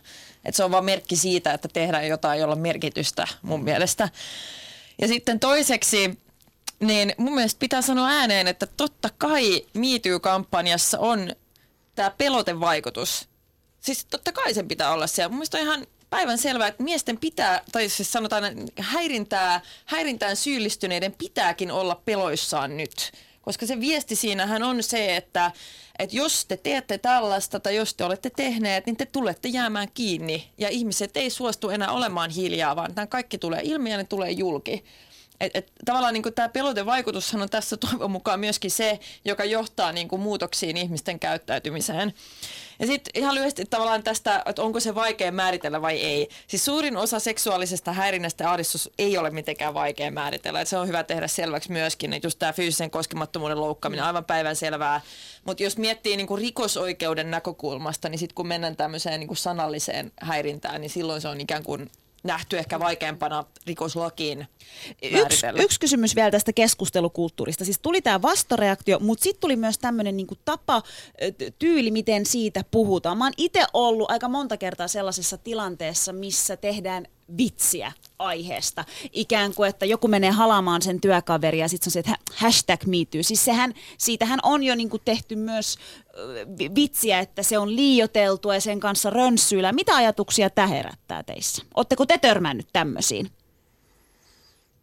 Et 0.46 0.56
se 0.56 0.64
on 0.64 0.72
vain 0.72 0.86
merkki 0.86 1.16
siitä, 1.16 1.54
että 1.54 1.68
tehdään 1.68 2.08
jotain, 2.08 2.40
jolla 2.40 2.56
on 2.56 2.62
merkitystä 2.62 3.28
mun 3.42 3.64
mielestä. 3.64 4.10
Ja 5.02 5.08
sitten 5.08 5.40
toiseksi, 5.40 6.20
niin 6.82 7.14
mun 7.18 7.36
mielestä 7.36 7.60
pitää 7.60 7.82
sanoa 7.82 8.08
ääneen, 8.08 8.48
että 8.48 8.66
totta 8.66 9.10
kai 9.18 9.66
MeToo-kampanjassa 9.74 11.00
on 11.00 11.36
tämä 11.96 12.12
pelotevaikutus. 12.18 13.28
Siis 13.80 14.06
totta 14.06 14.32
kai 14.32 14.54
sen 14.54 14.68
pitää 14.68 14.92
olla 14.92 15.08
siellä. 15.08 15.30
Mun 15.30 15.38
mielestä 15.38 15.58
on 15.58 15.64
ihan 15.64 15.88
päivän 16.10 16.38
selvää, 16.38 16.68
että 16.68 16.84
miesten 16.84 17.18
pitää, 17.18 17.62
tai 17.72 17.90
siis 17.90 18.12
sanotaan 18.12 18.44
häirintää, 18.80 19.62
häirintään 19.86 20.36
syyllistyneiden 20.36 21.12
pitääkin 21.18 21.72
olla 21.72 22.02
peloissaan 22.06 22.78
nyt. 22.78 23.12
Koska 23.42 23.66
se 23.66 23.80
viesti 23.80 24.16
siinähän 24.16 24.64
on 24.64 24.84
se, 24.84 25.16
että, 25.16 25.52
että 26.00 26.16
jos 26.16 26.46
te 26.46 26.58
teette 26.58 26.98
tällaista 26.98 27.60
tai 27.60 27.76
jos 27.76 27.94
te 27.94 28.04
olette 28.04 28.30
tehneet, 28.36 28.86
niin 28.86 28.98
te 28.98 29.06
tulette 29.06 29.48
jäämään 29.48 29.88
kiinni. 29.94 30.50
Ja 30.58 30.70
ihmiset 30.70 31.18
ei 31.18 31.30
suostu 31.30 31.70
enää 31.70 31.92
olemaan 31.92 32.30
hiljaa, 32.30 32.76
vaan 32.76 32.96
tämä 32.96 33.08
kaikki 33.08 33.38
tulee 33.38 33.62
ilmi 33.64 33.92
ja 33.92 33.98
ne 33.98 34.04
tulee 34.04 34.32
julki. 34.32 34.84
Et, 35.42 35.52
et, 35.56 35.72
tavallaan 35.86 36.14
niin 36.14 36.34
tämä 36.36 36.50
pelotevaikutushan 36.50 37.42
on 37.42 37.50
tässä 37.50 37.78
toivon 37.78 38.12
mukaan 38.12 38.40
myöskin 38.40 38.72
se, 38.72 39.00
joka 39.26 39.46
johtaa 39.46 39.92
niin 39.92 40.08
kuin 40.08 40.22
muutoksiin 40.22 40.78
ihmisten 40.78 41.20
käyttäytymiseen. 41.20 42.14
Ja 42.80 42.88
sitten 42.88 43.12
ihan 43.22 43.36
lyhyesti 43.36 43.66
tavallaan 43.70 44.04
tästä, 44.04 44.44
että 44.46 44.62
onko 44.62 44.80
se 44.80 44.96
vaikea 44.96 45.32
määritellä 45.32 45.82
vai 45.82 45.98
ei. 45.98 46.30
Siis 46.48 46.66
suurin 46.66 46.98
osa 46.98 47.20
seksuaalisesta 47.20 47.94
häirinnästä 47.94 48.44
ja 48.44 48.52
ahdistus 48.52 48.90
ei 49.00 49.18
ole 49.18 49.30
mitenkään 49.30 49.74
vaikea 49.74 50.12
määritellä. 50.12 50.62
Et 50.62 50.68
se 50.68 50.78
on 50.78 50.88
hyvä 50.88 51.04
tehdä 51.04 51.28
selväksi 51.28 51.72
myöskin, 51.72 52.14
että 52.14 52.26
just 52.26 52.40
tämä 52.40 52.54
fyysisen 52.54 52.92
koskemattomuuden 52.92 53.60
loukkaaminen 53.60 54.06
aivan 54.06 54.26
päivän 54.26 54.56
selvää. 54.56 55.02
Mutta 55.44 55.64
jos 55.64 55.78
miettii 55.78 56.18
niin 56.18 56.28
kuin 56.28 56.42
rikosoikeuden 56.42 57.32
näkökulmasta, 57.32 58.10
niin 58.10 58.20
sitten 58.20 58.36
kun 58.36 58.48
mennään 58.48 58.76
tämmöiseen 58.76 59.20
niin 59.20 59.28
kuin 59.28 59.38
sanalliseen 59.38 60.12
häirintään, 60.22 60.82
niin 60.82 60.90
silloin 60.90 61.22
se 61.22 61.28
on 61.28 61.42
ikään 61.42 61.64
kuin 61.64 61.90
nähty 62.24 62.58
ehkä 62.58 62.80
vaikeampana 62.80 63.46
rikoslakiin 63.68 64.48
yksi, 65.02 65.46
yksi 65.56 65.80
kysymys 65.80 66.16
vielä 66.16 66.32
tästä 66.32 66.54
keskustelukulttuurista. 66.54 67.66
Siis 67.66 67.80
tuli 67.80 68.02
tämä 68.02 68.22
vastareaktio, 68.22 69.00
mutta 69.00 69.24
sitten 69.24 69.42
tuli 69.42 69.56
myös 69.56 69.78
tämmöinen 69.78 70.18
niinku 70.18 70.36
tapa, 70.46 70.84
tyyli, 71.60 71.92
miten 71.92 72.26
siitä 72.26 72.64
puhutaan. 72.72 73.18
Mä 73.18 73.26
oon 73.26 73.34
itse 73.38 73.66
ollut 73.74 74.12
aika 74.12 74.30
monta 74.30 74.58
kertaa 74.58 74.88
sellaisessa 74.88 75.38
tilanteessa, 75.38 76.14
missä 76.14 76.58
tehdään 76.58 77.08
vitsiä 77.38 77.92
aiheesta. 78.22 78.86
Ikään 79.12 79.54
kuin, 79.54 79.70
että 79.70 79.86
joku 79.86 80.08
menee 80.08 80.32
halaamaan 80.32 80.82
sen 80.82 81.02
työkaveria 81.02 81.66
ja 81.66 81.70
sitten 81.70 81.88
on 81.88 81.92
se, 81.92 82.00
että 82.00 82.18
hashtag 82.36 82.86
MeToo. 82.86 83.24
Siis 83.24 83.46
sehän, 83.46 83.74
siitähän 83.98 84.40
on 84.44 84.64
jo 84.64 84.76
niin 84.76 84.90
kuin 84.90 85.02
tehty 85.06 85.36
myös 85.36 85.78
vitsiä, 86.76 87.20
että 87.20 87.44
se 87.44 87.58
on 87.58 87.76
liioteltua 87.76 88.54
ja 88.54 88.62
sen 88.62 88.80
kanssa 88.80 89.10
rönssyillä. 89.10 89.72
Mitä 89.72 89.96
ajatuksia 89.96 90.50
tämä 90.50 90.68
herättää 90.68 91.24
teissä? 91.24 91.64
Oletteko 91.76 92.06
te 92.06 92.18
törmännyt 92.18 92.68
tämmöisiin? 92.74 93.32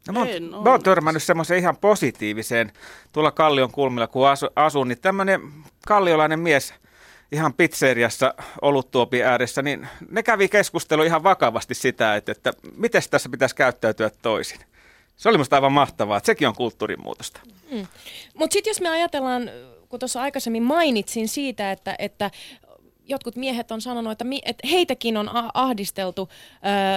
No, 0.06 0.12
mä, 0.12 0.20
oon, 0.20 0.62
mä 0.64 0.70
oon 0.70 0.82
törmännyt 0.82 1.22
semmoiseen 1.22 1.60
ihan 1.60 1.76
positiiviseen 1.76 2.72
tuolla 3.12 3.30
Kallion 3.30 3.70
kulmilla, 3.70 4.06
kun 4.06 4.28
asu, 4.28 4.46
asun, 4.56 4.88
niin 4.88 5.00
tämmöinen 5.00 5.40
kalliolainen 5.86 6.40
mies 6.40 6.74
ihan 7.32 7.54
pizzeriassa 7.54 8.34
oluttuopi 8.62 9.22
ääressä, 9.22 9.62
niin 9.62 9.88
ne 10.10 10.22
kävi 10.22 10.48
keskustelu 10.48 11.02
ihan 11.02 11.22
vakavasti 11.22 11.74
sitä, 11.74 12.16
että, 12.16 12.32
että 12.32 12.52
miten 12.76 13.02
tässä 13.10 13.28
pitäisi 13.28 13.54
käyttäytyä 13.54 14.10
toisin. 14.22 14.58
Se 15.16 15.28
oli 15.28 15.38
musta 15.38 15.56
aivan 15.56 15.72
mahtavaa, 15.72 16.16
että 16.16 16.26
sekin 16.26 16.48
on 16.48 16.54
kulttuurin 16.54 17.02
muutosta. 17.02 17.40
Mm. 17.70 17.86
Mutta 18.34 18.52
sitten 18.52 18.70
jos 18.70 18.80
me 18.80 18.88
ajatellaan, 18.88 19.50
kun 19.88 19.98
tuossa 19.98 20.22
aikaisemmin 20.22 20.62
mainitsin 20.62 21.28
siitä, 21.28 21.72
että, 21.72 21.96
että 21.98 22.30
jotkut 23.08 23.36
miehet 23.36 23.70
on 23.70 23.80
sanonut, 23.80 24.12
että, 24.12 24.24
mi, 24.24 24.40
että 24.44 24.68
heitäkin 24.68 25.16
on 25.16 25.30
ahdisteltu 25.54 26.28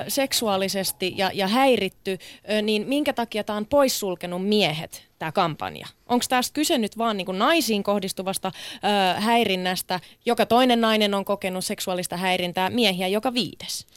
ö, 0.06 0.10
seksuaalisesti 0.10 1.14
ja, 1.18 1.32
ja 1.34 1.48
häiritty, 1.48 2.18
ö, 2.52 2.62
niin 2.62 2.88
minkä 2.88 3.14
takia 3.14 3.44
tämä 3.44 3.58
on 3.58 3.66
poissulkenut 3.66 4.48
miehet, 4.48 5.04
tämä 5.20 5.32
kampanja? 5.32 5.88
Onko 6.08 6.26
tästä 6.30 6.54
kyse 6.54 6.78
nyt 6.78 6.98
vaan 6.98 7.18
niin 7.18 7.28
naisiin 7.38 7.84
kohdistuvasta 7.84 8.52
ö, 8.76 9.20
häirinnästä, 9.20 10.00
joka 10.26 10.46
toinen 10.46 10.82
nainen 10.82 11.14
on 11.14 11.26
kokenut 11.26 11.66
seksuaalista 11.66 12.18
häirintää, 12.18 12.70
miehiä 12.70 13.08
joka 13.08 13.34
viides? 13.34 13.88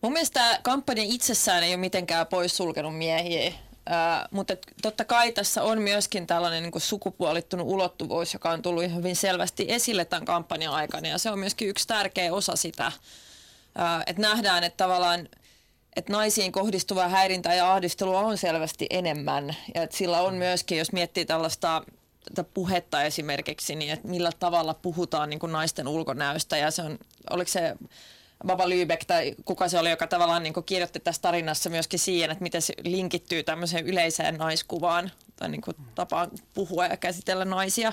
Mun 0.00 0.12
mielestä 0.12 0.58
kampanja 0.62 1.02
itsessään 1.06 1.62
ei 1.62 1.70
ole 1.70 1.76
mitenkään 1.76 2.26
poissulkenut 2.26 2.98
miehiä. 2.98 3.52
Mutta 4.30 4.56
totta 4.82 5.04
kai 5.04 5.32
tässä 5.32 5.62
on 5.62 5.82
myöskin 5.82 6.26
tällainen 6.26 6.62
niin 6.62 6.72
kuin 6.72 6.82
sukupuolittunut 6.82 7.66
ulottuvuus, 7.66 8.32
joka 8.32 8.50
on 8.50 8.62
tullut 8.62 8.94
hyvin 8.94 9.16
selvästi 9.16 9.66
esille 9.68 10.04
tämän 10.04 10.24
kampanjan 10.24 10.74
aikana. 10.74 11.08
Ja 11.08 11.18
se 11.18 11.30
on 11.30 11.38
myöskin 11.38 11.68
yksi 11.68 11.88
tärkeä 11.88 12.34
osa 12.34 12.56
sitä, 12.56 12.86
uh, 12.86 14.02
että 14.06 14.22
nähdään, 14.22 14.64
että 14.64 14.84
tavallaan 14.84 15.28
että 15.96 16.12
naisiin 16.12 16.52
kohdistuvaa 16.52 17.08
häirintää 17.08 17.54
ja 17.54 17.72
ahdistelua 17.72 18.20
on 18.20 18.38
selvästi 18.38 18.86
enemmän. 18.90 19.56
Ja 19.74 19.82
että 19.82 19.96
sillä 19.96 20.20
on 20.20 20.34
myöskin, 20.34 20.78
jos 20.78 20.92
miettii 20.92 21.24
tällaista 21.24 21.82
puhetta 22.54 23.02
esimerkiksi, 23.02 23.74
niin 23.74 23.92
että 23.92 24.08
millä 24.08 24.30
tavalla 24.38 24.74
puhutaan 24.74 25.30
niin 25.30 25.40
kuin 25.40 25.52
naisten 25.52 25.88
ulkonäöstä. 25.88 26.56
Ja 26.56 26.70
se 26.70 26.82
on, 26.82 26.98
oliko 27.30 27.50
se 27.50 27.76
Baba 28.46 28.68
Lübeck 28.68 29.04
tai 29.06 29.34
kuka 29.44 29.68
se 29.68 29.78
oli, 29.78 29.90
joka 29.90 30.06
tavallaan 30.06 30.42
niin 30.42 30.54
kuin 30.54 30.64
kirjoitti 30.64 31.00
tässä 31.00 31.22
tarinassa 31.22 31.70
myöskin 31.70 31.98
siihen, 31.98 32.30
että 32.30 32.42
miten 32.42 32.62
se 32.62 32.74
linkittyy 32.84 33.42
tämmöiseen 33.42 33.86
yleiseen 33.86 34.34
naiskuvaan 34.34 35.10
tai 35.36 35.48
niin 35.48 35.60
kuin 35.60 35.76
tapaan 35.94 36.30
puhua 36.54 36.86
ja 36.86 36.96
käsitellä 36.96 37.44
naisia. 37.44 37.92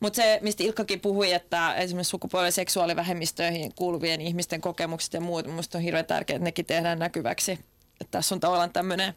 Mutta 0.00 0.16
se, 0.16 0.38
mistä 0.42 0.62
Ilkkakin 0.62 1.00
puhui, 1.00 1.32
että 1.32 1.74
esimerkiksi 1.74 2.16
ja 2.44 2.52
seksuaalivähemmistöihin 2.52 3.74
kuuluvien 3.74 4.20
ihmisten 4.20 4.60
kokemukset 4.60 5.14
ja 5.14 5.20
muut, 5.20 5.46
minusta 5.46 5.78
on 5.78 5.84
hirveän 5.84 6.06
tärkeää, 6.06 6.36
että 6.36 6.44
nekin 6.44 6.66
tehdään 6.66 6.98
näkyväksi. 6.98 7.52
Että 8.00 8.10
tässä 8.10 8.34
on 8.34 8.40
tavallaan 8.40 8.72
tämmöinen 8.72 9.14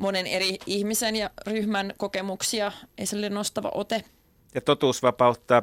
monen 0.00 0.26
eri 0.26 0.58
ihmisen 0.66 1.16
ja 1.16 1.30
ryhmän 1.46 1.94
kokemuksia 1.96 2.72
esille 2.98 3.28
nostava 3.28 3.70
ote. 3.74 4.04
Ja 4.54 4.60
totuus 4.60 5.02
vapauttaa 5.02 5.62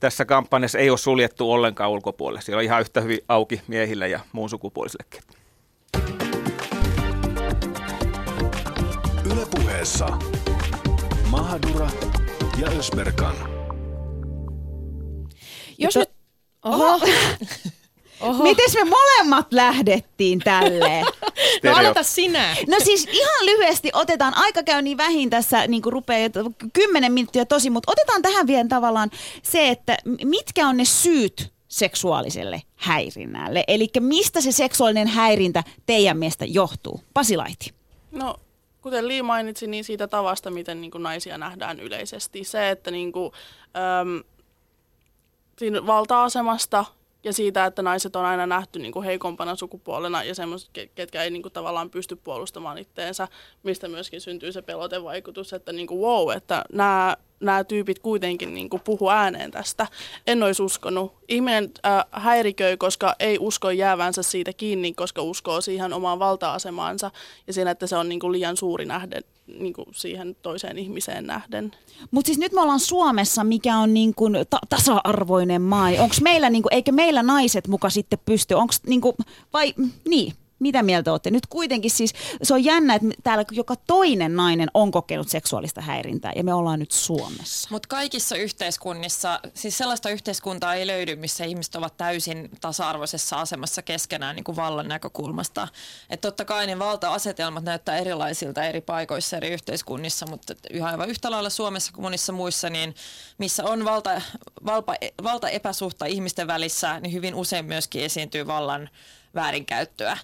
tässä 0.00 0.24
kampanjassa 0.24 0.78
ei 0.78 0.90
ole 0.90 0.98
suljettu 0.98 1.52
ollenkaan 1.52 1.90
ulkopuolelle. 1.90 2.40
Siellä 2.40 2.58
on 2.58 2.64
ihan 2.64 2.80
yhtä 2.80 3.00
hyvin 3.00 3.18
auki 3.28 3.62
miehille 3.68 4.08
ja 4.08 4.20
muun 4.32 4.50
sukupuolisillekin. 4.50 5.22
Ylepuheessa 9.32 10.06
Mahadura 11.30 11.90
ja 12.60 12.68
Ösberkan. 12.78 13.34
Jos 15.78 15.96
nyt... 15.96 16.10
Oho. 16.64 16.94
Oho. 16.94 17.06
Mites 18.42 18.74
me 18.74 18.84
molemmat 18.84 19.52
lähdettiin 19.52 20.38
tälleen? 20.38 21.06
no 21.64 21.74
aloita 21.74 22.02
sinä. 22.02 22.56
No 22.68 22.76
siis 22.84 23.08
ihan 23.12 23.46
lyhyesti 23.46 23.90
otetaan, 23.92 24.34
aika 24.36 24.62
käy 24.62 24.82
niin 24.82 24.96
vähin 24.96 25.30
tässä, 25.30 25.66
niin 25.66 25.82
kuin 25.82 25.92
rupeaa 25.92 26.30
kymmenen 26.72 27.12
minuuttia 27.12 27.46
tosi, 27.46 27.70
mutta 27.70 27.92
otetaan 27.92 28.22
tähän 28.22 28.46
vielä 28.46 28.68
tavallaan 28.68 29.10
se, 29.42 29.68
että 29.68 29.96
mitkä 30.24 30.68
on 30.68 30.76
ne 30.76 30.84
syyt 30.84 31.52
seksuaaliselle 31.68 32.62
häirinnälle. 32.76 33.64
Eli 33.68 33.88
mistä 34.00 34.40
se 34.40 34.52
seksuaalinen 34.52 35.08
häirintä 35.08 35.64
teidän 35.86 36.18
mielestä 36.18 36.44
johtuu? 36.44 37.00
Pasilaiti. 37.14 37.74
No 38.10 38.36
kuten 38.82 39.08
Li 39.08 39.22
mainitsi, 39.22 39.66
niin 39.66 39.84
siitä 39.84 40.08
tavasta, 40.08 40.50
miten 40.50 40.80
niin 40.80 40.90
kuin 40.90 41.02
naisia 41.02 41.38
nähdään 41.38 41.80
yleisesti. 41.80 42.44
Se, 42.44 42.70
että 42.70 42.90
niin 42.90 43.12
kuin, 43.12 43.32
äm, 44.00 44.22
siinä 45.58 45.86
valta-asemasta 45.86 46.84
ja 47.24 47.32
siitä, 47.32 47.66
että 47.66 47.82
naiset 47.82 48.16
on 48.16 48.24
aina 48.24 48.46
nähty 48.46 48.78
niin 48.78 48.92
kuin 48.92 49.04
heikompana 49.04 49.56
sukupuolena 49.56 50.24
ja 50.24 50.34
semmoiset, 50.34 50.70
ketkä 50.94 51.22
ei 51.22 51.30
niin 51.30 51.42
kuin 51.42 51.52
tavallaan 51.52 51.90
pysty 51.90 52.16
puolustamaan 52.16 52.78
itteensä, 52.78 53.28
mistä 53.62 53.88
myöskin 53.88 54.20
syntyy 54.20 54.52
se 54.52 54.62
pelotevaikutus, 54.62 55.52
että 55.52 55.72
niin 55.72 55.86
kuin, 55.86 56.00
wow, 56.00 56.36
että 56.36 56.64
nämä 56.72 57.16
nämä 57.40 57.64
tyypit 57.64 57.98
kuitenkin 57.98 58.54
niin 58.54 58.70
kuin 58.70 58.82
puhu 58.84 59.08
ääneen 59.08 59.50
tästä. 59.50 59.86
En 60.26 60.42
olisi 60.42 60.62
uskonut. 60.62 61.12
Ihminen 61.28 61.70
äh, 61.86 62.04
häiriköi, 62.12 62.76
koska 62.76 63.16
ei 63.18 63.36
usko 63.40 63.70
jäävänsä 63.70 64.22
siitä 64.22 64.52
kiinni, 64.52 64.92
koska 64.92 65.22
uskoo 65.22 65.60
siihen 65.60 65.92
omaan 65.92 66.18
valta-asemaansa 66.18 67.10
ja 67.46 67.52
siinä, 67.52 67.70
että 67.70 67.86
se 67.86 67.96
on 67.96 68.08
niin 68.08 68.20
kuin 68.20 68.32
liian 68.32 68.56
suuri 68.56 68.84
nähden 68.84 69.24
niin 69.58 69.72
kuin 69.72 69.86
siihen 69.92 70.36
toiseen 70.42 70.78
ihmiseen 70.78 71.26
nähden. 71.26 71.72
Mutta 72.10 72.26
siis 72.26 72.38
nyt 72.38 72.52
me 72.52 72.60
ollaan 72.60 72.80
Suomessa, 72.80 73.44
mikä 73.44 73.76
on 73.76 73.94
niin 73.94 74.14
kuin 74.14 74.32
ta- 74.50 74.58
tasa-arvoinen 74.68 75.62
maa. 75.62 75.88
Onko 75.88 76.14
meillä, 76.22 76.50
niin 76.50 76.62
kuin, 76.62 76.74
eikö 76.74 76.92
meillä 76.92 77.22
naiset 77.22 77.68
muka 77.68 77.90
sitten 77.90 78.18
pysty? 78.24 78.54
Onko 78.54 78.74
niin 78.86 79.00
kuin, 79.00 79.16
vai 79.52 79.74
niin? 80.08 80.32
Mitä 80.60 80.82
mieltä 80.82 81.12
olette? 81.12 81.30
Nyt 81.30 81.46
kuitenkin 81.46 81.90
siis 81.90 82.12
se 82.42 82.54
on 82.54 82.64
jännä, 82.64 82.94
että 82.94 83.06
täällä 83.22 83.44
joka 83.50 83.74
toinen 83.86 84.36
nainen 84.36 84.68
on 84.74 84.90
kokenut 84.90 85.28
seksuaalista 85.28 85.80
häirintää 85.80 86.32
ja 86.36 86.44
me 86.44 86.54
ollaan 86.54 86.78
nyt 86.78 86.90
Suomessa. 86.90 87.68
Mutta 87.72 87.88
kaikissa 87.88 88.36
yhteiskunnissa, 88.36 89.40
siis 89.54 89.78
sellaista 89.78 90.10
yhteiskuntaa 90.10 90.74
ei 90.74 90.86
löydy, 90.86 91.16
missä 91.16 91.44
ihmiset 91.44 91.74
ovat 91.74 91.96
täysin 91.96 92.50
tasa-arvoisessa 92.60 93.40
asemassa 93.40 93.82
keskenään 93.82 94.36
niin 94.36 94.44
kuin 94.44 94.56
vallan 94.56 94.88
näkökulmasta. 94.88 95.68
Että 96.10 96.28
totta 96.28 96.44
kai 96.44 96.66
ne 96.66 96.78
valta-asetelmat 96.78 97.64
näyttää 97.64 97.96
erilaisilta 97.96 98.64
eri 98.64 98.80
paikoissa 98.80 99.36
eri 99.36 99.48
yhteiskunnissa, 99.48 100.26
mutta 100.26 100.54
yhä 100.70 100.88
aivan 100.88 101.10
yhtä 101.10 101.30
lailla 101.30 101.50
Suomessa 101.50 101.92
kuin 101.92 102.02
monissa 102.02 102.32
muissa, 102.32 102.70
niin 102.70 102.94
missä 103.38 103.64
on 103.64 103.84
valta, 103.84 104.22
valpa, 104.66 104.94
valta 105.22 105.48
epäsuhta 105.48 106.06
ihmisten 106.06 106.46
välissä, 106.46 107.00
niin 107.00 107.12
hyvin 107.12 107.34
usein 107.34 107.64
myöskin 107.64 108.04
esiintyy 108.04 108.46
vallan 108.46 108.88
väärinkäyttöä. 109.34 110.16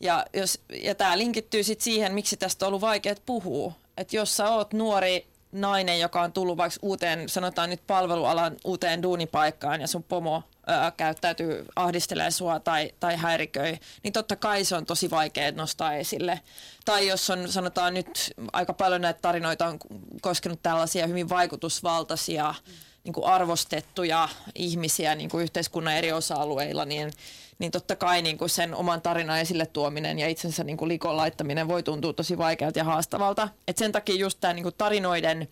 Ja, 0.00 0.26
jos, 0.34 0.60
ja 0.82 0.94
tämä 0.94 1.18
linkittyy 1.18 1.62
sitten 1.62 1.84
siihen, 1.84 2.14
miksi 2.14 2.36
tästä 2.36 2.66
on 2.66 2.68
ollut 2.68 2.80
vaikea 2.80 3.14
puhua. 3.26 3.72
Että 3.96 4.16
jos 4.16 4.36
sä 4.36 4.50
oot 4.50 4.72
nuori 4.72 5.26
nainen, 5.52 6.00
joka 6.00 6.22
on 6.22 6.32
tullut 6.32 6.56
vaikka 6.56 6.78
uuteen, 6.82 7.28
sanotaan 7.28 7.70
nyt 7.70 7.86
palvelualan 7.86 8.56
uuteen 8.64 9.02
duunipaikkaan 9.02 9.80
ja 9.80 9.86
sun 9.86 10.02
pomo 10.02 10.42
ää, 10.66 10.90
käyttäytyy, 10.90 11.66
ahdistelee 11.76 12.30
sua 12.30 12.60
tai, 12.60 12.90
tai 13.00 13.16
häiriköi, 13.16 13.78
niin 14.02 14.12
totta 14.12 14.36
kai 14.36 14.64
se 14.64 14.76
on 14.76 14.86
tosi 14.86 15.10
vaikea 15.10 15.52
nostaa 15.52 15.94
esille. 15.94 16.40
Tai 16.84 17.06
jos 17.06 17.30
on, 17.30 17.52
sanotaan 17.52 17.94
nyt, 17.94 18.34
aika 18.52 18.72
paljon 18.72 19.00
näitä 19.00 19.20
tarinoita 19.22 19.66
on 19.66 19.78
koskenut 20.20 20.62
tällaisia 20.62 21.06
hyvin 21.06 21.28
vaikutusvaltaisia, 21.28 22.54
mm. 22.66 22.72
niin 23.04 23.12
kuin 23.12 23.26
arvostettuja 23.26 24.28
ihmisiä 24.54 25.14
niin 25.14 25.30
kuin 25.30 25.42
yhteiskunnan 25.42 25.94
eri 25.94 26.12
osa-alueilla, 26.12 26.84
niin 26.84 27.12
niin 27.58 27.72
totta 27.72 27.96
kai 27.96 28.22
niin 28.22 28.38
kuin 28.38 28.48
sen 28.48 28.74
oman 28.74 29.02
tarinan 29.02 29.40
esille 29.40 29.66
tuominen 29.66 30.18
ja 30.18 30.28
itsensä 30.28 30.64
niin 30.64 30.76
kuin 30.76 30.88
likoon 30.88 31.16
laittaminen 31.16 31.68
voi 31.68 31.82
tuntua 31.82 32.12
tosi 32.12 32.38
vaikealta 32.38 32.78
ja 32.78 32.84
haastavalta. 32.84 33.48
Et 33.68 33.78
sen 33.78 33.92
takia 33.92 34.14
just 34.14 34.38
tämä 34.40 34.54
niin 34.54 34.66
tarinoiden, 34.78 35.48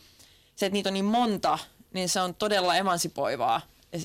se, 0.57 0.67
että 0.67 0.75
niitä 0.75 0.89
on 0.89 0.95
niin 0.95 1.05
monta, 1.05 1.59
niin 1.95 2.09
se 2.09 2.21
on 2.21 2.35
todella 2.35 2.77
emansipoivaa. 2.77 3.61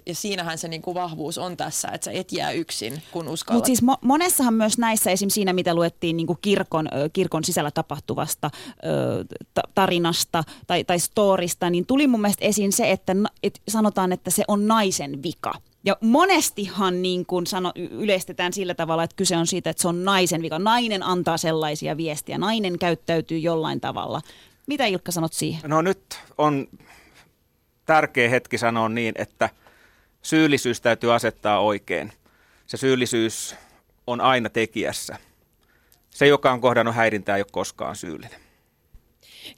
Ja, 0.05 0.15
siinähän 0.15 0.57
se 0.57 0.67
niin 0.67 0.81
kuin 0.81 0.95
vahvuus 0.95 1.37
on 1.37 1.57
tässä, 1.57 1.87
että 1.87 2.05
sä 2.05 2.11
et 2.11 2.31
jää 2.31 2.51
yksin, 2.51 3.01
kun 3.11 3.27
uskallat. 3.27 3.57
Mutta 3.57 3.67
siis 3.67 3.83
mo- 3.83 3.99
monessahan 4.01 4.53
myös 4.53 4.77
näissä, 4.77 5.11
esim. 5.11 5.29
siinä 5.29 5.53
mitä 5.53 5.73
luettiin 5.75 6.17
niin 6.17 6.27
kuin 6.27 6.39
kirkon, 6.41 6.87
kirkon 7.13 7.43
sisällä 7.43 7.71
tapahtuvasta 7.71 8.51
ö, 8.85 9.25
tarinasta 9.75 10.43
tai, 10.67 10.83
tai 10.83 10.99
storista, 10.99 11.69
niin 11.69 11.85
tuli 11.85 12.07
mun 12.07 12.21
mielestä 12.21 12.45
esiin 12.45 12.73
se, 12.73 12.91
että 12.91 13.15
et 13.43 13.61
sanotaan, 13.67 14.11
että 14.11 14.31
se 14.31 14.43
on 14.47 14.67
naisen 14.67 15.23
vika 15.23 15.53
ja 15.83 15.97
monestihan 16.01 17.01
niin 17.01 17.25
kuin 17.25 17.47
sano, 17.47 17.71
yleistetään 17.75 18.53
sillä 18.53 18.73
tavalla, 18.73 19.03
että 19.03 19.15
kyse 19.15 19.37
on 19.37 19.47
siitä, 19.47 19.69
että 19.69 19.81
se 19.81 19.87
on 19.87 20.05
naisen 20.05 20.41
vika. 20.41 20.59
Nainen 20.59 21.03
antaa 21.03 21.37
sellaisia 21.37 21.97
viestiä, 21.97 22.37
nainen 22.37 22.79
käyttäytyy 22.79 23.37
jollain 23.37 23.81
tavalla. 23.81 24.21
Mitä 24.67 24.85
Ilkka 24.85 25.11
sanot 25.11 25.33
siihen? 25.33 25.69
No 25.69 25.81
nyt 25.81 26.19
on 26.37 26.67
tärkeä 27.85 28.29
hetki 28.29 28.57
sanoa 28.57 28.89
niin, 28.89 29.13
että 29.17 29.49
syyllisyys 30.21 30.81
täytyy 30.81 31.13
asettaa 31.13 31.59
oikein. 31.59 32.13
Se 32.65 32.77
syyllisyys 32.77 33.55
on 34.07 34.21
aina 34.21 34.49
tekijässä. 34.49 35.17
se, 36.09 36.27
joka 36.27 36.51
on 36.51 36.61
kohdannut 36.61 36.95
häirintää, 36.95 37.35
ei 37.35 37.41
ole 37.41 37.47
koskaan 37.51 37.95
syyllinen. 37.95 38.39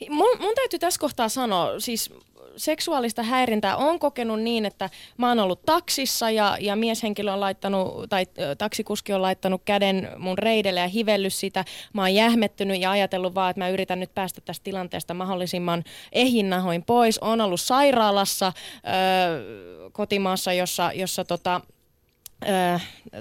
Mun, 0.10 0.38
mun 0.40 0.56
täytyy 0.56 0.80
tässä 0.80 1.00
kohtaa 1.00 1.30
sanoa, 1.30 1.80
siis 1.80 2.14
seksuaalista 2.58 3.24
häirintää 3.24 3.78
on 3.78 4.00
kokenut 4.00 4.42
niin, 4.42 4.66
että 4.66 4.90
mä 5.18 5.28
oon 5.28 5.40
ollut 5.40 5.66
taksissa 5.66 6.30
ja, 6.30 6.58
ja 6.60 6.76
mieshenkilö 6.76 7.34
on 7.34 7.40
laittanut, 7.40 8.10
tai 8.10 8.26
taksikuski 8.58 9.14
on 9.14 9.22
laittanut 9.22 9.62
käden 9.66 10.12
mun 10.18 10.38
reidelle 10.38 10.80
ja 10.80 10.88
hivellyt 10.88 11.34
sitä. 11.34 11.66
Mä 11.94 12.02
oon 12.02 12.14
jähmettynyt 12.14 12.82
ja 12.82 12.92
ajatellut 12.92 13.36
vaan, 13.36 13.50
että 13.50 13.62
mä 13.62 13.70
yritän 13.70 14.00
nyt 14.00 14.14
päästä 14.16 14.42
tästä 14.42 14.64
tilanteesta 14.64 15.14
mahdollisimman 15.14 15.84
ehinnahoin 16.12 16.84
pois. 16.84 17.20
On 17.20 17.42
ollut 17.42 17.62
sairaalassa 17.62 18.54
ö, 18.56 19.90
kotimaassa, 19.92 20.54
jossa, 20.54 20.92
jossa 20.94 21.26
tota, 21.26 21.62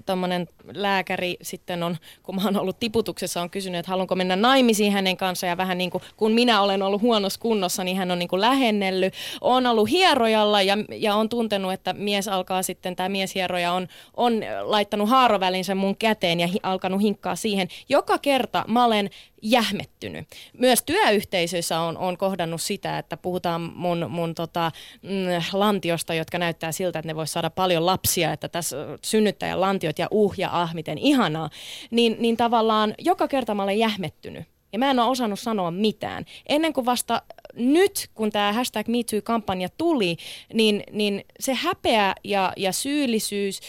tuommoinen 0.06 0.48
lääkäri 0.74 1.36
sitten 1.42 1.82
on, 1.82 1.96
kun 2.22 2.34
mä 2.34 2.44
oon 2.44 2.56
ollut 2.56 2.78
tiputuksessa, 2.78 3.42
on 3.42 3.50
kysynyt, 3.50 3.78
että 3.78 3.90
haluanko 3.90 4.14
mennä 4.14 4.36
naimisiin 4.36 4.92
hänen 4.92 5.16
kanssaan 5.16 5.48
ja 5.48 5.56
vähän 5.56 5.78
niin 5.78 5.90
kuin, 5.90 6.02
kun 6.16 6.32
minä 6.32 6.60
olen 6.60 6.82
ollut 6.82 7.02
huonossa 7.02 7.40
kunnossa, 7.40 7.84
niin 7.84 7.96
hän 7.96 8.10
on 8.10 8.18
niin 8.18 8.28
kuin 8.28 8.40
lähennellyt. 8.40 9.14
On 9.40 9.66
ollut 9.66 9.90
hierojalla 9.90 10.62
ja, 10.62 10.78
ja 10.90 11.14
on 11.14 11.28
tuntenut, 11.28 11.72
että 11.72 11.92
mies 11.92 12.28
alkaa 12.28 12.62
sitten, 12.62 12.96
tämä 12.96 13.08
mieshieroja 13.08 13.72
on, 13.72 13.88
on 14.16 14.40
laittanut 14.60 15.08
haarovälinsä 15.08 15.74
mun 15.74 15.96
käteen 15.96 16.40
ja 16.40 16.46
hi, 16.46 16.58
alkanut 16.62 17.02
hinkkaa 17.02 17.36
siihen. 17.36 17.68
Joka 17.88 18.18
kerta 18.18 18.64
mä 18.68 18.84
olen 18.84 19.10
jähmettynyt. 19.42 20.26
Myös 20.58 20.82
työyhteisöissä 20.82 21.80
on, 21.80 21.98
on 21.98 22.18
kohdannut 22.18 22.60
sitä, 22.60 22.98
että 22.98 23.16
puhutaan 23.16 23.60
mun, 23.60 24.06
mun 24.08 24.34
tota, 24.34 24.72
mm, 25.02 25.10
lantiosta, 25.52 26.14
jotka 26.14 26.38
näyttää 26.38 26.72
siltä, 26.72 26.98
että 26.98 27.06
ne 27.06 27.16
vois 27.16 27.32
saada 27.32 27.50
paljon 27.50 27.86
lapsia, 27.86 28.32
että 28.32 28.48
tässä 28.48 28.76
synnyttäjän 29.12 29.60
lantiot 29.60 29.98
ja 29.98 30.08
uh 30.10 30.34
ja 30.36 30.48
ah, 30.52 30.74
miten 30.74 30.98
ihanaa. 30.98 31.50
Niin, 31.90 32.16
niin 32.18 32.36
tavallaan 32.36 32.94
joka 32.98 33.28
kerta 33.28 33.54
mä 33.54 33.62
olen 33.62 33.78
jähmettynyt. 33.78 34.44
Ja 34.72 34.78
mä 34.78 34.90
en 34.90 34.98
ole 34.98 35.10
osannut 35.10 35.40
sanoa 35.40 35.70
mitään. 35.70 36.24
Ennen 36.48 36.72
kuin 36.72 36.86
vasta 36.86 37.22
nyt, 37.54 38.10
kun 38.14 38.30
tämä 38.30 38.52
hashtag 38.52 38.86
MeToo-kampanja 38.88 39.68
tuli, 39.78 40.16
niin, 40.54 40.82
niin 40.92 41.24
se 41.40 41.54
häpeä 41.54 42.14
ja, 42.24 42.52
ja 42.56 42.72
syyllisyys, 42.72 43.60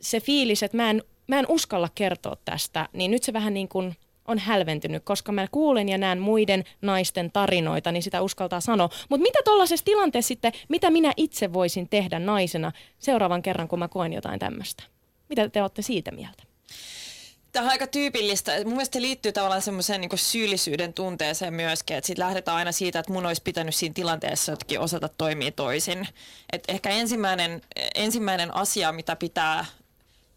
se 0.00 0.20
fiilis, 0.20 0.62
että 0.62 0.76
mä 0.76 0.90
en, 0.90 1.02
mä 1.26 1.38
en 1.38 1.46
uskalla 1.48 1.88
kertoa 1.94 2.36
tästä, 2.44 2.88
niin 2.92 3.10
nyt 3.10 3.22
se 3.22 3.32
vähän 3.32 3.54
niin 3.54 3.68
kuin– 3.68 3.94
on 4.28 4.38
hälventynyt, 4.38 5.04
koska 5.04 5.32
mä 5.32 5.46
kuulen 5.50 5.88
ja 5.88 5.98
näen 5.98 6.18
muiden 6.18 6.64
naisten 6.82 7.30
tarinoita, 7.32 7.92
niin 7.92 8.02
sitä 8.02 8.22
uskaltaa 8.22 8.60
sanoa. 8.60 8.88
Mutta 9.08 9.22
mitä 9.22 9.38
tuollaisessa 9.44 9.84
tilanteessa 9.84 10.28
sitten, 10.28 10.52
mitä 10.68 10.90
minä 10.90 11.12
itse 11.16 11.52
voisin 11.52 11.88
tehdä 11.88 12.18
naisena 12.18 12.72
seuraavan 12.98 13.42
kerran, 13.42 13.68
kun 13.68 13.78
mä 13.78 13.88
koen 13.88 14.12
jotain 14.12 14.38
tämmöistä? 14.38 14.82
Mitä 15.28 15.48
te 15.48 15.62
olette 15.62 15.82
siitä 15.82 16.10
mieltä? 16.10 16.42
Tämä 17.52 17.66
on 17.66 17.70
aika 17.70 17.86
tyypillistä. 17.86 18.52
Mun 18.64 18.72
mielestä 18.72 19.00
liittyy 19.00 19.32
tavallaan 19.32 19.62
semmoiseen 19.62 20.00
niin 20.00 20.10
syyllisyyden 20.14 20.92
tunteeseen 20.92 21.54
myöskin, 21.54 21.96
että 21.96 22.06
sitten 22.06 22.24
lähdetään 22.24 22.56
aina 22.56 22.72
siitä, 22.72 22.98
että 22.98 23.12
mun 23.12 23.26
olisi 23.26 23.42
pitänyt 23.42 23.74
siinä 23.74 23.92
tilanteessa 23.92 24.52
jotenkin 24.52 24.80
osata 24.80 25.08
toimia 25.08 25.52
toisin. 25.52 26.08
Et 26.52 26.64
ehkä 26.68 26.90
ensimmäinen, 26.90 27.60
ensimmäinen 27.94 28.56
asia, 28.56 28.92
mitä 28.92 29.16
pitää 29.16 29.64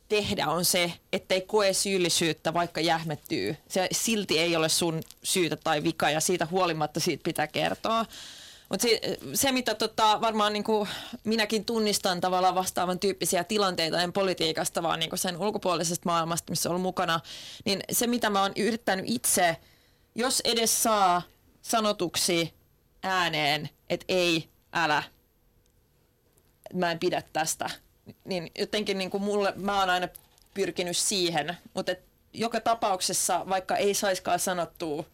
tehdä 0.10 0.48
on 0.48 0.66
se, 0.66 0.94
ettei 1.14 1.42
koe 1.42 1.74
syyllisyyttä, 1.74 2.54
vaikka 2.54 2.82
jähmettyy. 2.82 3.58
Se 3.68 3.88
silti 3.92 4.40
ei 4.40 4.56
ole 4.56 4.70
sun 4.70 5.02
syytä 5.24 5.56
tai 5.56 5.84
vika 5.84 6.10
ja 6.10 6.20
siitä 6.20 6.48
huolimatta 6.52 7.00
siitä 7.00 7.24
pitää 7.24 7.48
kertoa. 7.48 8.06
Mutta 8.70 8.82
se, 8.82 9.02
se, 9.34 9.52
mitä 9.52 9.76
tota, 9.76 10.22
varmaan 10.22 10.54
niinku 10.54 10.88
minäkin 11.24 11.66
tunnistan 11.66 12.22
tavallaan 12.22 12.56
vastaavan 12.56 13.00
tyyppisiä 13.00 13.44
tilanteita, 13.44 14.02
en 14.02 14.14
politiikasta, 14.14 14.84
vaan 14.84 15.00
niinku 15.00 15.18
sen 15.18 15.38
ulkopuolisesta 15.38 16.10
maailmasta, 16.10 16.52
missä 16.52 16.70
olen 16.70 16.82
mukana, 16.82 17.20
niin 17.66 17.80
se, 17.92 18.08
mitä 18.08 18.30
mä 18.30 18.42
oon 18.42 18.52
yrittänyt 18.58 19.06
itse, 19.08 19.58
jos 20.16 20.42
edes 20.46 20.84
saa 20.84 21.22
sanotuksi 21.62 22.54
ääneen, 23.04 23.70
että 23.90 24.06
ei, 24.10 24.50
älä, 24.74 25.04
mä 26.74 26.92
en 26.92 27.00
pidä 27.00 27.24
tästä, 27.34 27.70
niin 28.26 28.52
jotenkin 28.60 28.98
niin 28.98 29.10
kuin 29.10 29.24
mulle, 29.24 29.54
mä 29.56 29.80
oon 29.80 29.90
aina 29.90 30.08
pyrkinyt 30.54 30.98
siihen, 30.98 31.58
mutta 31.74 31.92
et 31.92 32.02
joka 32.34 32.60
tapauksessa, 32.60 33.46
vaikka 33.50 33.76
ei 33.76 33.94
saiskaan 33.94 34.40
sanottua, 34.40 35.06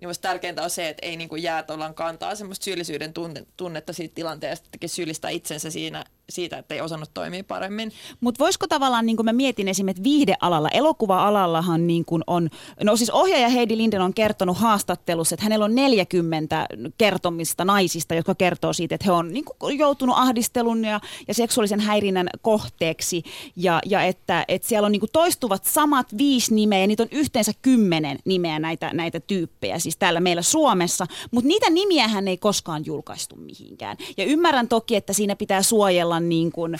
niin 0.00 0.08
musta 0.08 0.28
tärkeintä 0.28 0.62
on 0.62 0.70
se, 0.70 0.88
että 0.88 1.06
ei 1.06 1.16
niin 1.16 1.28
kuin 1.28 1.42
jää 1.42 1.64
kantaa 1.94 2.34
semmoista 2.34 2.64
syyllisyyden 2.64 3.12
tunnetta 3.56 3.92
siitä 3.92 4.14
tilanteesta, 4.14 4.68
että 4.74 4.88
syyllistää 4.88 5.30
itsensä 5.30 5.70
siinä 5.70 6.04
siitä, 6.30 6.58
että 6.58 6.74
ei 6.74 6.80
osannut 6.80 7.10
toimia 7.14 7.44
paremmin. 7.44 7.92
Mutta 8.20 8.44
voisiko 8.44 8.66
tavallaan, 8.66 9.06
niin 9.06 9.16
kuin 9.16 9.24
mä 9.24 9.32
mietin 9.32 9.68
esimerkiksi 9.68 10.04
viihdealalla, 10.04 10.68
elokuva-alallahan 10.68 11.86
niin 11.86 12.04
kuin 12.04 12.22
on, 12.26 12.50
no 12.84 12.96
siis 12.96 13.10
ohjaaja 13.10 13.48
Heidi 13.48 13.76
Linden 13.76 14.00
on 14.00 14.14
kertonut 14.14 14.58
haastattelussa, 14.58 15.34
että 15.34 15.44
hänellä 15.44 15.64
on 15.64 15.74
40 15.74 16.66
kertomista 16.98 17.64
naisista, 17.64 18.14
jotka 18.14 18.34
kertoo 18.34 18.72
siitä, 18.72 18.94
että 18.94 19.04
he 19.04 19.12
on 19.12 19.32
niin 19.32 19.44
kuin 19.44 19.78
joutunut 19.78 20.16
ahdistelun 20.18 20.84
ja, 20.84 21.00
ja 21.28 21.34
seksuaalisen 21.34 21.80
häirinnän 21.80 22.28
kohteeksi 22.42 23.22
ja, 23.56 23.80
ja 23.86 24.02
että, 24.02 24.44
että 24.48 24.68
siellä 24.68 24.86
on 24.86 24.92
niin 24.92 25.00
kuin 25.00 25.12
toistuvat 25.12 25.64
samat 25.64 26.18
viisi 26.18 26.54
nimeä 26.54 26.78
ja 26.78 26.86
niitä 26.86 27.02
on 27.02 27.08
yhteensä 27.12 27.52
kymmenen 27.62 28.18
nimeä 28.24 28.58
näitä, 28.58 28.90
näitä 28.92 29.20
tyyppejä 29.20 29.78
siis 29.78 29.96
täällä 29.96 30.20
meillä 30.20 30.42
Suomessa, 30.42 31.06
mutta 31.30 31.48
niitä 31.48 31.70
nimiä 31.70 32.08
hän 32.08 32.28
ei 32.28 32.36
koskaan 32.36 32.86
julkaistu 32.86 33.36
mihinkään. 33.36 33.96
Ja 34.16 34.24
ymmärrän 34.24 34.68
toki, 34.68 34.96
että 34.96 35.12
siinä 35.12 35.36
pitää 35.36 35.62
suojella 35.62 36.15
olla 36.16 36.28
niin 36.28 36.52
kuin, 36.52 36.74
ö, 36.74 36.78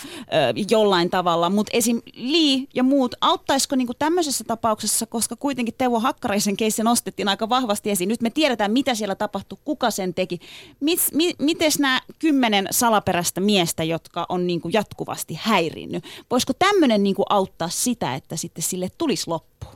jollain 0.69 1.09
tavalla, 1.09 1.49
mutta 1.49 1.77
esim. 1.77 2.01
Lee 2.15 2.67
ja 2.73 2.83
muut, 2.83 3.15
auttaisiko 3.21 3.75
niin 3.75 3.87
kuin 3.87 3.97
tämmöisessä 3.99 4.43
tapauksessa, 4.43 5.05
koska 5.05 5.35
kuitenkin 5.35 5.75
Teuvo 5.77 5.99
Hakkaraisen 5.99 6.57
keissi 6.57 6.83
nostettiin 6.83 7.29
aika 7.29 7.49
vahvasti 7.49 7.91
esiin. 7.91 8.09
Nyt 8.09 8.21
me 8.21 8.29
tiedetään, 8.29 8.71
mitä 8.71 8.95
siellä 8.95 9.15
tapahtui, 9.15 9.57
kuka 9.65 9.91
sen 9.91 10.13
teki. 10.13 10.39
Mis, 10.79 11.11
mi, 11.13 11.33
miten 11.39 11.71
nämä 11.79 12.01
kymmenen 12.19 12.67
salaperäistä 12.71 13.41
miestä, 13.41 13.83
jotka 13.83 14.25
on 14.29 14.47
niin 14.47 14.61
kuin 14.61 14.73
jatkuvasti 14.73 15.39
häirinnyt, 15.41 16.03
voisiko 16.31 16.53
tämmöinen 16.53 17.03
niin 17.03 17.15
kuin 17.15 17.25
auttaa 17.29 17.69
sitä, 17.69 18.15
että 18.15 18.35
sitten 18.35 18.63
sille 18.63 18.89
tulisi 18.97 19.27
loppu? 19.27 19.67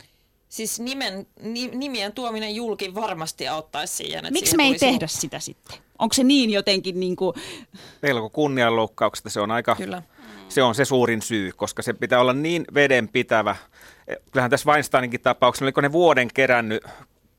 Siis 0.49 0.79
nimen, 0.79 1.27
nimien 1.73 2.13
tuominen 2.13 2.55
julki 2.55 2.95
varmasti 2.95 3.47
auttaisi 3.47 3.95
siihen. 3.95 4.25
Miksi 4.31 4.57
me 4.57 4.63
ei 4.63 4.79
tehdä 4.79 5.07
sitä 5.07 5.39
sitten? 5.39 5.77
Onko 6.01 6.13
se 6.13 6.23
niin 6.23 6.49
jotenkin 6.49 6.99
niin 6.99 7.15
kuin... 7.15 7.35
Pelko 8.01 8.29
kunnianloukkauksesta, 8.29 9.29
se 9.29 9.41
on 9.41 9.51
aika... 9.51 9.75
Kyllä. 9.75 10.03
Se 10.49 10.63
on 10.63 10.75
se 10.75 10.85
suurin 10.85 11.21
syy, 11.21 11.51
koska 11.55 11.81
se 11.81 11.93
pitää 11.93 12.21
olla 12.21 12.33
niin 12.33 12.65
vedenpitävä. 12.73 13.55
Kyllähän 14.31 14.51
tässä 14.51 14.71
Weinsteininkin 14.71 15.21
tapauksessa, 15.21 15.65
oliko 15.65 15.81
ne 15.81 15.91
vuoden 15.91 16.27
kerännyt, 16.33 16.83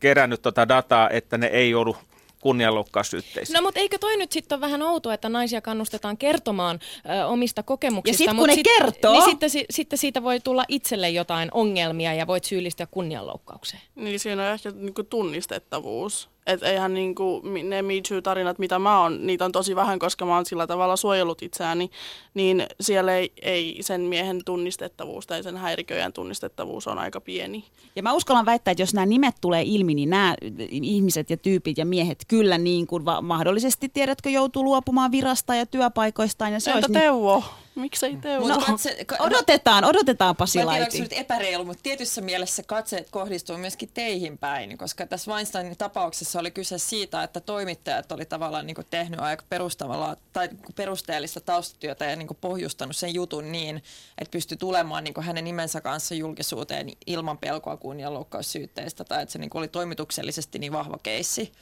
kerännyt 0.01 0.43
tota 0.43 0.69
dataa, 0.69 1.11
että 1.11 1.39
ne 1.39 1.47
ei 1.47 1.75
ollut 1.75 1.97
kunnianloukkaussyytteisiin. 2.41 3.55
No 3.55 3.63
mutta 3.63 3.81
eikö 3.81 3.99
toi 3.99 4.17
nyt 4.17 4.33
sitten 4.33 4.57
ole 4.57 4.61
vähän 4.61 4.83
outoa, 4.83 5.15
että 5.15 5.29
naisia 5.29 5.61
kannustetaan 5.61 6.17
kertomaan 6.17 6.79
ö, 7.23 7.27
omista 7.27 7.63
kokemuksista. 7.63 8.15
Ja 8.15 8.19
sitten 8.19 8.37
kun 8.37 8.49
ne 8.49 8.55
sit, 8.55 8.67
kertoo. 8.79 9.13
Niin 9.13 9.25
sitten, 9.25 9.51
si, 9.51 9.65
sitten 9.71 9.99
siitä 9.99 10.23
voi 10.23 10.41
tulla 10.41 10.65
itselle 10.69 11.11
jotain 11.11 11.49
ongelmia 11.53 12.15
ja 12.15 12.27
voit 12.27 12.45
syyllistyä 12.45 12.87
kunnianloukkaukseen. 12.91 13.83
Niin 13.95 14.21
siinä 14.21 14.43
on 14.43 14.55
ehkä 14.55 14.71
niinku 14.71 15.03
tunnistettavuus. 15.03 16.29
Että 16.47 16.70
eihän 16.70 16.95
niinku, 16.95 17.43
ne 17.64 17.82
Me 17.82 17.93
Too-tarinat, 18.09 18.59
mitä 18.59 18.78
mä 18.78 19.01
oon, 19.01 19.26
niitä 19.26 19.45
on 19.45 19.53
tosi 19.53 19.76
vähän, 19.76 19.99
koska 19.99 20.26
mä 20.26 20.34
oon 20.34 20.47
sillä 20.47 20.66
tavalla 20.66 20.97
suojellut 20.97 21.43
itseäni, 21.43 21.90
niin 22.34 22.66
siellä 22.80 23.16
ei, 23.16 23.32
ei 23.43 23.78
sen 23.80 24.01
miehen 24.01 24.40
tunnistettavuus 24.45 25.26
tai 25.26 25.43
sen 25.43 25.57
häiriköjän 25.57 26.12
tunnistettavuus 26.12 26.86
on 26.86 26.99
aika 26.99 27.20
pieni. 27.20 27.64
Ja 27.97 28.03
mä 28.03 28.12
uskallan 28.12 28.47
väittää, 28.47 28.72
että 28.72 28.82
jos 28.82 28.95
nämä 28.95 29.07
nimet 29.07 29.34
tulee 29.40 29.62
ilmi, 29.66 29.95
niin 29.95 30.11
nämä 30.11 30.34
ihmiset 30.70 31.30
ja 31.30 31.36
tyypit 31.36 31.78
ja 31.78 31.86
miehet 31.86 32.24
kyllä 32.28 32.59
niin 32.59 32.86
kuin 32.86 33.05
va- 33.05 33.22
mahdollisesti, 33.22 33.88
tiedätkö, 33.88 34.30
joutuu 34.30 34.64
luopumaan 34.64 35.12
virasta 35.12 35.55
ja 35.55 35.66
työpaikoistaan. 35.66 36.53
Ja 36.53 36.61
se 36.61 36.70
Entä 36.70 36.86
olisi 36.86 36.93
Teuvo? 36.93 37.34
Niin... 37.34 37.47
Miksei 37.75 38.16
Teuvo? 38.16 38.49
No, 38.49 38.61
katse, 38.66 39.05
ka- 39.05 39.16
odotetaan, 39.20 39.85
odotetaan 39.85 40.37
Pasi 40.37 40.64
Mä 40.64 40.77
en 40.77 40.91
tiedä, 40.91 41.07
epäreilu, 41.11 41.64
mutta 41.64 41.83
tietyssä 41.83 42.20
mielessä 42.20 42.62
katseet 42.62 43.11
kohdistuu 43.11 43.59
myöskin 43.59 43.91
teihin 43.95 44.39
päin, 44.39 44.79
koska 44.79 45.07
tässä 45.07 45.31
Weinsteinin 45.31 45.77
tapauksessa 45.77 46.41
oli 46.41 46.51
kyse 46.51 46.79
siitä, 46.79 47.23
että 47.23 47.41
toimittajat 47.41 48.12
oli 48.12 48.25
tavallaan 48.25 48.66
niin 48.66 48.77
tehnyt 48.91 49.20
aika 49.20 49.45
perustavalla 49.49 50.16
tai 50.33 50.49
perusteellista 50.77 51.41
taustatyötä 51.41 52.05
ja 52.05 52.16
niin 52.16 52.29
pohjustanut 52.41 52.97
sen 52.97 53.14
jutun 53.14 53.53
niin, 53.53 53.77
että 54.18 54.33
pystyi 54.33 54.57
tulemaan 54.57 55.05
niin 55.05 55.14
hänen 55.20 55.45
nimensä 55.45 55.81
kanssa 55.81 56.14
julkisuuteen 56.14 56.89
ilman 57.07 57.39
pelkoa 57.39 57.77
kunnianloukkaussyytteistä 57.77 59.05
tai 59.05 59.23
että 59.23 59.33
se 59.33 59.39
niin 59.39 59.51
oli 59.55 59.68
toimituksellisesti 59.68 60.59
niin 60.59 60.73
vahva 60.73 60.99
keissi. 61.03 61.53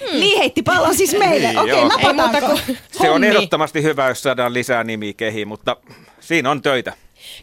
Hmm. 0.00 0.20
Niin 0.20 0.38
heitti 0.38 0.62
pallon 0.62 0.94
siis 0.94 1.18
meille. 1.18 1.60
Okei, 1.60 1.84
okay, 1.84 2.12
napataanko? 2.12 2.60
Se 2.90 3.10
on 3.10 3.24
ehdottomasti 3.24 3.82
hyvä, 3.82 4.08
jos 4.08 4.22
saadaan 4.22 4.54
lisää 4.54 4.84
nimiä 4.84 5.12
kehiin, 5.12 5.48
mutta 5.48 5.76
siinä 6.20 6.50
on 6.50 6.62
töitä. 6.62 6.92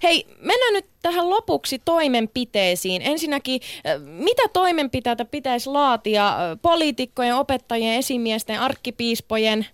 Hei, 0.03 0.25
mennään 0.39 0.73
nyt 0.73 0.85
tähän 1.01 1.29
lopuksi 1.29 1.81
toimenpiteisiin. 1.85 3.01
Ensinnäkin, 3.01 3.61
mitä 4.03 4.41
toimenpiteitä 4.53 5.25
pitäisi 5.25 5.69
laatia 5.69 6.35
poliitikkojen, 6.61 7.35
opettajien, 7.35 7.95
esimiesten, 7.95 8.59
arkkipiispojen, 8.59 9.65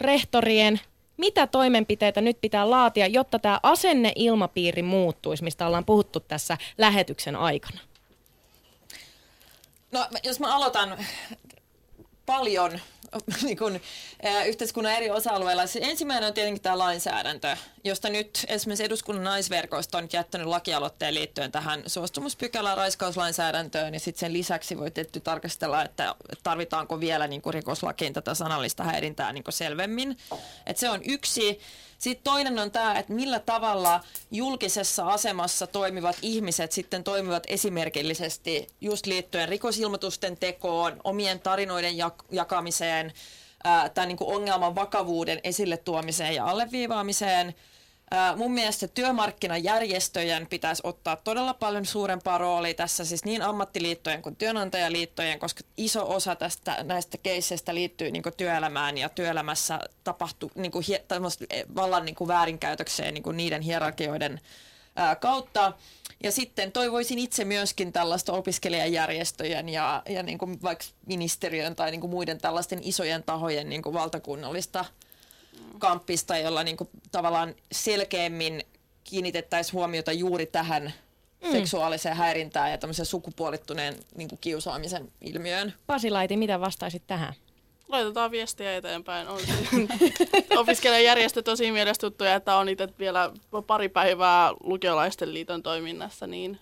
rehtorien, 0.00 0.80
mitä 1.16 1.46
toimenpiteitä 1.46 2.20
nyt 2.20 2.40
pitää 2.40 2.70
laatia, 2.70 3.06
jotta 3.06 3.38
tämä 3.38 3.60
asenneilmapiiri 3.62 4.82
muuttuisi, 4.82 5.44
mistä 5.44 5.66
ollaan 5.66 5.84
puhuttu 5.84 6.20
tässä 6.20 6.58
lähetyksen 6.78 7.36
aikana? 7.36 7.80
No 9.92 10.06
jos 10.22 10.40
mä 10.40 10.54
aloitan 10.54 10.98
paljon 12.30 12.80
niin 13.42 13.58
kun, 13.58 13.80
ä, 14.24 14.44
yhteiskunnan 14.44 14.92
eri 14.92 15.10
osa-alueilla. 15.10 15.66
Se 15.66 15.80
ensimmäinen 15.82 16.28
on 16.28 16.34
tietenkin 16.34 16.62
tämä 16.62 16.78
lainsäädäntö, 16.78 17.56
josta 17.84 18.08
nyt 18.08 18.44
esimerkiksi 18.48 18.84
eduskunnan 18.84 19.24
naisverkosto 19.24 19.98
on 19.98 20.04
nyt 20.04 20.12
jättänyt 20.12 20.46
lakialoitteen 20.46 21.14
liittyen 21.14 21.52
tähän 21.52 21.82
suostumuspykälään 21.86 22.76
raiskauslainsäädäntöön 22.76 23.94
ja 23.94 24.00
sitten 24.00 24.20
sen 24.20 24.32
lisäksi 24.32 24.78
voi 24.78 24.90
tietty 24.90 25.20
tarkastella, 25.20 25.84
että 25.84 26.14
tarvitaanko 26.42 27.00
vielä 27.00 27.26
niin 27.26 27.42
kuin 27.42 27.54
rikoslakiin 27.54 28.12
tätä 28.12 28.34
sanallista 28.34 28.84
häirintää 28.84 29.32
niin 29.32 29.44
kuin 29.44 29.54
selvemmin. 29.54 30.16
Et 30.66 30.76
se 30.76 30.90
on 30.90 31.00
yksi. 31.04 31.60
Sitten 32.00 32.24
toinen 32.24 32.58
on 32.58 32.70
tämä, 32.70 32.98
että 32.98 33.12
millä 33.12 33.38
tavalla 33.38 34.00
julkisessa 34.30 35.06
asemassa 35.06 35.66
toimivat 35.66 36.16
ihmiset 36.22 36.72
sitten 36.72 37.04
toimivat 37.04 37.42
esimerkillisesti 37.46 38.66
just 38.80 39.06
liittyen 39.06 39.48
rikosilmoitusten 39.48 40.36
tekoon, 40.36 41.00
omien 41.04 41.40
tarinoiden 41.40 41.94
jak- 41.94 42.24
jakamiseen, 42.30 43.12
tämän 43.94 44.08
niin 44.08 44.18
ongelman 44.20 44.74
vakavuuden 44.74 45.40
esille 45.44 45.76
tuomiseen 45.76 46.34
ja 46.34 46.44
alleviivaamiseen. 46.44 47.54
Mun 48.36 48.52
mielestä 48.52 48.88
työmarkkinajärjestöjen 48.88 50.46
pitäisi 50.46 50.82
ottaa 50.84 51.16
todella 51.16 51.54
paljon 51.54 51.86
suurempaa 51.86 52.38
roolia 52.38 52.74
tässä, 52.74 53.04
siis 53.04 53.24
niin 53.24 53.42
ammattiliittojen 53.42 54.22
kuin 54.22 54.36
työnantajaliittojen, 54.36 55.38
koska 55.38 55.60
iso 55.76 56.14
osa 56.14 56.36
tästä, 56.36 56.76
näistä 56.82 57.18
keisseistä 57.22 57.74
liittyy 57.74 58.10
niin 58.10 58.22
työelämään 58.36 58.98
ja 58.98 59.08
työelämässä 59.08 59.80
tapahtuu 60.04 60.50
niin 60.54 60.72
hie, 60.88 61.04
vallan 61.74 62.04
niin 62.04 62.16
väärinkäytökseen 62.28 63.14
niin 63.14 63.36
niiden 63.36 63.62
hierarkioiden 63.62 64.40
kautta. 65.20 65.72
Ja 66.22 66.32
sitten 66.32 66.72
toivoisin 66.72 67.18
itse 67.18 67.44
myöskin 67.44 67.92
tällaista 67.92 68.32
opiskelijajärjestöjen 68.32 69.68
ja, 69.68 70.02
ja 70.08 70.22
niin 70.22 70.38
kuin 70.38 70.62
vaikka 70.62 70.84
ministeriön 71.06 71.76
tai 71.76 71.90
niin 71.90 72.00
kuin 72.00 72.10
muiden 72.10 72.38
tällaisten 72.38 72.80
isojen 72.82 73.22
tahojen 73.22 73.68
niin 73.68 73.82
kuin 73.82 73.94
valtakunnallista 73.94 74.84
kamppista, 75.78 76.38
jolla 76.38 76.62
niin 76.62 76.76
kuin 76.76 76.90
tavallaan 77.12 77.54
selkeämmin 77.72 78.62
kiinnitettäisiin 79.04 79.72
huomiota 79.72 80.12
juuri 80.12 80.46
tähän 80.46 80.92
mm. 81.44 81.52
seksuaaliseen 81.52 82.16
häirintään 82.16 82.70
ja 82.70 82.78
tämmöisen 82.78 83.06
sukupuolittuneen 83.06 83.94
niin 84.16 84.28
kuin 84.28 84.38
kiusaamisen 84.40 85.12
ilmiöön. 85.20 85.74
Pasi 85.86 86.10
Laiti, 86.10 86.36
mitä 86.36 86.60
vastaisit 86.60 87.02
tähän? 87.06 87.34
Laitetaan 87.88 88.30
viestiä 88.30 88.76
eteenpäin. 88.76 89.28
On 89.28 89.40
opiskelijajärjestöt 90.60 91.48
on 91.48 91.56
siinä 91.56 91.72
mielessä 91.72 92.00
tuttuja, 92.00 92.34
että 92.34 92.56
on 92.56 92.68
itse 92.68 92.88
vielä 92.98 93.30
pari 93.66 93.88
päivää 93.88 94.52
lukiolaisten 94.60 95.34
liiton 95.34 95.62
toiminnassa, 95.62 96.26
niin 96.26 96.58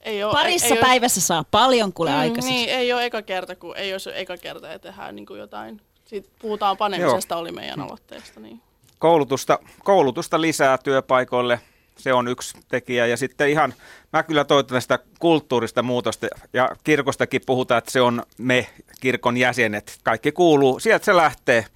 ei 0.00 0.24
ole, 0.24 0.32
Parissa 0.32 0.66
ei, 0.66 0.72
ei 0.72 0.80
päivässä 0.80 1.18
ole, 1.18 1.24
saa 1.24 1.44
paljon 1.50 1.92
kuule 1.92 2.10
mm, 2.10 2.18
aikaiseksi. 2.18 2.50
Niin, 2.50 2.68
ei 2.68 2.92
ole 2.92 3.04
eka 3.04 3.22
kerta, 3.22 3.56
kun 3.56 3.76
ei 3.76 3.92
olisi 3.92 4.10
eka 4.14 4.36
kerta 4.36 4.66
ja 4.66 4.78
tehdään 4.78 5.16
niin 5.16 5.26
kuin 5.26 5.40
jotain. 5.40 5.80
Sitten 6.12 6.32
puhutaan 6.38 6.76
panemisesta, 6.76 7.34
Joo. 7.34 7.40
oli 7.40 7.52
meidän 7.52 7.80
aloitteesta. 7.80 8.40
Niin. 8.40 8.60
Koulutusta, 8.98 9.58
koulutusta 9.84 10.40
lisää 10.40 10.78
työpaikoille, 10.78 11.60
se 11.98 12.12
on 12.12 12.28
yksi 12.28 12.58
tekijä. 12.68 13.06
Ja 13.06 13.16
sitten 13.16 13.50
ihan, 13.50 13.74
mä 14.12 14.22
kyllä 14.22 14.44
toivotan 14.44 14.82
sitä 14.82 14.98
kulttuurista 15.18 15.82
muutosta 15.82 16.26
ja 16.52 16.68
kirkostakin 16.84 17.40
puhutaan, 17.46 17.78
että 17.78 17.90
se 17.90 18.00
on 18.00 18.22
me, 18.38 18.66
kirkon 19.00 19.36
jäsenet. 19.36 19.98
Kaikki 20.02 20.32
kuuluu, 20.32 20.80
sieltä 20.80 21.04
se 21.04 21.16
lähtee. 21.16 21.66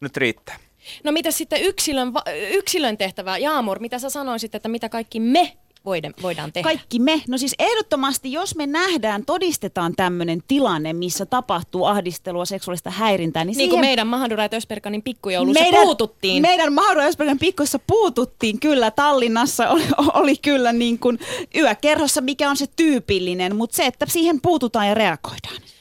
Nyt 0.00 0.16
riittää. 0.16 0.56
No 1.04 1.12
mitä 1.12 1.30
sitten 1.30 1.62
yksilön, 1.62 2.12
yksilön 2.50 2.98
tehtävää? 2.98 3.38
Jaamur, 3.38 3.78
mitä 3.78 3.98
sä 3.98 4.10
sanoisit, 4.10 4.54
että 4.54 4.68
mitä 4.68 4.88
kaikki 4.88 5.20
me 5.20 5.56
voidaan 5.84 6.52
tehdä? 6.52 6.68
Kaikki 6.68 6.98
me. 6.98 7.22
No 7.28 7.38
siis 7.38 7.54
ehdottomasti, 7.58 8.32
jos 8.32 8.56
me 8.56 8.66
nähdään, 8.66 9.24
todistetaan 9.24 9.92
tämmöinen 9.96 10.42
tilanne, 10.48 10.92
missä 10.92 11.26
tapahtuu 11.26 11.84
ahdistelua, 11.84 12.44
seksuaalista 12.44 12.90
häirintää, 12.90 13.44
niin, 13.44 13.46
niin 13.46 13.54
siihen... 13.54 13.70
kuin 13.70 13.80
meidän 13.80 14.06
Mahadura 14.06 14.48
Ösperkanin 14.52 15.02
pikkujoulussa 15.02 15.62
meidän, 15.62 15.82
puututtiin. 15.82 16.42
Meidän 16.42 16.72
Mahadura 16.72 17.04
Ösperkanin 17.04 17.38
pikkuissa 17.38 17.78
puututtiin 17.78 18.60
kyllä. 18.60 18.90
Tallinnassa 18.90 19.68
oli, 19.68 19.82
oli 20.14 20.36
kyllä 20.36 20.72
niin 20.72 20.98
kuin 20.98 21.18
yökerhossa, 21.56 22.20
mikä 22.20 22.50
on 22.50 22.56
se 22.56 22.66
tyypillinen, 22.76 23.56
mutta 23.56 23.76
se, 23.76 23.86
että 23.86 24.06
siihen 24.08 24.40
puututaan 24.40 24.88
ja 24.88 24.94
reagoidaan. 24.94 25.71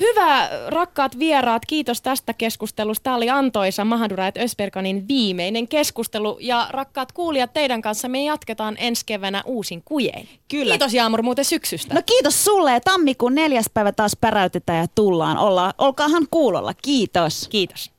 Hyvä, 0.00 0.48
rakkaat 0.68 1.18
vieraat, 1.18 1.66
kiitos 1.66 2.02
tästä 2.02 2.32
keskustelusta. 2.32 3.02
Tämä 3.02 3.16
oli 3.16 3.30
antoisa 3.30 3.84
Mahadura 3.84 4.26
et 4.26 4.36
Ösperkanin 4.36 5.08
viimeinen 5.08 5.68
keskustelu. 5.68 6.38
Ja 6.40 6.66
rakkaat 6.70 7.12
kuulijat, 7.12 7.52
teidän 7.52 7.82
kanssa 7.82 8.08
me 8.08 8.24
jatketaan 8.24 8.76
ensi 8.78 9.06
keväänä 9.06 9.42
uusin 9.46 9.82
kujein. 9.84 10.28
Kyllä. 10.48 10.72
Kiitos 10.72 10.94
Jaamur 10.94 11.22
muuten 11.22 11.44
syksystä. 11.44 11.94
No 11.94 12.02
kiitos 12.06 12.44
sulle 12.44 12.72
ja 12.72 12.80
tammikuun 12.80 13.34
neljäs 13.34 13.70
päivä 13.74 13.92
taas 13.92 14.16
päräytetään 14.20 14.78
ja 14.78 14.86
tullaan. 14.94 15.38
Olla, 15.38 15.74
olkaahan 15.78 16.26
kuulolla. 16.30 16.74
Kiitos. 16.82 17.48
Kiitos. 17.48 17.90